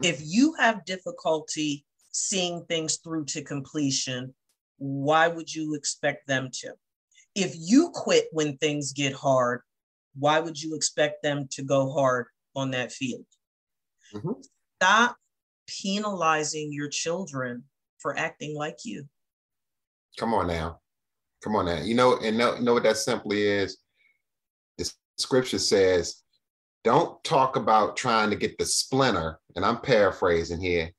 If 0.00 0.20
you 0.24 0.54
have 0.54 0.84
difficulty 0.84 1.84
seeing 2.12 2.64
things 2.66 2.98
through 2.98 3.24
to 3.26 3.42
completion, 3.42 4.32
why 4.76 5.26
would 5.26 5.52
you 5.52 5.74
expect 5.74 6.28
them 6.28 6.50
to? 6.60 6.74
If 7.34 7.54
you 7.58 7.90
quit 7.90 8.26
when 8.30 8.56
things 8.58 8.92
get 8.92 9.12
hard, 9.12 9.62
why 10.16 10.38
would 10.38 10.62
you 10.62 10.76
expect 10.76 11.24
them 11.24 11.48
to 11.50 11.62
go 11.64 11.90
hard 11.90 12.26
on 12.58 12.70
that 12.72 12.92
field? 12.92 13.24
Mm-hmm. 14.14 14.40
Stop 14.80 15.16
penalizing 15.66 16.72
your 16.72 16.88
children 16.88 17.64
for 17.98 18.16
acting 18.18 18.56
like 18.56 18.78
you. 18.84 19.04
Come 20.18 20.34
on 20.34 20.46
now. 20.46 20.80
Come 21.42 21.56
on 21.56 21.66
now. 21.66 21.80
You 21.80 21.94
know, 21.94 22.18
and 22.18 22.36
know, 22.36 22.58
know 22.58 22.74
what 22.74 22.82
that 22.82 22.96
simply 22.96 23.42
is? 23.42 23.78
The 24.76 24.90
scripture 25.18 25.58
says, 25.58 26.22
don't 26.84 27.22
talk 27.24 27.56
about 27.56 27.96
trying 27.96 28.30
to 28.30 28.36
get 28.36 28.56
the 28.58 28.64
splinter, 28.64 29.38
and 29.56 29.64
I'm 29.64 29.80
paraphrasing 29.80 30.60
here, 30.60 30.90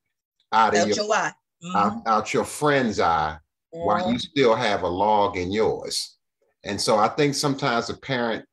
out 0.52 0.76
of 0.76 0.82
out 0.82 0.88
your, 0.88 0.96
your 0.98 1.14
eye. 1.14 1.32
Mm-hmm. 1.64 1.78
Out, 1.78 2.08
out, 2.08 2.34
your 2.34 2.46
friend's 2.46 3.00
eye 3.00 3.38
mm-hmm. 3.74 3.86
while 3.86 4.12
you 4.12 4.20
still 4.20 4.56
have 4.56 4.84
a 4.84 4.88
log 4.88 5.36
in 5.36 5.52
yours. 5.52 6.18
And 6.64 6.80
so 6.80 6.98
I 6.98 7.08
think 7.10 7.36
sometimes 7.36 7.90
a 7.90 7.98
parent 7.98 8.46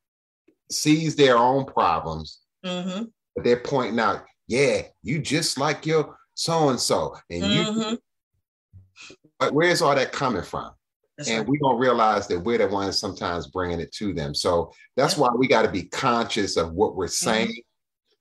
sees 0.71 1.15
their 1.15 1.37
own 1.37 1.65
problems, 1.67 2.41
mm-hmm. 2.67 3.05
but 3.35 3.45
they're 3.45 3.61
pointing 3.61 4.01
out, 4.01 4.25
yeah, 4.47 4.83
you 5.03 5.19
just 5.19 5.59
like 5.59 5.87
your 5.87 6.17
so 6.35 6.69
and 6.69 6.81
so, 6.81 7.17
and 7.31 7.45
you. 7.45 7.63
Mm-hmm. 7.63 7.95
But 9.39 9.53
where's 9.53 9.83
all 9.83 9.95
that 9.95 10.13
coming 10.13 10.43
from? 10.43 10.71
That's 11.17 11.31
and 11.31 11.41
right. 11.41 11.49
we 11.49 11.59
don't 11.59 11.79
realize 11.79 12.27
that 12.29 12.41
we're 12.41 12.59
the 12.59 12.69
ones 12.69 12.99
sometimes 12.99 13.47
bringing 13.47 13.81
it 13.81 13.93
to 13.93 14.13
them. 14.13 14.35
So 14.35 14.73
that's 14.97 15.17
why 15.17 15.31
we 15.37 15.49
got 15.49 15.63
to 15.63 15.71
be 15.71 15.85
conscious 15.85 16.57
of 16.57 16.73
what 16.73 16.95
we're 16.95 17.07
mm-hmm. 17.07 17.27
saying, 17.31 17.49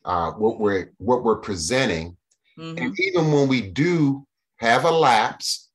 mm-hmm. 0.05 0.09
uh, 0.09 0.31
what 0.31 0.59
we're 0.59 0.91
what 0.97 1.23
we're 1.23 1.37
presenting, 1.37 2.17
mm-hmm. 2.57 2.77
and 2.77 2.99
even 2.99 3.31
when 3.31 3.47
we 3.47 3.61
do 3.61 4.25
have 4.57 4.85
a 4.85 4.91
lapse, 4.91 5.69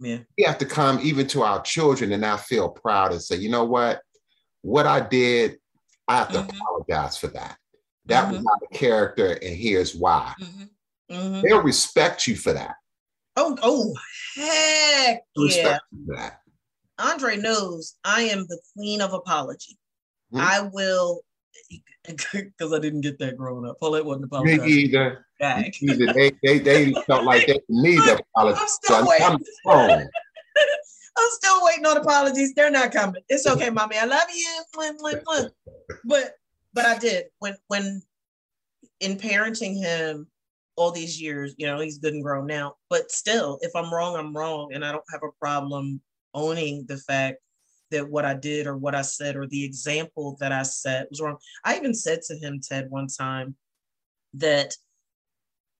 yeah. 0.00 0.18
we 0.36 0.44
have 0.44 0.58
to 0.58 0.66
come 0.66 1.00
even 1.02 1.26
to 1.28 1.42
our 1.42 1.62
children 1.62 2.12
and 2.12 2.20
not 2.20 2.40
feel 2.40 2.68
proud 2.68 3.12
and 3.12 3.22
say, 3.22 3.36
you 3.36 3.48
know 3.48 3.64
what, 3.64 4.02
what 4.62 4.86
I 4.86 5.00
did, 5.00 5.58
I 6.06 6.18
have 6.18 6.28
to 6.32 6.38
mm-hmm. 6.38 6.50
apologize 6.50 7.16
for 7.16 7.28
that. 7.28 7.56
That 8.08 8.28
was 8.28 8.38
mm-hmm. 8.38 8.44
not 8.44 8.60
a 8.70 8.74
character, 8.74 9.38
and 9.42 9.54
here's 9.54 9.94
why. 9.94 10.34
Mm-hmm. 11.10 11.42
They'll 11.42 11.62
respect 11.62 12.26
you 12.26 12.36
for 12.36 12.52
that. 12.52 12.74
Oh, 13.36 13.56
oh, 13.62 13.94
heck 14.34 15.22
yeah. 15.36 15.78
that. 16.08 16.40
Andre 16.98 17.36
knows 17.36 17.96
I 18.04 18.22
am 18.22 18.46
the 18.48 18.58
queen 18.74 19.00
of 19.00 19.12
apology. 19.12 19.78
Mm-hmm. 20.32 20.44
I 20.44 20.68
will, 20.72 21.20
because 22.06 22.72
I 22.72 22.78
didn't 22.78 23.02
get 23.02 23.18
that 23.20 23.36
growing 23.36 23.68
up. 23.68 23.78
Paulette 23.78 24.04
wasn't 24.04 24.24
apologizing. 24.24 24.64
Me 24.64 24.72
either. 24.72 25.26
Me 25.40 25.72
either. 25.82 26.12
They, 26.12 26.32
they, 26.42 26.58
they 26.58 26.92
felt 27.06 27.24
like 27.24 27.46
they 27.46 27.60
need 27.68 28.00
to 28.02 28.18
apologize. 28.34 28.60
I'm 28.60 28.68
still 28.68 29.06
waiting. 29.06 29.26
I'm, 29.26 29.38
I'm 31.18 31.30
still 31.30 31.64
waiting 31.64 31.86
on 31.86 31.96
apologies. 31.98 32.54
They're 32.54 32.70
not 32.70 32.92
coming. 32.92 33.22
It's 33.28 33.46
okay, 33.46 33.70
mommy. 33.70 33.98
I 33.98 34.04
love 34.04 34.28
you. 34.34 34.62
But 36.04 36.32
but 36.72 36.86
I 36.86 36.98
did 36.98 37.26
when 37.38 37.56
when 37.68 38.02
in 39.00 39.16
parenting 39.16 39.76
him 39.76 40.26
all 40.76 40.92
these 40.92 41.20
years, 41.20 41.54
you 41.58 41.66
know, 41.66 41.80
he's 41.80 41.98
good 41.98 42.14
and 42.14 42.22
grown 42.22 42.46
now. 42.46 42.74
But 42.88 43.10
still, 43.10 43.58
if 43.62 43.72
I'm 43.74 43.92
wrong, 43.92 44.16
I'm 44.16 44.36
wrong. 44.36 44.72
And 44.72 44.84
I 44.84 44.92
don't 44.92 45.04
have 45.10 45.22
a 45.24 45.36
problem 45.40 46.00
owning 46.34 46.86
the 46.86 46.98
fact 46.98 47.38
that 47.90 48.08
what 48.08 48.24
I 48.24 48.34
did 48.34 48.66
or 48.66 48.76
what 48.76 48.94
I 48.94 49.02
said 49.02 49.36
or 49.36 49.46
the 49.46 49.64
example 49.64 50.36
that 50.40 50.52
I 50.52 50.62
set 50.62 51.08
was 51.10 51.20
wrong. 51.20 51.38
I 51.64 51.76
even 51.76 51.94
said 51.94 52.22
to 52.22 52.36
him, 52.36 52.60
Ted, 52.60 52.90
one 52.90 53.08
time 53.08 53.56
that 54.34 54.74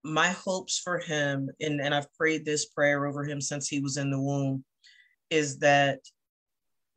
my 0.03 0.28
hopes 0.28 0.78
for 0.78 0.99
him, 0.99 1.51
and, 1.61 1.80
and 1.80 1.95
I've 1.95 2.12
prayed 2.14 2.45
this 2.45 2.66
prayer 2.66 3.07
over 3.07 3.24
him 3.24 3.41
since 3.41 3.68
he 3.68 3.80
was 3.80 3.99
in 3.99 4.11
the 4.11 4.20
womb, 4.20 4.64
is 5.30 5.59
that, 5.59 6.01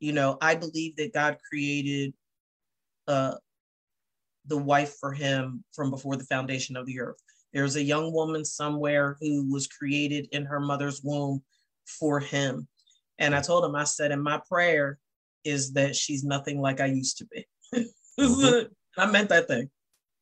you 0.00 0.12
know, 0.12 0.38
I 0.40 0.54
believe 0.54 0.96
that 0.96 1.12
God 1.12 1.36
created 1.48 2.14
uh, 3.06 3.34
the 4.46 4.56
wife 4.56 4.96
for 4.98 5.12
him 5.12 5.64
from 5.72 5.90
before 5.90 6.16
the 6.16 6.24
foundation 6.24 6.76
of 6.76 6.86
the 6.86 7.00
earth. 7.00 7.18
There's 7.52 7.76
a 7.76 7.82
young 7.82 8.12
woman 8.12 8.44
somewhere 8.44 9.16
who 9.20 9.50
was 9.50 9.66
created 9.66 10.28
in 10.32 10.44
her 10.44 10.60
mother's 10.60 11.02
womb 11.02 11.42
for 11.86 12.18
him. 12.18 12.66
And 13.18 13.34
I 13.34 13.40
told 13.40 13.64
him, 13.64 13.76
I 13.76 13.84
said, 13.84 14.10
and 14.10 14.22
my 14.22 14.40
prayer 14.48 14.98
is 15.44 15.72
that 15.74 15.94
she's 15.94 16.24
nothing 16.24 16.60
like 16.60 16.80
I 16.80 16.86
used 16.86 17.18
to 17.18 17.26
be. 17.26 17.46
I 18.98 19.06
meant 19.06 19.28
that 19.28 19.48
thing. 19.48 19.70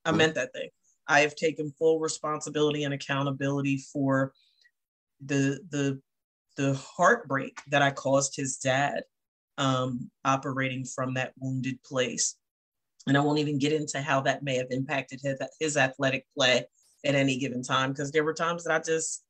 I 0.04 0.12
meant 0.12 0.34
that 0.34 0.52
thing. 0.52 0.70
I 1.06 1.20
have 1.20 1.34
taken 1.34 1.72
full 1.78 1.98
responsibility 2.00 2.84
and 2.84 2.94
accountability 2.94 3.78
for 3.92 4.32
the 5.24 5.60
the 5.70 6.00
the 6.56 6.74
heartbreak 6.74 7.60
that 7.68 7.82
I 7.82 7.90
caused 7.90 8.36
his 8.36 8.56
dad 8.58 9.02
um, 9.58 10.10
operating 10.24 10.84
from 10.84 11.14
that 11.14 11.32
wounded 11.38 11.82
place. 11.82 12.36
And 13.06 13.16
I 13.16 13.20
won't 13.20 13.38
even 13.38 13.58
get 13.58 13.72
into 13.72 14.00
how 14.00 14.20
that 14.22 14.42
may 14.42 14.56
have 14.56 14.70
impacted 14.70 15.20
his, 15.22 15.38
his 15.58 15.76
athletic 15.76 16.26
play 16.36 16.64
at 17.04 17.14
any 17.14 17.38
given 17.38 17.62
time 17.62 17.90
because 17.90 18.10
there 18.10 18.24
were 18.24 18.34
times 18.34 18.64
that 18.64 18.74
I 18.74 18.78
just 18.78 19.24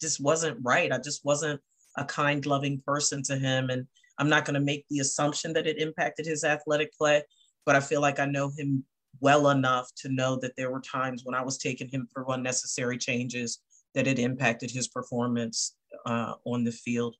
just 0.00 0.20
wasn't 0.20 0.58
right. 0.62 0.92
I 0.92 0.98
just 0.98 1.24
wasn't 1.24 1.60
a 1.96 2.04
kind, 2.04 2.44
loving 2.44 2.82
person 2.86 3.22
to 3.24 3.36
him. 3.36 3.70
And 3.70 3.86
I'm 4.18 4.28
not 4.28 4.44
going 4.44 4.54
to 4.54 4.60
make 4.60 4.84
the 4.90 4.98
assumption 4.98 5.52
that 5.54 5.66
it 5.66 5.78
impacted 5.78 6.26
his 6.26 6.44
athletic 6.44 6.92
play, 6.96 7.22
but 7.64 7.76
I 7.76 7.80
feel 7.80 8.00
like 8.00 8.18
I 8.18 8.26
know 8.26 8.50
him 8.56 8.84
well 9.20 9.50
enough 9.50 9.90
to 9.96 10.08
know 10.08 10.36
that 10.36 10.56
there 10.56 10.70
were 10.70 10.80
times 10.80 11.22
when 11.24 11.34
I 11.34 11.42
was 11.42 11.58
taking 11.58 11.88
him 11.88 12.08
through 12.12 12.32
unnecessary 12.32 12.98
changes 12.98 13.60
that 13.94 14.06
it 14.06 14.18
impacted 14.18 14.70
his 14.70 14.88
performance 14.88 15.76
uh, 16.04 16.34
on 16.44 16.64
the 16.64 16.72
field. 16.72 17.14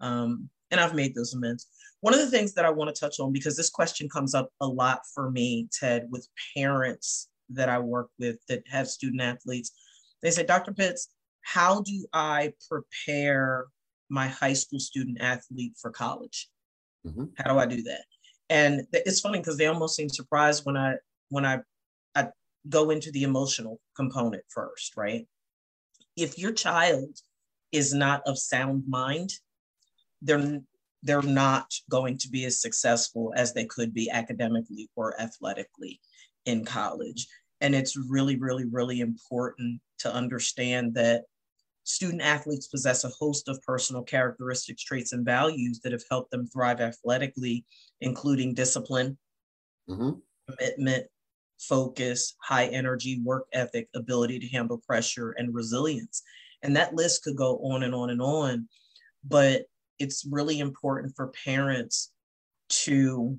Um, 0.00 0.50
and 0.70 0.80
I've 0.80 0.94
made 0.94 1.14
those 1.14 1.34
amends. 1.34 1.66
One 2.00 2.14
of 2.14 2.20
the 2.20 2.30
things 2.30 2.54
that 2.54 2.64
I 2.64 2.70
want 2.70 2.94
to 2.94 3.00
touch 3.00 3.18
on, 3.18 3.32
because 3.32 3.56
this 3.56 3.70
question 3.70 4.08
comes 4.08 4.34
up 4.34 4.50
a 4.60 4.66
lot 4.66 5.00
for 5.14 5.30
me, 5.30 5.68
Ted, 5.72 6.06
with 6.10 6.28
parents 6.56 7.28
that 7.50 7.68
I 7.68 7.78
work 7.78 8.08
with 8.18 8.36
that 8.48 8.62
have 8.68 8.88
student 8.88 9.20
athletes, 9.20 9.72
they 10.22 10.30
say, 10.30 10.44
Dr. 10.44 10.72
Pitts, 10.72 11.08
how 11.42 11.80
do 11.82 12.06
I 12.12 12.52
prepare 12.68 13.66
my 14.08 14.28
high 14.28 14.52
school 14.52 14.78
student 14.78 15.20
athlete 15.20 15.74
for 15.80 15.90
college? 15.90 16.48
Mm-hmm. 17.06 17.24
How 17.36 17.52
do 17.52 17.58
I 17.58 17.66
do 17.66 17.82
that? 17.84 18.04
And 18.50 18.86
it's 18.92 19.20
funny 19.20 19.38
because 19.38 19.56
they 19.56 19.66
almost 19.66 19.96
seem 19.96 20.08
surprised 20.08 20.64
when 20.64 20.76
I 20.76 20.94
when 21.28 21.44
I, 21.44 21.58
I 22.14 22.28
go 22.68 22.90
into 22.90 23.10
the 23.10 23.24
emotional 23.24 23.80
component 23.94 24.44
first, 24.48 24.96
right? 24.96 25.26
If 26.16 26.38
your 26.38 26.52
child 26.52 27.18
is 27.72 27.92
not 27.92 28.22
of 28.26 28.38
sound 28.38 28.84
mind, 28.88 29.32
they're 30.22 30.60
they're 31.02 31.22
not 31.22 31.72
going 31.90 32.18
to 32.18 32.28
be 32.28 32.44
as 32.44 32.60
successful 32.60 33.32
as 33.36 33.52
they 33.52 33.64
could 33.64 33.94
be 33.94 34.10
academically 34.10 34.90
or 34.96 35.20
athletically 35.20 36.00
in 36.44 36.64
college. 36.64 37.26
And 37.60 37.74
it's 37.74 37.96
really, 37.96 38.36
really, 38.36 38.64
really 38.64 39.00
important 39.00 39.80
to 40.00 40.12
understand 40.12 40.94
that 40.94 41.24
student 41.84 42.22
athletes 42.22 42.66
possess 42.68 43.04
a 43.04 43.08
host 43.08 43.48
of 43.48 43.62
personal 43.62 44.02
characteristics, 44.02 44.82
traits, 44.82 45.12
and 45.12 45.24
values 45.24 45.80
that 45.82 45.92
have 45.92 46.04
helped 46.10 46.30
them 46.30 46.46
thrive 46.46 46.80
athletically, 46.80 47.64
including 48.00 48.54
discipline, 48.54 49.16
mm-hmm. 49.88 50.10
commitment, 50.48 51.06
focus, 51.58 52.34
high 52.42 52.66
energy, 52.66 53.20
work 53.24 53.46
ethic, 53.52 53.88
ability 53.94 54.38
to 54.38 54.48
handle 54.48 54.78
pressure, 54.86 55.32
and 55.32 55.54
resilience. 55.54 56.22
And 56.62 56.76
that 56.76 56.94
list 56.94 57.22
could 57.22 57.36
go 57.36 57.56
on 57.58 57.82
and 57.82 57.94
on 57.94 58.10
and 58.10 58.20
on. 58.20 58.68
But 59.24 59.62
it's 59.98 60.26
really 60.30 60.60
important 60.60 61.14
for 61.16 61.32
parents 61.44 62.12
to, 62.68 63.38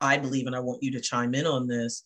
I 0.00 0.16
believe, 0.18 0.46
and 0.46 0.56
I 0.56 0.60
want 0.60 0.82
you 0.82 0.92
to 0.92 1.00
chime 1.00 1.34
in 1.34 1.46
on 1.46 1.66
this. 1.66 2.04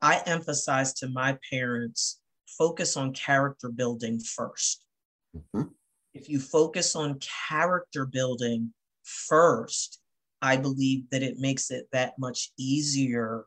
I 0.00 0.22
emphasize 0.26 0.94
to 0.94 1.08
my 1.08 1.38
parents 1.50 2.20
focus 2.58 2.96
on 2.96 3.12
character 3.12 3.68
building 3.68 4.18
1st 4.18 4.76
mm-hmm. 5.36 5.62
If 6.14 6.28
you 6.28 6.40
focus 6.40 6.94
on 6.94 7.18
character 7.48 8.04
building 8.04 8.74
first, 9.02 10.00
I 10.42 10.58
believe 10.58 11.08
that 11.10 11.22
it 11.22 11.38
makes 11.38 11.70
it 11.70 11.86
that 11.92 12.18
much 12.18 12.50
easier 12.58 13.46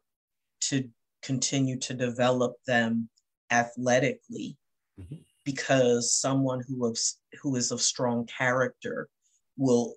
to 0.61 0.89
continue 1.21 1.77
to 1.79 1.93
develop 1.93 2.55
them 2.65 3.09
athletically 3.51 4.57
mm-hmm. 4.99 5.15
Because 5.45 6.13
someone 6.13 6.61
who 6.67 6.91
is 6.91 7.19
who 7.41 7.55
is 7.55 7.71
of 7.71 7.81
strong 7.81 8.25
character 8.25 9.07
will 9.57 9.95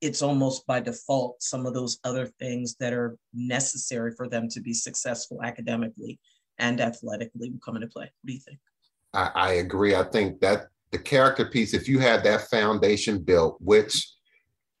it's 0.00 0.20
almost 0.20 0.66
by 0.66 0.80
default 0.80 1.42
some 1.42 1.64
of 1.64 1.72
those 1.72 1.98
other 2.04 2.26
things 2.38 2.76
that 2.78 2.92
are 2.92 3.16
necessary 3.32 4.12
for 4.14 4.28
them 4.28 4.48
to 4.50 4.60
be 4.60 4.74
successful 4.74 5.42
academically 5.42 6.18
and 6.58 6.80
athletically 6.80 7.50
will 7.50 7.60
come 7.64 7.76
into 7.76 7.88
play. 7.88 8.04
What 8.04 8.26
do 8.26 8.32
you 8.34 8.40
think? 8.40 8.58
I, 9.14 9.30
I 9.34 9.52
agree. 9.54 9.94
I 9.94 10.02
think 10.02 10.40
that 10.40 10.66
the 10.90 10.98
character 10.98 11.46
piece, 11.46 11.72
if 11.72 11.88
you 11.88 11.98
had 11.98 12.22
that 12.24 12.42
foundation 12.50 13.22
built, 13.22 13.56
which 13.60 14.06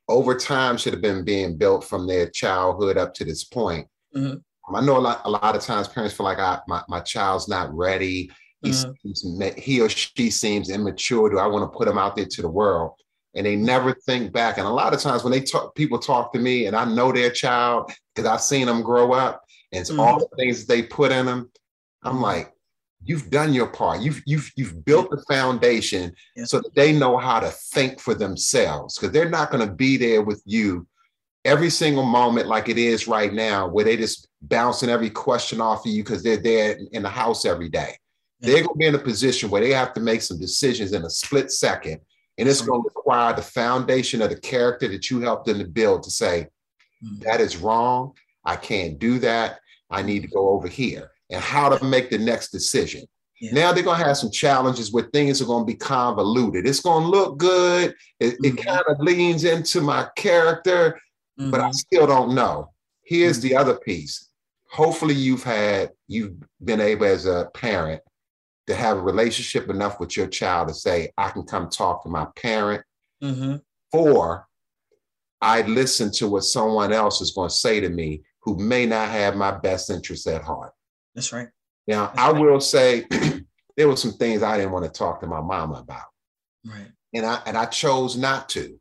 over 0.08 0.36
time 0.36 0.76
should 0.76 0.92
have 0.92 1.02
been 1.02 1.24
being 1.24 1.56
built 1.56 1.84
from 1.84 2.06
their 2.06 2.28
childhood 2.28 2.98
up 2.98 3.14
to 3.14 3.24
this 3.24 3.44
point. 3.44 3.88
Mm-hmm. 4.14 4.74
I 4.74 4.80
know 4.80 4.98
a 4.98 5.00
lot, 5.00 5.22
a 5.24 5.30
lot 5.30 5.56
of 5.56 5.62
times 5.62 5.88
parents 5.88 6.14
feel 6.14 6.24
like 6.24 6.38
I, 6.38 6.60
my, 6.68 6.82
my 6.88 7.00
child's 7.00 7.48
not 7.48 7.74
ready. 7.74 8.30
He, 8.64 8.70
mm-hmm. 8.70 9.12
seems, 9.12 9.54
he 9.56 9.80
or 9.80 9.88
she 9.88 10.30
seems 10.30 10.70
immature. 10.70 11.30
Do 11.30 11.38
I 11.38 11.46
want 11.46 11.70
to 11.70 11.76
put 11.76 11.86
him 11.86 11.98
out 11.98 12.16
there 12.16 12.26
to 12.26 12.42
the 12.42 12.48
world? 12.48 12.92
And 13.34 13.44
they 13.44 13.56
never 13.56 13.94
think 14.06 14.32
back. 14.32 14.58
And 14.58 14.66
a 14.66 14.70
lot 14.70 14.94
of 14.94 15.00
times 15.00 15.22
when 15.22 15.32
they 15.32 15.40
talk, 15.40 15.74
people 15.74 15.98
talk 15.98 16.32
to 16.32 16.38
me 16.38 16.66
and 16.66 16.76
I 16.76 16.84
know 16.84 17.12
their 17.12 17.30
child 17.30 17.92
because 18.14 18.28
I've 18.28 18.40
seen 18.40 18.66
them 18.66 18.82
grow 18.82 19.12
up 19.12 19.42
and 19.72 19.84
mm-hmm. 19.84 20.00
all 20.00 20.18
the 20.18 20.28
things 20.36 20.66
they 20.66 20.82
put 20.82 21.12
in 21.12 21.26
them. 21.26 21.50
I'm 22.02 22.20
like, 22.20 22.52
you've 23.02 23.30
done 23.30 23.52
your 23.52 23.66
part. 23.66 24.00
You've 24.00 24.22
you've 24.24 24.50
you've 24.56 24.84
built 24.84 25.10
the 25.10 25.22
foundation 25.28 26.14
so 26.44 26.58
that 26.58 26.74
they 26.74 26.92
know 26.92 27.16
how 27.18 27.40
to 27.40 27.48
think 27.48 28.00
for 28.00 28.14
themselves 28.14 28.96
because 28.96 29.12
they're 29.12 29.28
not 29.28 29.50
going 29.50 29.66
to 29.66 29.74
be 29.74 29.96
there 29.96 30.22
with 30.22 30.42
you 30.46 30.86
every 31.44 31.70
single 31.70 32.04
moment 32.04 32.48
like 32.48 32.68
it 32.68 32.78
is 32.78 33.06
right 33.06 33.32
now, 33.32 33.68
where 33.68 33.84
they 33.84 33.96
just 33.96 34.28
bouncing 34.42 34.88
every 34.88 35.10
question 35.10 35.60
off 35.60 35.86
of 35.86 35.92
you 35.92 36.02
because 36.02 36.22
they're 36.22 36.36
there 36.36 36.78
in 36.92 37.02
the 37.02 37.08
house 37.08 37.44
every 37.44 37.68
day. 37.68 37.96
They're 38.40 38.62
going 38.62 38.74
to 38.74 38.78
be 38.78 38.86
in 38.86 38.94
a 38.94 38.98
position 38.98 39.50
where 39.50 39.62
they 39.62 39.72
have 39.72 39.94
to 39.94 40.00
make 40.00 40.22
some 40.22 40.38
decisions 40.38 40.92
in 40.92 41.04
a 41.04 41.10
split 41.10 41.50
second. 41.50 42.00
And 42.36 42.48
it's 42.48 42.60
going 42.60 42.82
to 42.82 42.88
require 42.94 43.34
the 43.34 43.42
foundation 43.42 44.20
of 44.20 44.30
the 44.30 44.38
character 44.38 44.88
that 44.88 45.10
you 45.10 45.20
helped 45.20 45.46
them 45.46 45.58
to 45.60 45.64
build 45.64 46.02
to 46.02 46.10
say, 46.10 46.48
mm. 47.02 47.20
that 47.20 47.40
is 47.40 47.56
wrong. 47.56 48.12
I 48.44 48.56
can't 48.56 48.98
do 48.98 49.18
that. 49.20 49.60
I 49.90 50.02
need 50.02 50.22
to 50.22 50.28
go 50.28 50.48
over 50.50 50.68
here 50.68 51.12
and 51.30 51.40
how 51.40 51.68
to 51.68 51.84
make 51.84 52.10
the 52.10 52.18
next 52.18 52.50
decision. 52.50 53.04
Yeah. 53.40 53.52
Now 53.52 53.72
they're 53.72 53.84
going 53.84 54.00
to 54.00 54.06
have 54.06 54.16
some 54.16 54.30
challenges 54.30 54.92
where 54.92 55.04
things 55.04 55.40
are 55.40 55.46
going 55.46 55.62
to 55.62 55.72
be 55.72 55.78
convoluted. 55.78 56.66
It's 56.66 56.80
going 56.80 57.04
to 57.04 57.10
look 57.10 57.38
good. 57.38 57.94
It, 58.20 58.34
mm-hmm. 58.34 58.58
it 58.58 58.64
kind 58.64 58.82
of 58.88 58.98
leans 59.00 59.44
into 59.44 59.80
my 59.80 60.08
character, 60.16 61.00
mm-hmm. 61.38 61.50
but 61.50 61.60
I 61.60 61.64
mm-hmm. 61.64 61.72
still 61.72 62.06
don't 62.06 62.34
know. 62.34 62.70
Here's 63.04 63.38
mm-hmm. 63.38 63.48
the 63.48 63.56
other 63.56 63.74
piece. 63.76 64.30
Hopefully, 64.70 65.14
you've 65.14 65.44
had, 65.44 65.90
you've 66.08 66.34
been 66.64 66.80
able 66.80 67.06
as 67.06 67.26
a 67.26 67.48
parent 67.54 68.02
to 68.66 68.74
have 68.74 68.98
a 68.98 69.02
relationship 69.02 69.68
enough 69.68 70.00
with 70.00 70.16
your 70.16 70.26
child 70.26 70.68
to 70.68 70.74
say, 70.74 71.12
I 71.16 71.30
can 71.30 71.42
come 71.42 71.68
talk 71.68 72.02
to 72.02 72.08
my 72.08 72.26
parent. 72.36 72.82
Mm-hmm. 73.22 73.56
Or 73.92 74.46
I 75.40 75.62
listen 75.62 76.10
to 76.12 76.28
what 76.28 76.44
someone 76.44 76.92
else 76.92 77.20
is 77.20 77.32
going 77.32 77.50
to 77.50 77.54
say 77.54 77.80
to 77.80 77.88
me 77.88 78.22
who 78.42 78.56
may 78.58 78.86
not 78.86 79.08
have 79.08 79.36
my 79.36 79.50
best 79.50 79.90
interests 79.90 80.26
at 80.26 80.42
heart. 80.42 80.72
That's 81.14 81.32
right. 81.32 81.48
Now, 81.86 82.06
That's 82.06 82.18
I 82.18 82.30
right. 82.32 82.40
will 82.40 82.60
say 82.60 83.06
there 83.76 83.88
were 83.88 83.96
some 83.96 84.12
things 84.12 84.42
I 84.42 84.56
didn't 84.56 84.72
want 84.72 84.84
to 84.84 84.90
talk 84.90 85.20
to 85.20 85.26
my 85.26 85.40
mama 85.40 85.74
about. 85.74 86.06
Right. 86.64 86.88
And 87.12 87.24
I 87.26 87.40
and 87.46 87.56
I 87.56 87.66
chose 87.66 88.16
not 88.16 88.48
to 88.50 88.78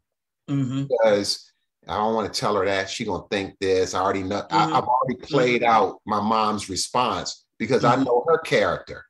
mm-hmm. 0.49 0.83
because 0.83 1.51
I 1.87 1.97
don't 1.97 2.15
want 2.15 2.33
to 2.33 2.39
tell 2.39 2.55
her 2.55 2.65
that 2.65 2.89
she's 2.89 3.07
gonna 3.07 3.27
think 3.29 3.55
this. 3.59 3.93
I 3.93 4.01
already 4.01 4.23
know 4.23 4.41
mm-hmm. 4.41 4.55
I, 4.55 4.75
have 4.75 4.87
already 4.87 5.19
played 5.21 5.61
mm-hmm. 5.61 5.71
out 5.71 6.01
my 6.05 6.21
mom's 6.21 6.69
response 6.69 7.45
because 7.59 7.83
I 7.83 7.95
mm-hmm. 7.95 8.05
know 8.05 8.23
her 8.27 8.39
character. 8.39 9.05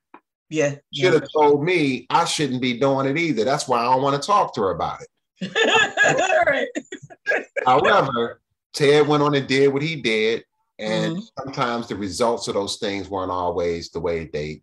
Yeah. 0.50 0.76
Should 0.94 1.14
have 1.14 1.28
told 1.34 1.64
me 1.64 2.06
I 2.10 2.26
shouldn't 2.26 2.62
be 2.62 2.80
doing 2.80 3.08
it 3.08 3.18
either. 3.18 3.44
That's 3.44 3.68
why 3.68 3.80
I 3.80 3.94
don't 3.94 4.04
want 4.04 4.22
to 4.22 4.26
talk 4.26 4.54
to 4.56 4.62
her 4.62 4.72
about 4.72 5.00
it. 5.02 5.08
However, 7.66 8.41
Ted 8.74 9.08
went 9.08 9.24
on 9.24 9.36
and 9.36 9.48
did 9.48 9.74
what 9.74 9.82
he 9.82 10.02
did. 10.02 10.44
And 10.80 11.18
mm-hmm. 11.18 11.44
sometimes 11.44 11.88
the 11.88 11.96
results 11.96 12.48
of 12.48 12.56
those 12.56 12.78
things 12.78 13.10
weren't 13.10 13.32
always 13.32 13.89
the 13.89 14.00
way 14.00 14.30
they 14.32 14.62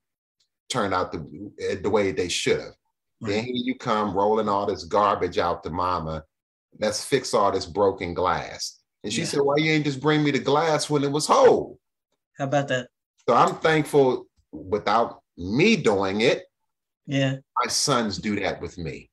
turned 0.68 0.93
out 0.93 1.12
the, 1.12 1.53
eh, 1.61 1.76
the 1.83 1.91
way 1.91 2.12
they 2.12 2.28
should 2.28 2.61
have. 2.61 2.74
Right. 3.20 3.33
Then 3.33 3.45
here 3.45 3.55
you 3.55 3.74
come 3.76 4.14
rolling 4.14 4.49
all 4.49 4.66
this 4.66 4.85
garbage 4.85 5.39
out 5.39 5.62
to 5.64 5.70
mama. 5.70 6.24
Let's 6.78 7.05
fix 7.05 7.35
all 7.35 7.53
this 7.53 7.66
broken 7.66 8.14
glass. 8.14 8.78
And 9.03 9.12
she 9.12 9.20
Yeah. 9.20 9.26
said, 9.26 9.41
Why 9.43 9.57
you 9.57 9.72
ain't 9.72 9.85
just 9.85 10.01
bring 10.01 10.22
me 10.22 10.31
the 10.31 10.39
glass 10.39 10.91
when 10.91 11.05
it 11.05 11.12
was 11.12 11.26
whole? 11.26 11.78
How 12.39 12.45
about 12.45 12.68
that? 12.68 12.89
So 13.28 13.35
I'm 13.35 13.57
thankful 13.57 14.26
without 14.53 15.20
me 15.41 15.74
doing 15.74 16.20
it, 16.20 16.45
Yeah. 17.07 17.36
my 17.62 17.70
sons 17.70 18.18
do 18.18 18.38
that 18.41 18.61
with 18.61 18.76
me. 18.78 19.11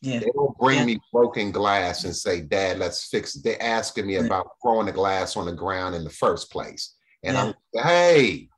Yeah. 0.00 0.20
They 0.20 0.30
don't 0.34 0.56
bring 0.58 0.78
Yeah. 0.78 0.84
me 0.86 1.00
broken 1.12 1.52
glass 1.52 2.04
and 2.04 2.16
say, 2.16 2.40
Dad, 2.40 2.78
let's 2.78 3.04
fix 3.06 3.36
it. 3.36 3.44
They're 3.44 3.62
asking 3.62 4.06
me 4.06 4.16
about 4.16 4.48
throwing 4.62 4.86
the 4.86 4.92
glass 4.92 5.36
on 5.36 5.46
the 5.46 5.52
ground 5.52 5.94
in 5.94 6.04
the 6.04 6.10
first 6.10 6.50
place. 6.50 6.94
And 7.22 7.34
Yeah. 7.36 7.52
I'm 7.74 7.82
hey, 7.84 8.48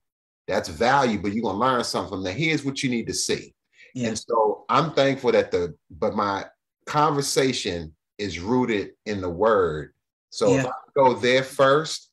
that's 0.47 0.69
valuable. 0.69 1.29
You're 1.29 1.43
gonna 1.43 1.59
learn 1.59 1.85
something 1.85 2.11
from 2.11 2.23
that. 2.25 2.35
Here's 2.35 2.65
what 2.65 2.83
you 2.83 2.91
need 2.91 3.07
to 3.09 3.15
see. 3.15 3.55
Yeah. 3.95 4.09
And 4.09 4.19
so 4.19 4.65
I'm 4.69 4.93
thankful 4.93 5.33
that 5.33 5.51
the 5.51 5.75
but 5.91 6.15
my 6.15 6.47
conversation 6.87 7.95
is 8.17 8.39
rooted 8.39 8.93
in 9.07 9.21
the 9.21 9.31
word. 9.31 9.95
So 10.31 10.55
if 10.55 10.67
I 10.67 10.71
go 10.95 11.15
there 11.15 11.43
first 11.43 12.11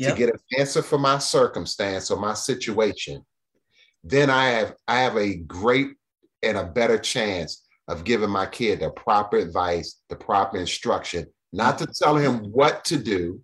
to 0.00 0.14
get 0.14 0.30
an 0.30 0.38
answer 0.58 0.82
for 0.82 0.98
my 0.98 1.18
circumstance 1.18 2.10
or 2.10 2.18
my 2.18 2.34
situation, 2.34 3.24
then 4.04 4.28
I 4.30 4.46
have 4.50 4.74
I 4.86 5.00
have 5.00 5.16
a 5.16 5.34
great 5.34 5.88
and 6.42 6.58
a 6.58 6.64
better 6.64 6.98
chance 6.98 7.64
of 7.88 8.04
giving 8.04 8.30
my 8.30 8.46
kid 8.46 8.80
the 8.80 8.90
proper 8.90 9.38
advice, 9.38 10.00
the 10.10 10.16
proper 10.16 10.58
instruction, 10.58 11.26
not 11.52 11.78
to 11.78 11.86
tell 11.86 12.16
him 12.16 12.50
what 12.52 12.84
to 12.86 12.96
do, 12.96 13.42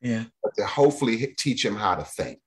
Yeah. 0.00 0.24
but 0.42 0.54
to 0.56 0.66
hopefully 0.66 1.34
teach 1.38 1.64
him 1.64 1.76
how 1.76 1.94
to 1.94 2.04
think. 2.04 2.40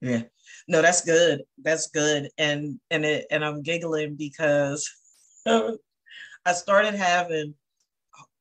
Yeah. 0.00 0.22
No, 0.68 0.82
that's 0.82 1.04
good. 1.04 1.42
That's 1.62 1.88
good. 1.88 2.28
And 2.38 2.80
and 2.90 3.04
it 3.04 3.26
and 3.30 3.44
I'm 3.44 3.62
giggling 3.62 4.16
because 4.16 4.90
I 5.46 6.52
started 6.52 6.94
having 6.94 7.54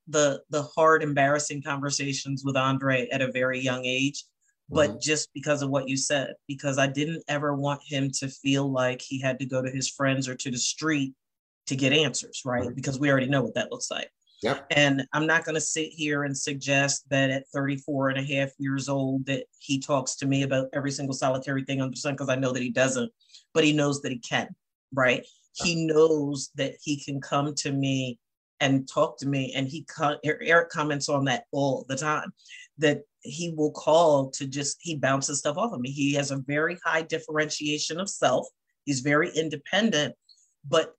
the 0.08 0.42
the 0.50 0.64
hard, 0.64 1.04
embarrassing 1.04 1.62
conversations 1.62 2.44
with 2.44 2.58
Andre 2.58 3.08
at 3.12 3.22
a 3.22 3.32
very 3.32 3.60
young 3.60 3.86
age, 3.86 4.24
but 4.70 4.90
mm-hmm. 4.90 5.00
just 5.00 5.30
because 5.34 5.62
of 5.62 5.70
what 5.70 5.88
you 5.88 5.98
said, 5.98 6.34
because 6.48 6.78
I 6.78 6.88
didn't 6.88 7.24
ever 7.28 7.54
want 7.54 7.82
him 7.86 8.10
to 8.20 8.28
feel 8.28 8.72
like 8.72 9.02
he 9.02 9.20
had 9.22 9.40
to 9.40 9.46
go 9.46 9.62
to 9.62 9.70
his 9.70 9.90
friends 9.90 10.28
or 10.28 10.36
to 10.36 10.52
the 10.52 10.58
street 10.58 11.14
to 11.68 11.76
get 11.76 11.94
answers, 11.94 12.42
right? 12.46 12.66
Right. 12.66 12.76
Because 12.76 13.00
we 13.00 13.12
already 13.12 13.28
know 13.28 13.42
what 13.42 13.56
that 13.56 13.72
looks 13.72 13.92
like. 13.92 14.10
Yep. 14.44 14.68
And 14.72 15.08
I'm 15.14 15.26
not 15.26 15.46
going 15.46 15.56
to 15.56 15.62
sit 15.62 15.90
here 15.92 16.24
and 16.24 16.38
suggest 16.38 17.10
that 17.10 17.30
at 17.30 17.48
34 17.54 18.10
and 18.10 18.20
a 18.20 18.36
half 18.36 18.52
years 18.58 18.90
old 18.90 19.26
that 19.26 19.46
he 19.60 19.80
talks 19.80 20.16
to 20.18 20.28
me 20.28 20.44
about 20.44 20.68
every 20.74 20.92
single 20.92 21.16
solitary 21.16 21.64
thing 21.64 21.82
under 21.82 21.92
the 21.92 22.00
sun 22.00 22.14
because 22.14 22.30
I 22.30 22.36
know 22.36 22.52
that 22.52 22.62
he 22.62 22.70
doesn't, 22.70 23.12
but 23.54 23.64
he 23.64 23.72
knows 23.72 24.02
that 24.02 24.12
he 24.12 24.20
can, 24.20 24.50
right? 24.94 25.26
He 25.54 25.86
knows 25.88 26.52
that 26.56 26.76
he 26.84 27.02
can 27.02 27.22
come 27.22 27.56
to 27.56 27.72
me 27.72 28.20
and 28.60 28.88
talk 28.88 29.18
to 29.20 29.28
me 29.28 29.54
and 29.56 29.68
he 29.68 29.84
co- 29.84 30.20
Eric 30.24 30.70
comments 30.70 31.10
on 31.10 31.26
that 31.26 31.46
all 31.52 31.86
the 31.88 31.96
time 31.96 32.34
that 32.78 33.02
he 33.26 33.54
will 33.56 33.72
call 33.72 34.30
to 34.32 34.48
just 34.48 34.78
he 34.80 34.96
bounces 34.96 35.40
stuff 35.40 35.58
off 35.58 35.74
of 35.74 35.80
me. 35.80 35.92
He 35.92 36.14
has 36.14 36.32
a 36.32 36.38
very 36.38 36.78
high 36.86 37.02
differentiation 37.02 38.00
of 38.00 38.10
self. 38.10 38.48
He's 38.86 39.02
very 39.02 39.32
independent, 39.36 40.16
but 40.68 40.94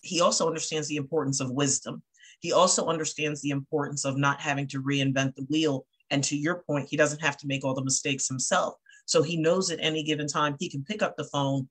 he 0.00 0.20
also 0.20 0.46
understands 0.46 0.88
the 0.88 0.96
importance 0.96 1.40
of 1.40 1.50
wisdom 1.50 2.02
he 2.40 2.52
also 2.52 2.86
understands 2.86 3.40
the 3.40 3.50
importance 3.50 4.04
of 4.04 4.16
not 4.16 4.40
having 4.40 4.66
to 4.68 4.82
reinvent 4.82 5.34
the 5.34 5.46
wheel. 5.48 5.86
And 6.10 6.22
to 6.24 6.36
your 6.36 6.62
point, 6.66 6.88
he 6.88 6.96
doesn't 6.96 7.22
have 7.22 7.36
to 7.38 7.46
make 7.46 7.64
all 7.64 7.74
the 7.74 7.84
mistakes 7.84 8.28
himself. 8.28 8.74
So 9.06 9.22
he 9.22 9.36
knows 9.36 9.70
at 9.70 9.80
any 9.80 10.02
given 10.02 10.26
time 10.26 10.56
he 10.58 10.68
can 10.68 10.84
pick 10.84 11.02
up 11.02 11.16
the 11.16 11.24
phone 11.24 11.68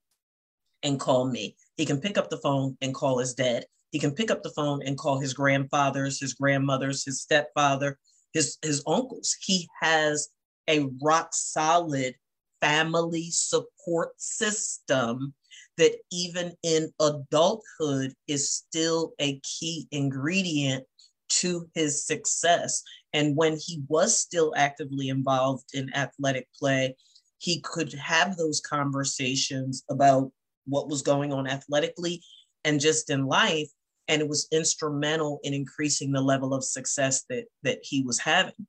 and 0.84 1.00
call 1.00 1.26
me. 1.26 1.56
He 1.78 1.86
can 1.86 2.00
pick 2.00 2.18
up 2.18 2.30
the 2.30 2.38
phone 2.38 2.78
and 2.82 2.94
call 2.94 3.20
his 3.20 3.34
dad. 3.34 3.66
He 3.92 4.00
can 4.00 4.12
pick 4.12 4.32
up 4.32 4.44
the 4.44 4.52
phone 4.52 4.82
and 4.86 4.98
call 4.98 5.20
his 5.20 5.34
grandfathers, 5.34 6.20
his 6.20 6.34
grandmothers, 6.34 7.06
his 7.06 7.22
stepfather, 7.22 7.98
his, 8.36 8.60
his 8.62 8.84
uncles. 8.86 9.36
He 9.42 9.68
has 9.82 10.30
a 10.70 10.88
rock 11.02 11.30
solid 11.34 12.14
family 12.62 13.30
support 13.32 14.10
system 14.18 15.34
that 15.78 15.96
even 16.12 16.54
in 16.62 16.92
adulthood 17.00 18.14
is 18.28 18.52
still 18.52 19.14
a 19.20 19.40
key 19.40 19.88
ingredient 19.92 20.84
to 21.30 21.68
his 21.74 22.06
success. 22.06 22.84
And 23.14 23.36
when 23.36 23.58
he 23.58 23.82
was 23.88 24.18
still 24.18 24.54
actively 24.56 25.10
involved 25.10 25.66
in 25.74 25.94
athletic 25.96 26.48
play, 26.58 26.96
he 27.38 27.62
could 27.62 27.94
have 27.94 28.38
those 28.38 28.62
conversations 28.62 29.84
about 29.90 30.32
what 30.66 30.90
was 30.90 31.02
going 31.02 31.32
on 31.34 31.48
athletically 31.48 32.22
and 32.64 32.80
just 32.80 33.10
in 33.10 33.26
life. 33.26 33.70
And 34.08 34.22
it 34.22 34.28
was 34.28 34.48
instrumental 34.52 35.40
in 35.44 35.54
increasing 35.54 36.12
the 36.12 36.22
level 36.22 36.54
of 36.54 36.64
success 36.64 37.24
that, 37.30 37.46
that 37.64 37.80
he 37.82 38.04
was 38.04 38.20
having. 38.20 38.68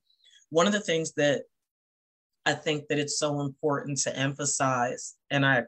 One 0.51 0.67
of 0.67 0.73
the 0.73 0.81
things 0.81 1.13
that 1.15 1.43
I 2.47 2.55
think 2.55 2.87
that 2.89 2.99
it's 2.99 3.19
so 3.19 3.41
important 3.41 3.99
to 4.03 4.17
emphasize, 4.17 5.15
and 5.31 5.45
I 5.45 5.65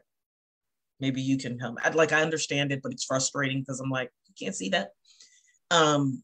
maybe 0.99 1.21
you 1.21 1.37
can 1.37 1.59
help. 1.59 1.77
I'd 1.83 1.95
like 1.95 2.13
I 2.13 2.21
understand 2.21 2.71
it, 2.71 2.81
but 2.81 2.91
it's 2.91 3.05
frustrating 3.05 3.59
because 3.59 3.79
I'm 3.79 3.89
like, 3.89 4.09
you 4.27 4.33
can't 4.45 4.55
see 4.55 4.69
that. 4.69 4.89
Um, 5.71 6.23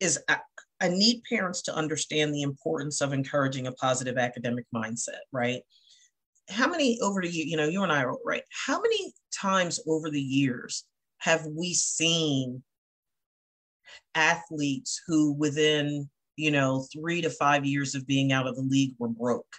is 0.00 0.18
I, 0.28 0.38
I 0.80 0.88
need 0.88 1.22
parents 1.28 1.62
to 1.62 1.74
understand 1.74 2.34
the 2.34 2.42
importance 2.42 3.00
of 3.00 3.12
encouraging 3.12 3.66
a 3.66 3.72
positive 3.72 4.18
academic 4.18 4.66
mindset, 4.74 5.22
right? 5.32 5.62
How 6.50 6.68
many 6.68 6.98
over 7.00 7.22
year, 7.24 7.46
you 7.46 7.56
know, 7.56 7.68
you 7.68 7.82
and 7.82 7.92
I 7.92 8.02
are 8.02 8.16
right. 8.24 8.42
How 8.66 8.80
many 8.80 9.14
times 9.32 9.80
over 9.86 10.10
the 10.10 10.20
years 10.20 10.84
have 11.18 11.46
we 11.46 11.72
seen 11.72 12.62
athletes 14.14 15.00
who 15.06 15.32
within, 15.32 16.08
you 16.36 16.50
know, 16.50 16.86
three 16.92 17.20
to 17.22 17.30
five 17.30 17.64
years 17.64 17.94
of 17.94 18.06
being 18.06 18.32
out 18.32 18.46
of 18.46 18.56
the 18.56 18.62
league 18.62 18.94
were 18.98 19.08
broke 19.08 19.56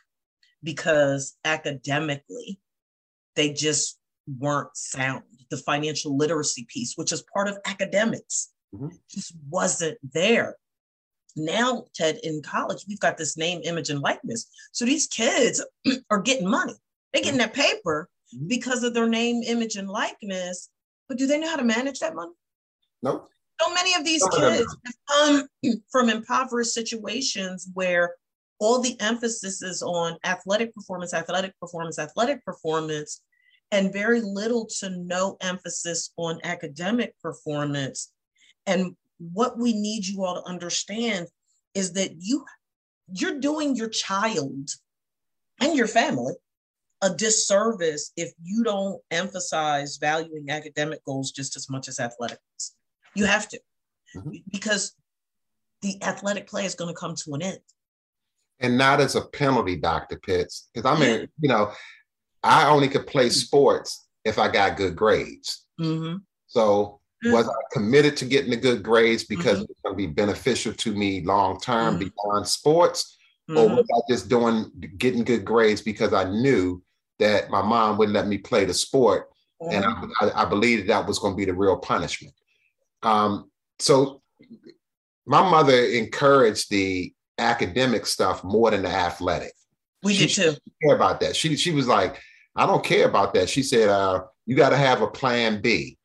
because 0.64 1.38
academically 1.46 2.60
they 3.36 3.52
just 3.54 4.00
weren't 4.40 4.76
sound. 4.76 5.24
The 5.50 5.58
financial 5.58 6.18
literacy 6.18 6.66
piece, 6.68 6.94
which 6.96 7.12
is 7.12 7.24
part 7.34 7.48
of 7.48 7.58
academics, 7.66 8.52
Mhm. 8.74 8.98
just 9.10 9.34
wasn't 9.50 9.98
there. 10.14 10.58
Now, 11.36 11.86
Ted, 11.94 12.18
in 12.24 12.42
college, 12.42 12.86
we've 12.88 13.00
got 13.00 13.18
this 13.18 13.38
name, 13.38 13.62
image, 13.64 13.90
and 13.90 14.00
likeness. 14.00 14.48
So 14.72 14.86
these 14.86 15.06
kids 15.08 15.64
are 16.10 16.22
getting 16.22 16.50
money. 16.50 16.74
They're 17.14 17.24
getting 17.24 17.40
that 17.40 17.54
paper 17.54 18.10
Mhm. 18.34 18.48
because 18.48 18.84
of 18.84 18.94
their 18.94 19.08
name, 19.08 19.44
image, 19.44 19.76
and 19.76 19.90
likeness. 19.90 20.70
But 21.08 21.18
do 21.18 21.28
they 21.28 21.38
know 21.38 21.50
how 21.50 21.58
to 21.58 21.64
manage 21.64 22.00
that 22.00 22.16
money? 22.16 22.34
Nope. 23.04 23.30
So 23.62 23.74
many 23.74 23.94
of 23.96 24.04
these 24.04 24.22
Some 24.22 24.34
of 24.34 24.40
them 24.40 24.58
kids 24.58 24.78
have 24.86 24.96
come 25.08 25.48
from 25.92 26.10
impoverished 26.10 26.74
situations 26.74 27.70
where 27.74 28.16
all 28.60 28.82
the 28.82 29.00
emphasis 29.00 29.62
is 29.62 29.82
on 29.82 30.18
athletic 30.24 30.74
performance, 30.74 31.14
athletic 31.14 31.58
performance, 31.60 32.00
athletic 32.00 32.44
performance, 32.46 33.22
and 33.72 33.92
very 33.92 34.22
little 34.22 34.66
to 34.80 34.90
no 34.90 35.38
emphasis 35.42 36.12
on 36.18 36.40
academic 36.44 37.14
performance. 37.22 38.12
And 38.66 38.96
what 39.20 39.58
we 39.58 39.74
need 39.74 40.06
you 40.06 40.24
all 40.24 40.42
to 40.42 40.50
understand 40.50 41.28
is 41.74 41.94
that 41.94 42.12
you 42.20 42.46
you're 43.14 43.40
doing 43.40 43.76
your 43.76 43.90
child 43.90 44.70
and 45.62 45.76
your 45.76 45.88
family 45.88 46.34
a 47.02 47.10
disservice 47.14 48.12
if 48.16 48.32
you 48.42 48.64
don't 48.64 49.00
emphasize 49.12 49.98
valuing 49.98 50.50
academic 50.50 51.04
goals 51.06 51.32
just 51.32 51.56
as 51.56 51.70
much 51.70 51.88
as 51.88 52.00
athletics. 52.00 52.76
You 53.16 53.26
have 53.26 53.48
to, 53.50 53.60
Mhm. 54.16 54.44
because 54.52 54.94
the 55.82 56.02
athletic 56.04 56.48
play 56.48 56.66
is 56.66 56.76
going 56.76 56.94
to 56.94 57.00
come 57.00 57.16
to 57.16 57.34
an 57.34 57.42
end. 57.42 57.60
And 58.60 58.78
not 58.78 59.02
as 59.02 59.16
a 59.16 59.22
penalty, 59.22 59.76
Dr. 59.76 60.18
Pitts. 60.20 60.70
Because 60.74 60.90
I 60.90 61.00
mean, 61.00 61.28
you 61.40 61.50
know, 61.50 61.72
I 62.44 62.70
only 62.70 62.88
could 62.88 63.08
play 63.08 63.30
sports 63.30 64.08
if 64.24 64.38
I 64.40 64.50
got 64.50 64.78
good 64.78 64.96
grades. 64.96 65.66
Mm-hmm. 65.80 66.18
So 66.48 67.02
Mm. 67.24 67.32
was 67.32 67.48
I 67.48 67.54
committed 67.72 68.18
to 68.18 68.26
getting 68.26 68.52
the 68.52 68.58
good 68.58 68.84
grades 68.84 69.24
because 69.24 69.60
Mhm. 69.60 69.70
it's 69.70 69.80
going 69.82 69.94
to 69.94 69.98
be 69.98 70.08
beneficial 70.08 70.74
to 70.74 70.94
me 70.94 71.22
long 71.24 71.60
term 71.60 71.96
Mhm. 71.96 72.12
beyond 72.12 72.48
sports? 72.48 73.18
Or 73.48 73.54
Mm-hmm. 73.56 73.76
was 73.76 73.86
I 73.94 74.14
just 74.14 74.28
doing 74.30 74.72
getting 74.98 75.24
good 75.24 75.46
grades 75.46 75.82
because 75.82 76.14
I 76.14 76.26
knew 76.26 76.84
that 77.20 77.50
my 77.50 77.62
mom 77.62 77.98
wouldn't 77.98 78.16
let 78.16 78.28
me 78.28 78.38
play 78.38 78.66
the 78.66 78.74
sport 78.74 79.32
and 79.72 79.86
I, 79.86 80.04
I, 80.22 80.42
I 80.44 80.46
believed 80.46 80.90
that 80.90 81.08
was 81.08 81.18
going 81.20 81.34
to 81.34 81.38
be 81.38 81.46
the 81.46 81.54
real 81.54 81.78
punishment. 81.78 82.36
Um, 83.06 83.52
so 83.80 84.22
my 85.26 85.48
mother 85.50 85.74
encouraged 85.86 86.70
the 86.70 87.14
academic 87.38 88.06
stuff 88.06 88.44
more 88.44 88.72
than 88.72 88.84
the 88.84 88.90
athletic. 88.90 89.54
we 90.04 90.14
she- 90.14 90.28
did 90.28 90.54
too. 90.56 90.60
Care 90.84 90.96
about 90.96 91.20
that. 91.22 91.36
She 91.36 91.56
she 91.56 91.72
was 91.72 91.88
like, 91.88 92.20
I 92.56 92.66
don't 92.66 92.84
care 92.84 93.08
about 93.08 93.34
that. 93.34 93.50
She 93.50 93.64
said, 93.64 93.90
uh, 93.90 94.24
you 94.46 94.56
got 94.56 94.70
to 94.70 94.78
have 94.78 95.02
a 95.02 95.08
plan 95.08 95.62
B. 95.62 95.98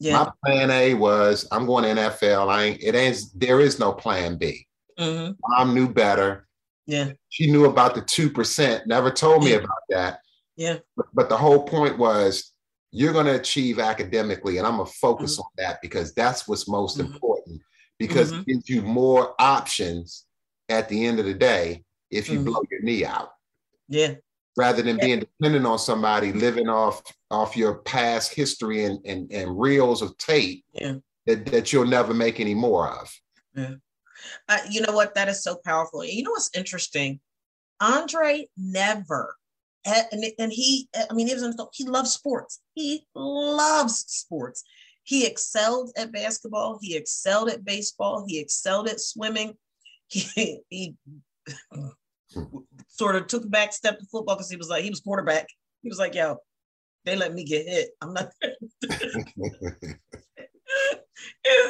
Yeah. 0.00 0.12
My 0.24 0.30
plan 0.44 0.70
A 0.70 0.94
was 0.94 1.46
I'm 1.50 1.66
going 1.66 1.84
to 1.84 2.00
NFL. 2.02 2.48
I 2.48 2.64
ain't 2.64 2.82
it 2.82 2.94
ain't 2.94 3.18
there 3.34 3.60
is 3.60 3.78
no 3.80 3.92
plan 3.92 4.36
B. 4.36 4.66
hmm 4.98 5.30
Mom 5.48 5.74
knew 5.74 5.88
better. 5.88 6.46
Yeah. 6.86 7.12
She 7.30 7.50
knew 7.50 7.64
about 7.66 7.94
the 7.94 8.02
two 8.02 8.30
percent. 8.30 8.86
Never 8.86 9.10
told 9.10 9.42
me 9.44 9.50
Yeah. 9.50 9.56
about 9.56 9.82
that. 9.90 10.20
Yeah. 10.56 10.76
But, 10.96 11.06
but 11.14 11.28
the 11.28 11.36
whole 11.36 11.64
point 11.64 11.98
was 11.98 12.52
you're 12.90 13.12
going 13.12 13.26
to 13.26 13.38
achieve 13.38 13.78
academically. 13.78 14.58
And 14.58 14.66
I'm 14.66 14.76
going 14.76 14.86
to 14.86 14.92
focus 14.92 15.34
mm-hmm. 15.34 15.42
on 15.42 15.50
that 15.58 15.80
because 15.82 16.14
that's 16.14 16.48
what's 16.48 16.68
most 16.68 16.98
mm-hmm. 16.98 17.12
important 17.12 17.60
because 17.98 18.32
mm-hmm. 18.32 18.40
it 18.40 18.46
gives 18.46 18.68
you 18.68 18.82
more 18.82 19.34
options 19.38 20.26
at 20.68 20.88
the 20.88 21.06
end 21.06 21.18
of 21.18 21.26
the 21.26 21.34
day 21.34 21.84
if 22.10 22.28
you 22.28 22.36
mm-hmm. 22.36 22.50
blow 22.50 22.62
your 22.70 22.82
knee 22.82 23.04
out. 23.04 23.30
Yeah. 23.88 24.14
Rather 24.56 24.82
than 24.82 24.98
yeah. 24.98 25.04
being 25.04 25.20
dependent 25.20 25.66
on 25.66 25.78
somebody 25.78 26.32
living 26.32 26.68
off 26.68 27.02
off 27.30 27.56
your 27.56 27.76
past 27.78 28.34
history 28.34 28.84
and, 28.84 28.98
and, 29.04 29.30
and 29.32 29.58
reels 29.58 30.02
of 30.02 30.16
tape 30.18 30.64
yeah. 30.72 30.94
that, 31.26 31.46
that 31.46 31.72
you'll 31.72 31.86
never 31.86 32.14
make 32.14 32.40
any 32.40 32.54
more 32.54 32.88
of. 32.88 33.12
Yeah. 33.54 33.74
Uh, 34.48 34.58
you 34.68 34.80
know 34.80 34.92
what? 34.92 35.14
That 35.14 35.28
is 35.28 35.42
so 35.42 35.60
powerful. 35.64 36.04
You 36.04 36.24
know 36.24 36.30
what's 36.30 36.50
interesting? 36.56 37.20
Andre 37.80 38.46
never 38.56 39.36
and, 39.84 40.24
and 40.38 40.52
he, 40.52 40.88
I 40.94 41.12
mean, 41.14 41.28
he 41.28 41.34
was 41.34 41.56
he 41.72 41.84
loves 41.84 42.12
sports. 42.12 42.60
He 42.74 43.06
loves 43.14 44.04
sports. 44.08 44.64
He 45.04 45.26
excelled 45.26 45.90
at 45.96 46.12
basketball. 46.12 46.78
He 46.82 46.96
excelled 46.96 47.48
at 47.48 47.64
baseball. 47.64 48.24
He 48.26 48.38
excelled 48.38 48.88
at 48.88 49.00
swimming. 49.00 49.54
He, 50.08 50.60
he 50.68 50.94
sort 52.88 53.16
of 53.16 53.26
took 53.26 53.44
a 53.44 53.48
back 53.48 53.72
step 53.72 53.98
to 53.98 54.06
football 54.06 54.36
because 54.36 54.50
he 54.50 54.56
was 54.56 54.68
like, 54.68 54.84
he 54.84 54.90
was 54.90 55.00
quarterback. 55.00 55.46
He 55.82 55.88
was 55.88 55.98
like, 55.98 56.14
yo, 56.14 56.36
they 57.04 57.16
let 57.16 57.32
me 57.32 57.44
get 57.44 57.66
hit. 57.66 57.90
I'm 58.02 58.12
not. 58.12 58.30
is 58.42 58.54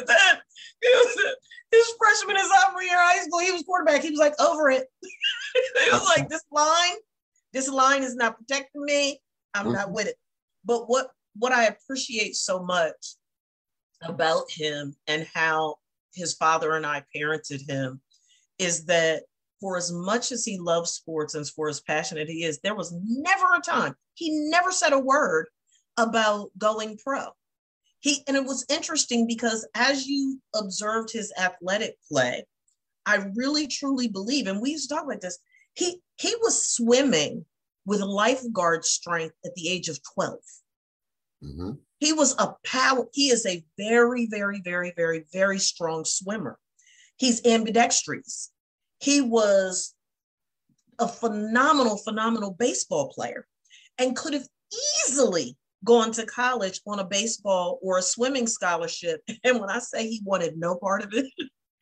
that 0.04 0.40
was 0.82 1.36
his 1.70 1.94
freshman 1.98 2.36
and 2.36 2.48
sophomore 2.48 2.82
year 2.82 2.96
high 2.96 3.22
school? 3.22 3.40
He 3.40 3.52
was 3.52 3.62
quarterback. 3.62 4.02
He 4.02 4.11
was 4.11 4.18
like 4.18 4.34
over 4.40 4.70
it. 4.70 4.86
he 5.02 5.90
was 5.90 6.04
like, 6.16 6.28
this 6.28 6.44
line 6.50 6.96
this 7.53 7.68
line 7.68 8.03
is 8.03 8.14
not 8.14 8.36
protecting 8.36 8.84
me. 8.84 9.20
I'm 9.55 9.66
mm-hmm. 9.66 9.74
not 9.74 9.92
with 9.92 10.07
it. 10.09 10.16
But 10.64 10.88
what 10.88 11.11
what 11.36 11.53
I 11.53 11.66
appreciate 11.66 12.34
so 12.36 12.62
much 12.62 13.16
about 14.03 14.51
him 14.51 14.94
and 15.07 15.26
how 15.34 15.76
his 16.14 16.34
father 16.34 16.72
and 16.72 16.86
I 16.86 17.05
parented 17.14 17.68
him 17.68 18.01
is 18.59 18.86
that 18.86 19.22
for 19.61 19.76
as 19.76 19.92
much 19.92 20.30
as 20.32 20.44
he 20.44 20.59
loves 20.59 20.92
sports 20.92 21.34
and 21.34 21.49
for 21.49 21.68
as 21.68 21.80
passionate 21.80 22.28
he 22.28 22.44
is, 22.44 22.61
there 22.61 22.74
was 22.74 22.94
never 23.05 23.46
a 23.57 23.61
time 23.61 23.94
he 24.18 24.30
never 24.51 24.72
said 24.72 24.92
a 24.92 24.99
word 24.99 25.49
about 25.96 26.51
going 26.59 26.99
pro. 26.99 27.26
He 28.01 28.22
and 28.26 28.36
it 28.36 28.44
was 28.44 28.66
interesting 28.68 29.26
because 29.26 29.66
as 29.74 30.07
you 30.07 30.40
observed 30.55 31.11
his 31.12 31.32
athletic 31.38 31.96
play, 32.11 32.44
I 33.07 33.24
really 33.34 33.66
truly 33.66 34.09
believe, 34.09 34.46
and 34.46 34.61
we 34.61 34.72
used 34.72 34.88
to 34.88 34.94
talk 34.94 35.05
about 35.05 35.20
this, 35.20 35.38
he 35.78 36.00
he 36.16 36.34
was 36.42 36.66
swimming 36.66 37.44
with 37.86 38.00
lifeguard 38.00 38.84
strength 38.84 39.36
at 39.44 39.54
the 39.54 39.68
age 39.68 39.88
of 39.88 39.98
12. 40.14 40.34
Mm-hmm. 41.44 41.70
He 42.00 42.12
was 42.12 42.34
a 42.38 42.54
power, 42.66 43.06
he 43.12 43.28
is 43.28 43.46
a 43.46 43.64
very, 43.78 44.26
very, 44.26 44.60
very, 44.62 44.92
very, 44.96 45.24
very 45.32 45.58
strong 45.58 46.04
swimmer. 46.04 46.58
He's 47.16 47.44
ambidextrous. 47.46 48.50
He 49.00 49.20
was 49.20 49.94
a 50.98 51.08
phenomenal, 51.08 51.96
phenomenal 51.96 52.50
baseball 52.50 53.12
player 53.12 53.46
and 53.98 54.16
could 54.16 54.34
have 54.34 54.46
easily 55.06 55.56
gone 55.84 56.10
to 56.12 56.26
college 56.26 56.80
on 56.86 56.98
a 56.98 57.04
baseball 57.04 57.78
or 57.82 57.98
a 57.98 58.02
swimming 58.02 58.48
scholarship. 58.48 59.20
And 59.44 59.60
when 59.60 59.70
I 59.70 59.78
say 59.78 60.08
he 60.08 60.20
wanted 60.24 60.58
no 60.58 60.74
part 60.74 61.02
of 61.02 61.10
it, 61.12 61.26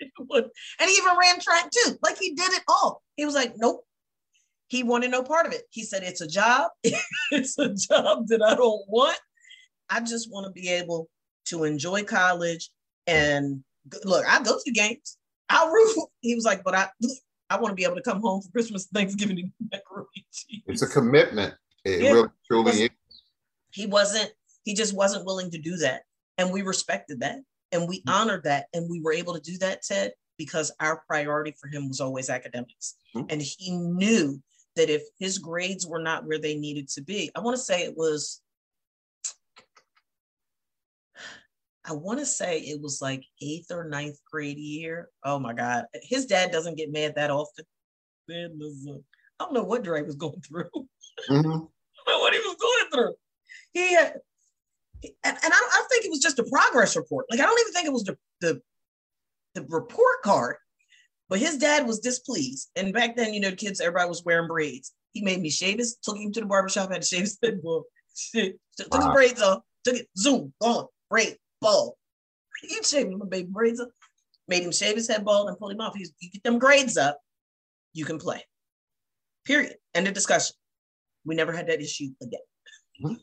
and 0.31 0.51
he 0.81 0.97
even 0.97 1.17
ran 1.19 1.41
track 1.41 1.71
too. 1.71 1.97
Like 2.03 2.19
he 2.19 2.35
did 2.35 2.53
it 2.53 2.63
all. 2.69 3.03
He 3.17 3.25
was 3.25 3.35
like, 3.35 3.55
nope, 3.57 3.87
he 4.69 4.83
wanted 4.83 5.11
no 5.11 5.23
part 5.23 5.47
of 5.47 5.53
it. 5.53 5.63
He 5.71 5.83
said, 5.83 6.03
It's 6.03 6.21
a 6.21 6.27
job. 6.27 6.71
it's 7.31 7.59
a 7.59 7.73
job 7.75 8.29
that 8.29 8.43
I 8.43 8.55
don't 8.55 8.83
want. 8.89 9.19
I 9.89 10.01
just 10.01 10.31
want 10.31 10.47
to 10.47 10.53
be 10.53 10.69
able 10.69 11.09
to 11.47 11.65
enjoy 11.65 12.03
college 12.03 12.71
and 13.07 13.63
look, 14.05 14.27
I 14.27 14.43
go 14.43 14.59
to 14.65 14.73
games. 14.73 15.19
I'll 15.49 15.71
root. 15.71 16.09
He 16.21 16.35
was 16.35 16.45
like, 16.45 16.65
But 16.65 16.75
I, 16.75 16.89
I 17.51 17.61
want 17.61 17.71
to 17.71 17.77
be 17.77 17.85
able 17.85 17.97
to 17.97 18.03
come 18.03 18.21
home 18.21 18.43
for 18.43 18.51
Christmas, 18.51 18.89
Thanksgiving, 18.93 19.39
and 19.39 19.53
macaroni 19.71 20.27
cheese. 20.33 20.63
It's 20.67 20.83
a 20.83 20.89
commitment. 20.89 21.55
It 21.85 22.03
yeah, 22.03 22.13
really 22.13 22.29
truly 22.47 22.73
is. 22.73 22.91
He 23.71 23.87
wasn't, 23.87 24.33
he 24.65 24.75
just 24.75 24.95
wasn't 24.95 25.25
willing 25.25 25.53
to 25.53 25.59
do 25.59 25.77
that. 25.77 26.03
And 26.39 26.53
we 26.53 26.63
respected 26.63 27.21
that 27.21 27.39
and 27.73 27.89
we 27.89 28.01
mm-hmm. 28.01 28.11
honored 28.11 28.45
that. 28.45 28.67
And 28.73 28.89
we 28.91 29.01
were 29.01 29.13
able 29.13 29.35
to 29.35 29.41
do 29.41 29.59
that, 29.59 29.83
Ted, 29.83 30.13
because 30.39 30.73
our 30.81 31.03
priority 31.07 31.55
for 31.61 31.69
him 31.69 31.89
was 31.89 32.01
always 32.01 32.31
academics. 32.31 32.97
Mm-hmm. 33.15 33.27
And 33.31 33.43
he 33.43 33.73
knew 33.73 34.43
that 34.77 34.91
if 34.91 35.03
his 35.19 35.39
grades 35.39 35.87
were 35.87 36.03
not 36.03 36.27
where 36.27 36.39
they 36.39 36.57
needed 36.57 36.89
to 36.91 37.03
be, 37.03 37.31
I 37.35 37.41
want 37.41 37.57
to 37.57 37.63
say 37.63 37.85
it 37.85 37.97
was, 37.97 38.41
I 41.85 41.93
want 41.93 42.19
to 42.19 42.27
say 42.27 42.59
it 42.59 42.81
was 42.81 43.01
like 43.01 43.25
eighth 43.41 43.71
or 43.71 43.89
ninth 43.89 44.19
grade 44.31 44.59
year. 44.59 45.09
Oh 45.25 45.39
my 45.39 45.53
God. 45.53 45.85
His 46.03 46.27
dad 46.27 46.51
doesn't 46.51 46.77
get 46.77 46.93
mad 46.93 47.15
that 47.17 47.31
often. 47.31 47.65
I 48.29 48.49
don't 49.39 49.55
know 49.55 49.63
what 49.63 49.85
Dre 49.85 50.03
was 50.03 50.17
going 50.17 50.41
through. 50.41 50.71
Mm-hmm. 51.31 51.37
I 51.37 51.41
don't 51.41 51.71
know 52.09 52.19
what 52.19 52.35
he 52.35 52.41
was 52.41 52.57
going 52.61 52.91
through. 52.93 53.15
He 53.73 53.95
had, 53.95 54.15
and, 55.25 55.37
and 55.43 55.53
I, 55.53 55.57
I 55.57 55.85
think 55.91 56.05
it 56.05 56.11
was 56.11 56.21
just 56.21 56.39
a 56.39 56.45
progress 56.45 56.97
report. 56.97 57.27
Like, 57.31 57.41
I 57.41 57.45
don't 57.45 57.61
even 57.61 57.73
think 57.73 57.87
it 57.87 57.93
was 57.93 58.05
the, 58.05 58.17
the, 58.41 58.61
the 59.55 59.63
report 59.69 60.23
card. 60.23 60.57
But 61.29 61.41
his 61.41 61.59
dad 61.59 61.87
was 61.87 61.99
displeased. 61.99 62.71
And 62.77 62.93
back 62.93 63.17
then, 63.17 63.35
you 63.35 63.41
know, 63.41 63.51
the 63.51 63.57
kids, 63.57 63.81
everybody 63.81 64.09
was 64.09 64.25
wearing 64.25 64.47
braids. 64.47 64.93
He 65.13 65.23
made 65.23 65.41
me 65.41 65.51
shave 65.51 65.79
his, 65.79 65.97
took 65.97 66.17
him 66.17 66.33
to 66.33 66.41
the 66.41 66.47
barbershop, 66.47 66.93
had 66.93 67.03
to 67.03 67.07
shave 67.07 67.23
his 67.23 67.39
head 67.43 67.63
ball. 67.63 67.85
Took 68.33 68.55
wow. 68.93 68.99
his 69.01 69.15
braids 69.15 69.43
off, 69.43 69.63
took 69.85 69.97
it, 69.97 70.09
zoom, 70.17 70.53
gone, 70.61 70.87
braid, 71.11 71.37
ball. 71.61 71.97
He 72.63 72.83
shaved 72.83 73.11
my 73.11 73.27
baby 73.29 73.49
braids 73.51 73.81
up, 73.81 73.89
made 74.49 74.63
him 74.63 74.73
shave 74.73 74.97
his 74.97 75.09
head 75.09 75.25
bald 75.25 75.49
and 75.49 75.59
pull 75.59 75.69
him 75.69 75.81
off. 75.81 75.95
He's, 75.95 76.13
you 76.21 76.31
get 76.31 76.43
them 76.43 76.59
grades 76.59 76.97
up, 76.97 77.21
you 77.93 78.07
can 78.07 78.19
play. 78.19 78.43
Period. 79.45 79.75
End 79.95 80.09
of 80.09 80.15
discussion. 80.15 80.57
We 81.27 81.35
never 81.35 81.53
had 81.53 81.67
that 81.69 81.81
issue 81.81 82.11
again. 82.23 82.41
Mm-hmm. 83.05 83.15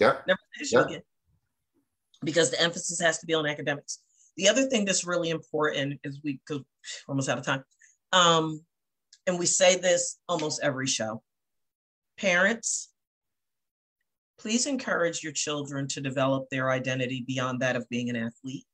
Yeah. 0.00 0.14
Never 0.26 0.38
issue 0.60 0.78
yeah. 0.78 0.84
again. 0.84 1.02
Because 2.22 2.50
the 2.50 2.60
emphasis 2.60 3.00
has 3.00 3.18
to 3.18 3.26
be 3.26 3.34
on 3.34 3.46
academics. 3.46 4.00
The 4.36 4.48
other 4.48 4.64
thing 4.66 4.84
that's 4.84 5.06
really 5.06 5.30
important 5.30 6.00
is 6.04 6.20
we 6.22 6.40
because 6.46 6.64
almost 7.08 7.28
out 7.28 7.38
of 7.38 7.44
time. 7.44 7.64
Um, 8.12 8.62
and 9.26 9.38
we 9.38 9.46
say 9.46 9.76
this 9.76 10.18
almost 10.28 10.60
every 10.62 10.86
show. 10.86 11.22
Parents, 12.18 12.90
please 14.38 14.66
encourage 14.66 15.22
your 15.22 15.32
children 15.32 15.86
to 15.88 16.00
develop 16.00 16.48
their 16.50 16.70
identity 16.70 17.24
beyond 17.26 17.60
that 17.60 17.76
of 17.76 17.88
being 17.88 18.10
an 18.10 18.16
athlete. 18.16 18.64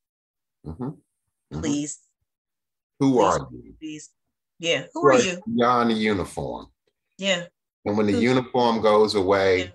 Mm-hmm. 0.67 0.85
Mm-hmm. 0.85 1.61
Please. 1.61 1.99
Who 3.01 3.13
please, 3.13 3.25
are 3.25 3.49
you? 3.53 3.75
Please. 3.81 4.11
Yeah. 4.59 4.85
Who, 4.95 5.01
who 5.03 5.07
are, 5.09 5.13
are 5.13 5.21
you? 5.21 5.43
Beyond 5.55 5.91
the 5.91 5.95
uniform. 5.95 6.67
Yeah. 7.19 7.45
And 7.85 7.97
when 7.97 8.07
the 8.07 8.13
who, 8.13 8.21
uniform 8.21 8.81
goes 8.81 9.15
away, 9.15 9.59
yeah. 9.59 9.71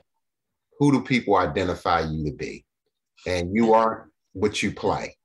who 0.80 0.92
do 0.92 1.02
people 1.02 1.36
identify 1.38 2.02
you 2.02 2.26
to 2.26 2.32
be? 2.32 2.66
And 3.28 3.56
you 3.56 3.74
are 3.74 4.10
what 4.34 4.64
you 4.64 4.72
play. 4.72 5.16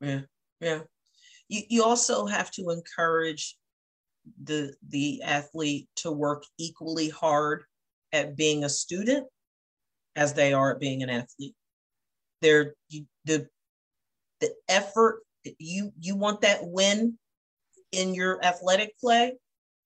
Yeah. 0.00 0.20
Yeah 0.60 0.80
you, 1.52 1.62
you 1.68 1.84
also 1.84 2.26
have 2.26 2.50
to 2.52 2.70
encourage 2.70 3.56
the 4.42 4.74
the 4.88 5.20
athlete 5.22 5.88
to 5.96 6.10
work 6.10 6.44
equally 6.58 7.10
hard 7.10 7.64
at 8.12 8.36
being 8.36 8.64
a 8.64 8.68
student 8.68 9.26
as 10.16 10.32
they 10.32 10.52
are 10.52 10.72
at 10.72 10.80
being 10.80 11.02
an 11.02 11.10
athlete. 11.10 11.54
They're 12.40 12.74
you, 12.88 13.06
the 13.26 13.48
the 14.40 14.54
effort 14.68 15.20
you 15.58 15.92
you 16.00 16.16
want 16.16 16.40
that 16.40 16.60
win 16.62 17.18
in 17.90 18.14
your 18.14 18.42
athletic 18.42 18.98
play, 18.98 19.34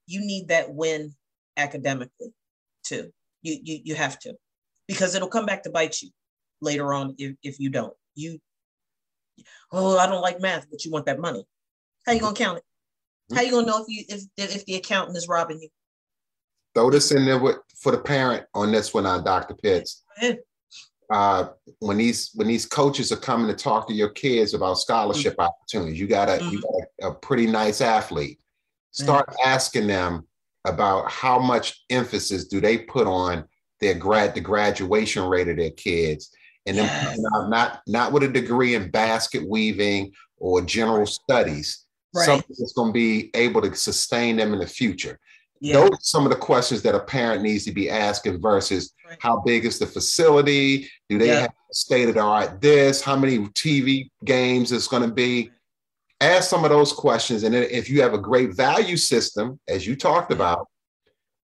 you 0.07 0.21
need 0.21 0.49
that 0.49 0.73
win 0.73 1.15
academically 1.57 2.33
too. 2.85 3.11
You 3.43 3.59
you 3.63 3.81
you 3.85 3.95
have 3.97 4.19
to 4.21 4.35
because 4.87 5.17
it'll 5.17 5.29
come 5.29 5.47
back 5.47 5.65
to 5.65 5.71
bite 5.71 6.01
you 6.01 6.11
later 6.61 6.93
on 6.93 7.15
if, 7.19 7.37
if 7.43 7.61
you 7.61 7.71
don't. 7.71 7.93
You 8.15 8.39
oh 9.73 9.99
I 9.99 10.07
don't 10.07 10.23
like 10.23 10.41
math, 10.41 10.67
but 10.71 10.85
you 10.85 10.91
want 10.91 11.07
that 11.07 11.21
money. 11.21 11.47
How 12.07 12.13
you 12.13 12.21
gonna 12.21 12.35
count 12.35 12.59
it? 12.59 13.35
How 13.35 13.43
you 13.43 13.51
gonna 13.51 13.67
know 13.67 13.83
if 13.83 13.89
you 13.89 14.05
if 14.09 14.25
if 14.37 14.65
the 14.65 14.77
accountant 14.77 15.17
is 15.17 15.29
robbing 15.29 15.61
you? 15.61 15.69
Throw 16.75 16.91
this 16.91 17.11
in 17.11 17.25
there 17.25 17.39
with, 17.39 17.57
for 17.81 17.93
the 17.93 17.99
parent 17.99 18.45
on 18.55 18.71
this 18.71 18.93
one, 18.93 19.07
on 19.07 19.21
uh, 19.21 19.23
Dr. 19.23 19.55
Pitts. 19.55 20.05
Uh, 21.09 21.49
when 21.79 21.97
these 21.97 22.31
when 22.35 22.49
these 22.49 22.67
coaches 22.67 23.13
are 23.13 23.17
coming 23.17 23.47
to 23.47 23.55
talk 23.55 23.87
to 23.87 23.95
your 23.95 24.09
kids 24.09 24.55
about 24.55 24.75
scholarship 24.75 25.35
mm-hmm. 25.35 25.43
opportunities, 25.43 26.01
you 26.01 26.07
got 26.07 26.29
a 26.29 26.33
mm-hmm. 26.33 26.51
you 26.51 26.61
got 26.61 27.09
a, 27.09 27.13
a, 27.13 27.15
pretty 27.15 27.47
nice 27.47 27.81
athlete. 27.81 28.41
Start 28.91 29.29
mm-hmm. 29.29 29.49
asking 29.49 29.87
them 29.87 30.27
about 30.65 31.11
how 31.11 31.39
much 31.39 31.85
emphasis 31.91 32.47
do 32.47 32.61
they 32.61 32.79
put 32.79 33.07
on 33.07 33.45
their 33.81 33.95
grad 33.95 34.35
the 34.35 34.41
graduation 34.41 35.23
rate 35.25 35.49
of 35.49 35.57
their 35.57 35.71
kids, 35.71 36.31
and 36.67 36.77
yes. 36.77 37.17
then 37.17 37.51
not 37.51 37.83
not 37.87 38.13
with 38.13 38.23
a 38.23 38.29
degree 38.29 38.75
in 38.75 38.91
basket 38.91 39.47
weaving 39.49 40.13
or 40.39 40.61
general 40.63 41.07
studies 41.07 41.87
right. 42.15 42.25
something 42.25 42.57
that's 42.59 42.73
going 42.73 42.89
to 42.89 42.93
be 42.93 43.31
able 43.35 43.63
to 43.63 43.75
sustain 43.75 44.37
them 44.37 44.53
in 44.53 44.59
the 44.59 44.67
future. 44.67 45.19
Yeah. 45.61 45.75
Those 45.75 45.91
are 45.91 45.99
some 46.01 46.25
of 46.25 46.31
the 46.31 46.39
questions 46.39 46.83
that 46.83 46.95
a 46.95 47.01
parent 47.01 47.43
needs 47.43 47.65
to 47.65 47.73
be 47.73 47.89
asking 47.89 48.41
versus 48.41 48.93
right. 49.09 49.17
how 49.21 49.41
big 49.41 49.65
is 49.65 49.79
the 49.79 49.87
facility? 49.87 50.89
Do 51.09 51.19
they 51.19 51.29
yeah. 51.29 51.41
have 51.41 51.53
state 51.73 52.09
of 52.09 52.15
the 52.15 52.59
this? 52.61 53.01
How 53.01 53.17
many 53.17 53.39
TV 53.39 54.11
games 54.25 54.73
is 54.73 54.89
going 54.89 55.03
to 55.03 55.13
be? 55.13 55.51
Ask 56.21 56.49
some 56.49 56.65
of 56.65 56.71
those 56.71 56.93
questions. 56.93 57.43
And 57.43 57.55
if 57.55 57.91
you 57.91 58.03
have 58.03 58.15
a 58.15 58.19
great 58.19 58.55
value 58.55 58.97
system, 58.97 59.61
as 59.69 59.87
you 59.87 59.97
talked 59.97 60.33
about, 60.33 60.67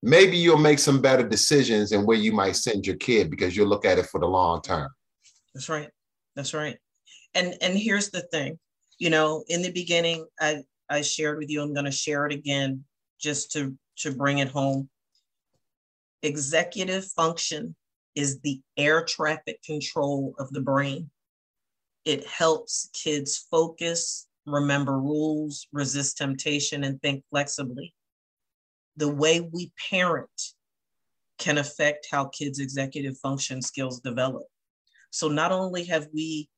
maybe 0.02 0.36
you'll 0.36 0.58
make 0.58 0.78
some 0.78 1.00
better 1.00 1.26
decisions 1.26 1.92
and 1.92 2.06
where 2.06 2.16
you 2.16 2.32
might 2.32 2.56
send 2.56 2.86
your 2.86 2.96
kid 2.96 3.30
because 3.30 3.56
you'll 3.56 3.68
look 3.68 3.84
at 3.84 3.98
it 3.98 4.06
for 4.06 4.20
the 4.20 4.26
long 4.26 4.60
term. 4.62 4.88
That's 5.57 5.70
right. 5.70 5.88
That's 6.34 6.52
right. 6.52 6.76
And 7.32 7.57
and 7.62 7.78
here's 7.78 8.11
the 8.11 8.20
thing, 8.20 8.59
you 8.98 9.09
know, 9.09 9.42
in 9.48 9.62
the 9.62 9.72
beginning, 9.72 10.26
I 10.38 10.64
I 10.90 11.00
shared 11.00 11.38
with 11.38 11.48
you, 11.48 11.62
I'm 11.62 11.72
going 11.72 11.86
to 11.86 11.90
share 11.90 12.26
it 12.26 12.32
again 12.34 12.84
just 13.18 13.52
to 13.52 13.74
to 14.00 14.12
bring 14.12 14.40
it 14.40 14.48
home. 14.48 14.90
Executive 16.22 17.07
function 17.07 17.74
is 18.14 18.38
the 18.40 18.61
air 18.76 19.02
traffic 19.02 19.62
control 19.62 20.34
of 20.38 20.50
the 20.50 20.61
brain. 20.61 21.11
It 22.04 22.26
helps 22.26 22.90
kids 22.92 23.46
focus, 23.50 24.28
remember 24.44 25.00
rules, 25.00 25.68
resist 25.72 26.18
temptation, 26.18 26.84
and 26.84 27.00
think 27.00 27.24
flexibly. 27.30 27.94
The 28.98 29.09
way 29.09 29.40
we 29.40 29.72
parent 29.88 30.52
can 31.38 31.57
affect 31.57 32.09
how 32.11 32.26
kids' 32.26 32.59
executive 32.59 33.16
function 33.16 33.62
skills 33.62 34.00
develop. 34.00 34.44
So 35.16 35.28
not 35.28 35.50
only 35.50 35.84
have 35.84 36.08
we 36.12 36.50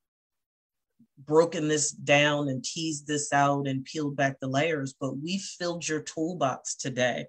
broken 1.16 1.68
this 1.68 1.92
down 1.92 2.48
and 2.48 2.64
teased 2.64 3.06
this 3.06 3.32
out 3.32 3.68
and 3.68 3.84
peeled 3.84 4.16
back 4.16 4.40
the 4.40 4.48
layers, 4.48 4.96
but 5.00 5.16
we 5.16 5.38
filled 5.38 5.86
your 5.86 6.00
toolbox 6.00 6.74
today 6.74 7.26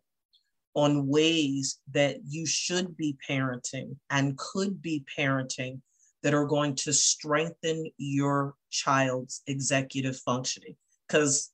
on 0.73 1.05
ways 1.05 1.81
that 1.91 2.17
you 2.27 2.47
should 2.47 2.97
be 2.97 3.15
parenting 3.29 3.95
and 4.09 4.39
could 4.39 4.81
be 4.81 5.05
parenting 5.15 5.81
that 6.23 6.33
are 6.33 6.47
going 6.47 6.73
to 6.73 6.91
strengthen 6.91 7.85
your 7.99 8.55
child's 8.71 9.43
executive 9.45 10.17
functioning. 10.17 10.75
Because 11.07 11.51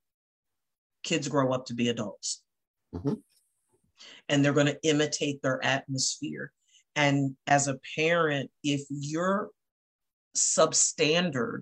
kids 1.03 1.27
grow 1.27 1.51
up 1.51 1.65
to 1.65 1.73
be 1.73 1.89
adults. 1.89 2.41
Mm-hmm. 2.95 3.15
and 4.29 4.45
they're 4.45 4.53
going 4.53 4.67
to 4.67 4.87
imitate 4.87 5.41
their 5.41 5.61
atmosphere. 5.65 6.53
And 6.95 7.35
as 7.45 7.67
a 7.67 7.77
parent 7.97 8.49
if 8.63 8.83
you're 8.89 9.49
substandard 10.35 11.61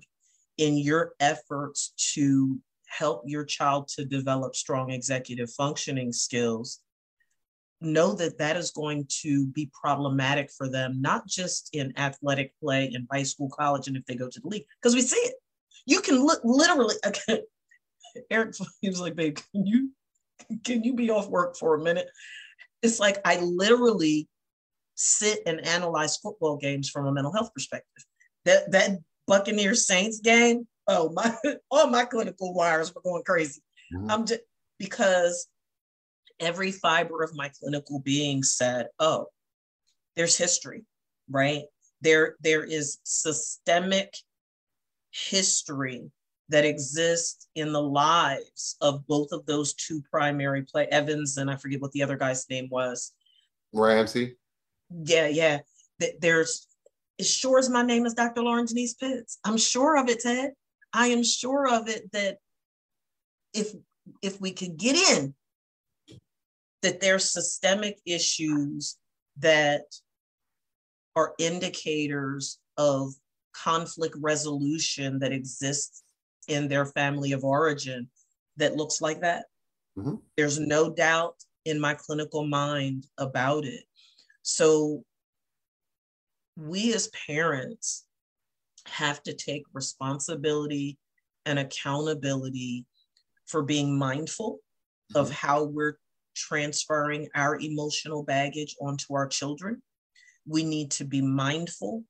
in 0.58 0.76
your 0.76 1.14
efforts 1.20 1.92
to 2.14 2.58
help 2.86 3.22
your 3.26 3.44
child 3.44 3.88
to 3.88 4.04
develop 4.04 4.54
strong 4.54 4.90
executive 4.90 5.50
functioning 5.50 6.12
skills 6.12 6.80
know 7.80 8.14
that 8.14 8.38
that 8.38 8.56
is 8.56 8.70
going 8.70 9.06
to 9.08 9.46
be 9.48 9.70
problematic 9.78 10.50
for 10.56 10.68
them 10.68 11.00
not 11.00 11.26
just 11.26 11.70
in 11.72 11.92
athletic 11.98 12.52
play 12.60 12.90
in 12.92 13.06
high 13.12 13.22
school 13.22 13.48
college 13.50 13.88
and 13.88 13.96
if 13.96 14.04
they 14.06 14.14
go 14.14 14.28
to 14.28 14.40
the 14.40 14.48
league 14.48 14.64
because 14.80 14.94
we 14.94 15.02
see 15.02 15.16
it. 15.16 15.34
You 15.86 16.00
can 16.00 16.24
look 16.24 16.40
literally 16.44 16.94
okay, 17.06 17.42
eric 18.30 18.54
he 18.80 18.88
was 18.88 19.00
like 19.00 19.16
babe 19.16 19.36
can 19.52 19.66
you 19.66 19.90
can 20.64 20.84
you 20.84 20.94
be 20.94 21.10
off 21.10 21.28
work 21.28 21.56
for 21.56 21.74
a 21.74 21.82
minute? 21.82 22.08
It's 22.82 23.00
like 23.00 23.18
i 23.24 23.38
literally 23.40 24.28
sit 24.94 25.40
and 25.46 25.66
analyze 25.66 26.16
football 26.18 26.56
games 26.56 26.88
from 26.88 27.06
a 27.06 27.12
mental 27.12 27.32
health 27.32 27.52
perspective 27.52 28.04
that 28.44 28.70
that 28.72 28.98
Buccaneer 29.26 29.74
Saints 29.74 30.20
game, 30.20 30.66
oh 30.86 31.10
my, 31.12 31.34
all 31.70 31.88
my 31.88 32.04
clinical 32.04 32.54
wires 32.54 32.94
were 32.94 33.02
going 33.02 33.22
crazy. 33.24 33.62
Mm-hmm. 33.94 34.10
I'm 34.10 34.26
just 34.26 34.40
because 34.78 35.48
every 36.40 36.72
fiber 36.72 37.22
of 37.22 37.34
my 37.34 37.50
clinical 37.60 38.00
being 38.00 38.42
said, 38.42 38.88
oh, 38.98 39.26
there's 40.16 40.36
history, 40.36 40.84
right? 41.28 41.62
There, 42.00 42.36
there 42.40 42.64
is 42.64 42.98
systemic 43.04 44.14
history 45.10 46.10
that 46.50 46.64
exists 46.64 47.48
in 47.54 47.72
the 47.72 47.82
lives 47.82 48.76
of 48.80 49.06
both 49.06 49.32
of 49.32 49.46
those 49.46 49.74
two 49.74 50.02
primary 50.10 50.62
play 50.62 50.86
Evans 50.86 51.38
and 51.38 51.50
I 51.50 51.56
forget 51.56 51.80
what 51.80 51.92
the 51.92 52.02
other 52.02 52.16
guy's 52.16 52.48
name 52.50 52.68
was. 52.70 53.12
Ramsey. 53.72 54.36
Yeah, 54.90 55.28
yeah. 55.28 55.60
There's 56.20 56.66
as 57.18 57.30
sure 57.30 57.58
as 57.58 57.70
my 57.70 57.82
name 57.82 58.06
is 58.06 58.14
Dr. 58.14 58.42
Lauren 58.42 58.66
Denise 58.66 58.94
Pitts. 58.94 59.38
I'm 59.44 59.56
sure 59.56 59.96
of 59.96 60.08
it, 60.08 60.20
Ted. 60.20 60.52
I 60.92 61.08
am 61.08 61.22
sure 61.22 61.68
of 61.68 61.88
it 61.88 62.10
that 62.12 62.38
if 63.52 63.72
if 64.22 64.40
we 64.40 64.52
could 64.52 64.76
get 64.76 64.96
in, 64.96 65.34
that 66.82 67.00
there's 67.00 67.32
systemic 67.32 67.98
issues 68.04 68.98
that 69.38 69.82
are 71.16 71.34
indicators 71.38 72.58
of 72.76 73.12
conflict 73.54 74.16
resolution 74.20 75.20
that 75.20 75.32
exists 75.32 76.02
in 76.48 76.68
their 76.68 76.84
family 76.84 77.32
of 77.32 77.44
origin 77.44 78.08
that 78.56 78.76
looks 78.76 79.00
like 79.00 79.20
that. 79.20 79.46
Mm-hmm. 79.96 80.16
There's 80.36 80.58
no 80.58 80.92
doubt 80.92 81.36
in 81.64 81.80
my 81.80 81.94
clinical 81.94 82.46
mind 82.46 83.06
about 83.16 83.64
it. 83.64 83.84
So 84.42 85.04
we 86.56 86.92
as 86.94 87.10
parents 87.26 88.04
have 88.86 89.22
to 89.24 89.34
take 89.34 89.64
responsibility 89.72 90.98
and 91.46 91.58
accountability 91.58 92.86
for 93.46 93.62
being 93.62 93.98
mindful 93.98 94.54
mm-hmm. 95.12 95.18
of 95.18 95.30
how 95.30 95.64
we're 95.64 95.96
transferring 96.36 97.28
our 97.34 97.58
emotional 97.60 98.22
baggage 98.22 98.74
onto 98.80 99.14
our 99.14 99.26
children. 99.26 99.82
We 100.46 100.64
need 100.64 100.90
to 100.92 101.04
be 101.04 101.22
mindful 101.22 102.04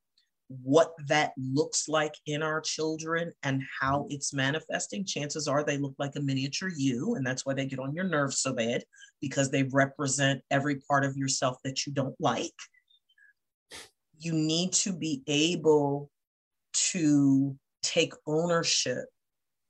what 0.63 0.93
that 1.07 1.33
looks 1.39 1.89
like 1.89 2.15
in 2.27 2.43
our 2.43 2.61
children 2.61 3.33
and 3.43 3.63
how 3.81 4.07
it's 4.11 4.35
manifesting. 4.35 5.05
Chances 5.05 5.49
are 5.49 5.65
they 5.65 5.79
look 5.79 5.95
like 5.99 6.13
a 6.17 6.21
miniature 6.21 6.71
you, 6.77 7.15
and 7.15 7.27
that's 7.27 7.47
why 7.47 7.55
they 7.55 7.67
get 7.67 7.79
on 7.79 7.95
your 7.95 8.05
nerves 8.05 8.41
so 8.41 8.53
bad 8.53 8.85
because 9.21 9.51
they 9.51 9.63
represent 9.73 10.43
every 10.51 10.77
part 10.89 11.05
of 11.05 11.17
yourself 11.17 11.57
that 11.65 11.87
you 11.87 11.93
don't 11.93 12.15
like 12.21 12.53
you 14.19 14.33
need 14.33 14.73
to 14.73 14.93
be 14.93 15.23
able 15.27 16.11
to 16.73 17.57
take 17.83 18.15
ownership 18.27 19.07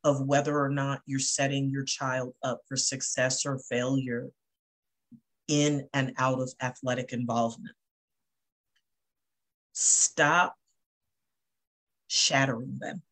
of 0.05 0.27
whether 0.27 0.59
or 0.59 0.69
not 0.69 1.01
you're 1.07 1.19
setting 1.19 1.71
your 1.71 1.85
child 1.85 2.35
up 2.43 2.61
for 2.69 2.77
success 2.77 3.47
or 3.47 3.59
failure 3.59 4.29
in 5.49 5.89
and 5.93 6.13
out 6.19 6.41
of 6.41 6.53
athletic 6.63 7.13
involvement. 7.13 7.75
Stop 9.73 10.55
shattering 12.07 12.79
them. 12.79 13.03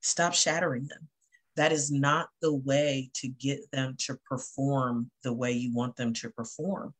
Stop 0.00 0.34
shattering 0.34 0.86
them. 0.86 1.08
That 1.56 1.72
is 1.72 1.90
not 1.90 2.28
the 2.42 2.54
way 2.54 3.10
to 3.14 3.28
get 3.28 3.70
them 3.72 3.96
to 4.00 4.18
perform 4.28 5.10
the 5.22 5.32
way 5.32 5.52
you 5.52 5.74
want 5.74 5.96
them 5.96 6.12
to 6.14 6.30
perform 6.30 6.94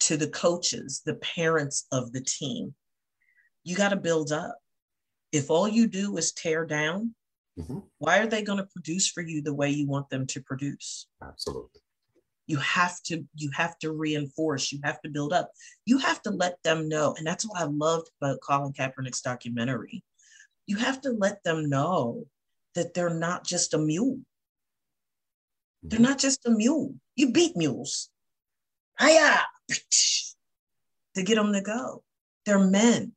to 0.00 0.16
the 0.16 0.28
coaches, 0.28 1.02
the 1.04 1.14
parents 1.16 1.86
of 1.92 2.12
the 2.12 2.20
team. 2.20 2.74
You 3.64 3.76
got 3.76 3.90
to 3.90 3.96
build 3.96 4.32
up. 4.32 4.56
If 5.32 5.50
all 5.50 5.68
you 5.68 5.86
do 5.86 6.16
is 6.16 6.32
tear 6.32 6.66
down, 6.66 7.14
mm-hmm. 7.58 7.78
why 7.98 8.18
are 8.18 8.26
they 8.26 8.42
going 8.42 8.58
to 8.58 8.68
produce 8.72 9.08
for 9.08 9.22
you 9.22 9.42
the 9.42 9.54
way 9.54 9.70
you 9.70 9.86
want 9.86 10.10
them 10.10 10.26
to 10.28 10.40
produce? 10.40 11.06
Absolutely. 11.22 11.80
You 12.46 12.56
have 12.56 13.00
to 13.04 13.24
you 13.36 13.50
have 13.54 13.78
to 13.78 13.92
reinforce, 13.92 14.72
you 14.72 14.80
have 14.82 15.00
to 15.02 15.08
build 15.08 15.32
up. 15.32 15.50
You 15.86 15.98
have 15.98 16.20
to 16.22 16.30
let 16.30 16.56
them 16.64 16.88
know. 16.88 17.14
And 17.16 17.24
that's 17.24 17.46
what 17.48 17.60
I 17.60 17.64
loved 17.64 18.10
about 18.20 18.40
Colin 18.40 18.72
Kaepernick's 18.72 19.20
documentary. 19.20 20.02
You 20.66 20.76
have 20.76 21.00
to 21.02 21.10
let 21.10 21.44
them 21.44 21.68
know 21.68 22.24
that 22.74 22.94
they're 22.94 23.14
not 23.14 23.44
just 23.44 23.74
a 23.74 23.78
mule. 23.78 24.18
They're 25.82 25.98
mm-hmm. 25.98 26.08
not 26.08 26.18
just 26.18 26.44
a 26.46 26.50
mule. 26.50 26.94
You 27.14 27.30
beat 27.30 27.56
mules. 27.56 28.10
Hiya! 29.00 29.40
to 31.14 31.22
get 31.22 31.36
them 31.36 31.52
to 31.52 31.60
go. 31.60 32.02
They're 32.46 32.58
men, 32.58 33.12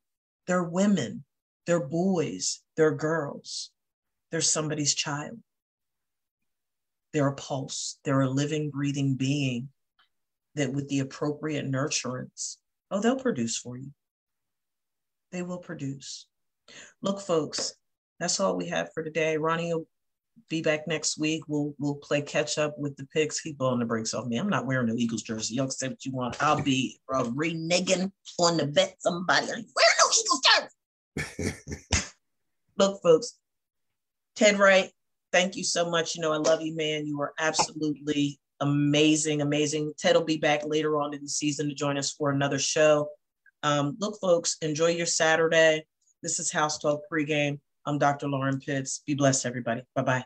they're 0.46 0.64
women, 0.64 1.24
they're 1.66 1.86
boys, 1.86 2.60
they're 2.76 2.94
girls, 2.94 3.70
they're 4.30 4.40
somebody's 4.40 4.94
child. 4.94 5.38
They're 7.12 7.28
a 7.28 7.34
pulse, 7.34 7.98
they're 8.04 8.22
a 8.22 8.30
living, 8.30 8.70
breathing 8.70 9.14
being 9.14 9.68
that, 10.56 10.72
with 10.72 10.88
the 10.88 11.00
appropriate 11.00 11.70
nurturance, 11.70 12.56
oh, 12.90 13.00
they'll 13.00 13.18
produce 13.18 13.56
for 13.56 13.76
you. 13.76 13.90
They 15.30 15.42
will 15.42 15.58
produce. 15.58 16.26
Look, 17.02 17.20
folks, 17.20 17.74
that's 18.18 18.40
all 18.40 18.56
we 18.56 18.68
have 18.68 18.92
for 18.92 19.02
today. 19.02 19.36
Ronnie 19.36 19.74
be 20.48 20.62
back 20.62 20.86
next 20.86 21.18
week. 21.18 21.42
We'll 21.48 21.74
we'll 21.78 21.96
play 21.96 22.22
catch 22.22 22.58
up 22.58 22.78
with 22.78 22.96
the 22.96 23.06
picks. 23.06 23.40
Keep 23.40 23.60
on 23.60 23.78
the 23.78 23.84
brakes 23.84 24.14
off 24.14 24.26
me. 24.26 24.36
I'm 24.36 24.48
not 24.48 24.66
wearing 24.66 24.86
no 24.86 24.94
Eagles 24.96 25.22
jersey. 25.22 25.54
Y'all 25.54 25.70
say 25.70 25.88
what 25.88 26.04
you 26.04 26.12
want. 26.12 26.42
I'll 26.42 26.62
be 26.62 26.98
uh, 27.12 27.24
reneging 27.24 28.10
on 28.38 28.56
the 28.56 28.66
bet 28.66 28.96
somebody. 28.98 29.46
Wearing 29.46 29.64
no 30.00 30.06
Eagles 30.18 30.42
jersey. 31.38 31.54
Look, 32.78 33.02
folks, 33.02 33.38
Ted 34.34 34.58
Wright, 34.58 34.90
thank 35.32 35.56
you 35.56 35.64
so 35.64 35.88
much. 35.88 36.14
You 36.14 36.22
know, 36.22 36.32
I 36.32 36.38
love 36.38 36.60
you, 36.60 36.74
man. 36.76 37.06
You 37.06 37.20
are 37.20 37.32
absolutely 37.38 38.38
amazing, 38.60 39.42
amazing. 39.42 39.92
Ted 39.98 40.16
will 40.16 40.24
be 40.24 40.38
back 40.38 40.64
later 40.64 41.00
on 41.00 41.14
in 41.14 41.22
the 41.22 41.28
season 41.28 41.68
to 41.68 41.74
join 41.74 41.96
us 41.96 42.12
for 42.12 42.30
another 42.30 42.58
show. 42.58 43.08
Um, 43.62 43.96
look, 44.00 44.18
folks, 44.20 44.56
enjoy 44.60 44.88
your 44.88 45.06
Saturday. 45.06 45.84
This 46.22 46.38
is 46.40 46.50
House 46.50 46.78
Talk 46.78 47.02
pregame. 47.10 47.60
I'm 47.86 47.98
Dr. 47.98 48.28
Lauren 48.28 48.60
Pitts. 48.60 49.02
Be 49.06 49.14
blessed, 49.14 49.46
everybody. 49.46 49.82
Bye 49.94 50.02
bye. 50.02 50.24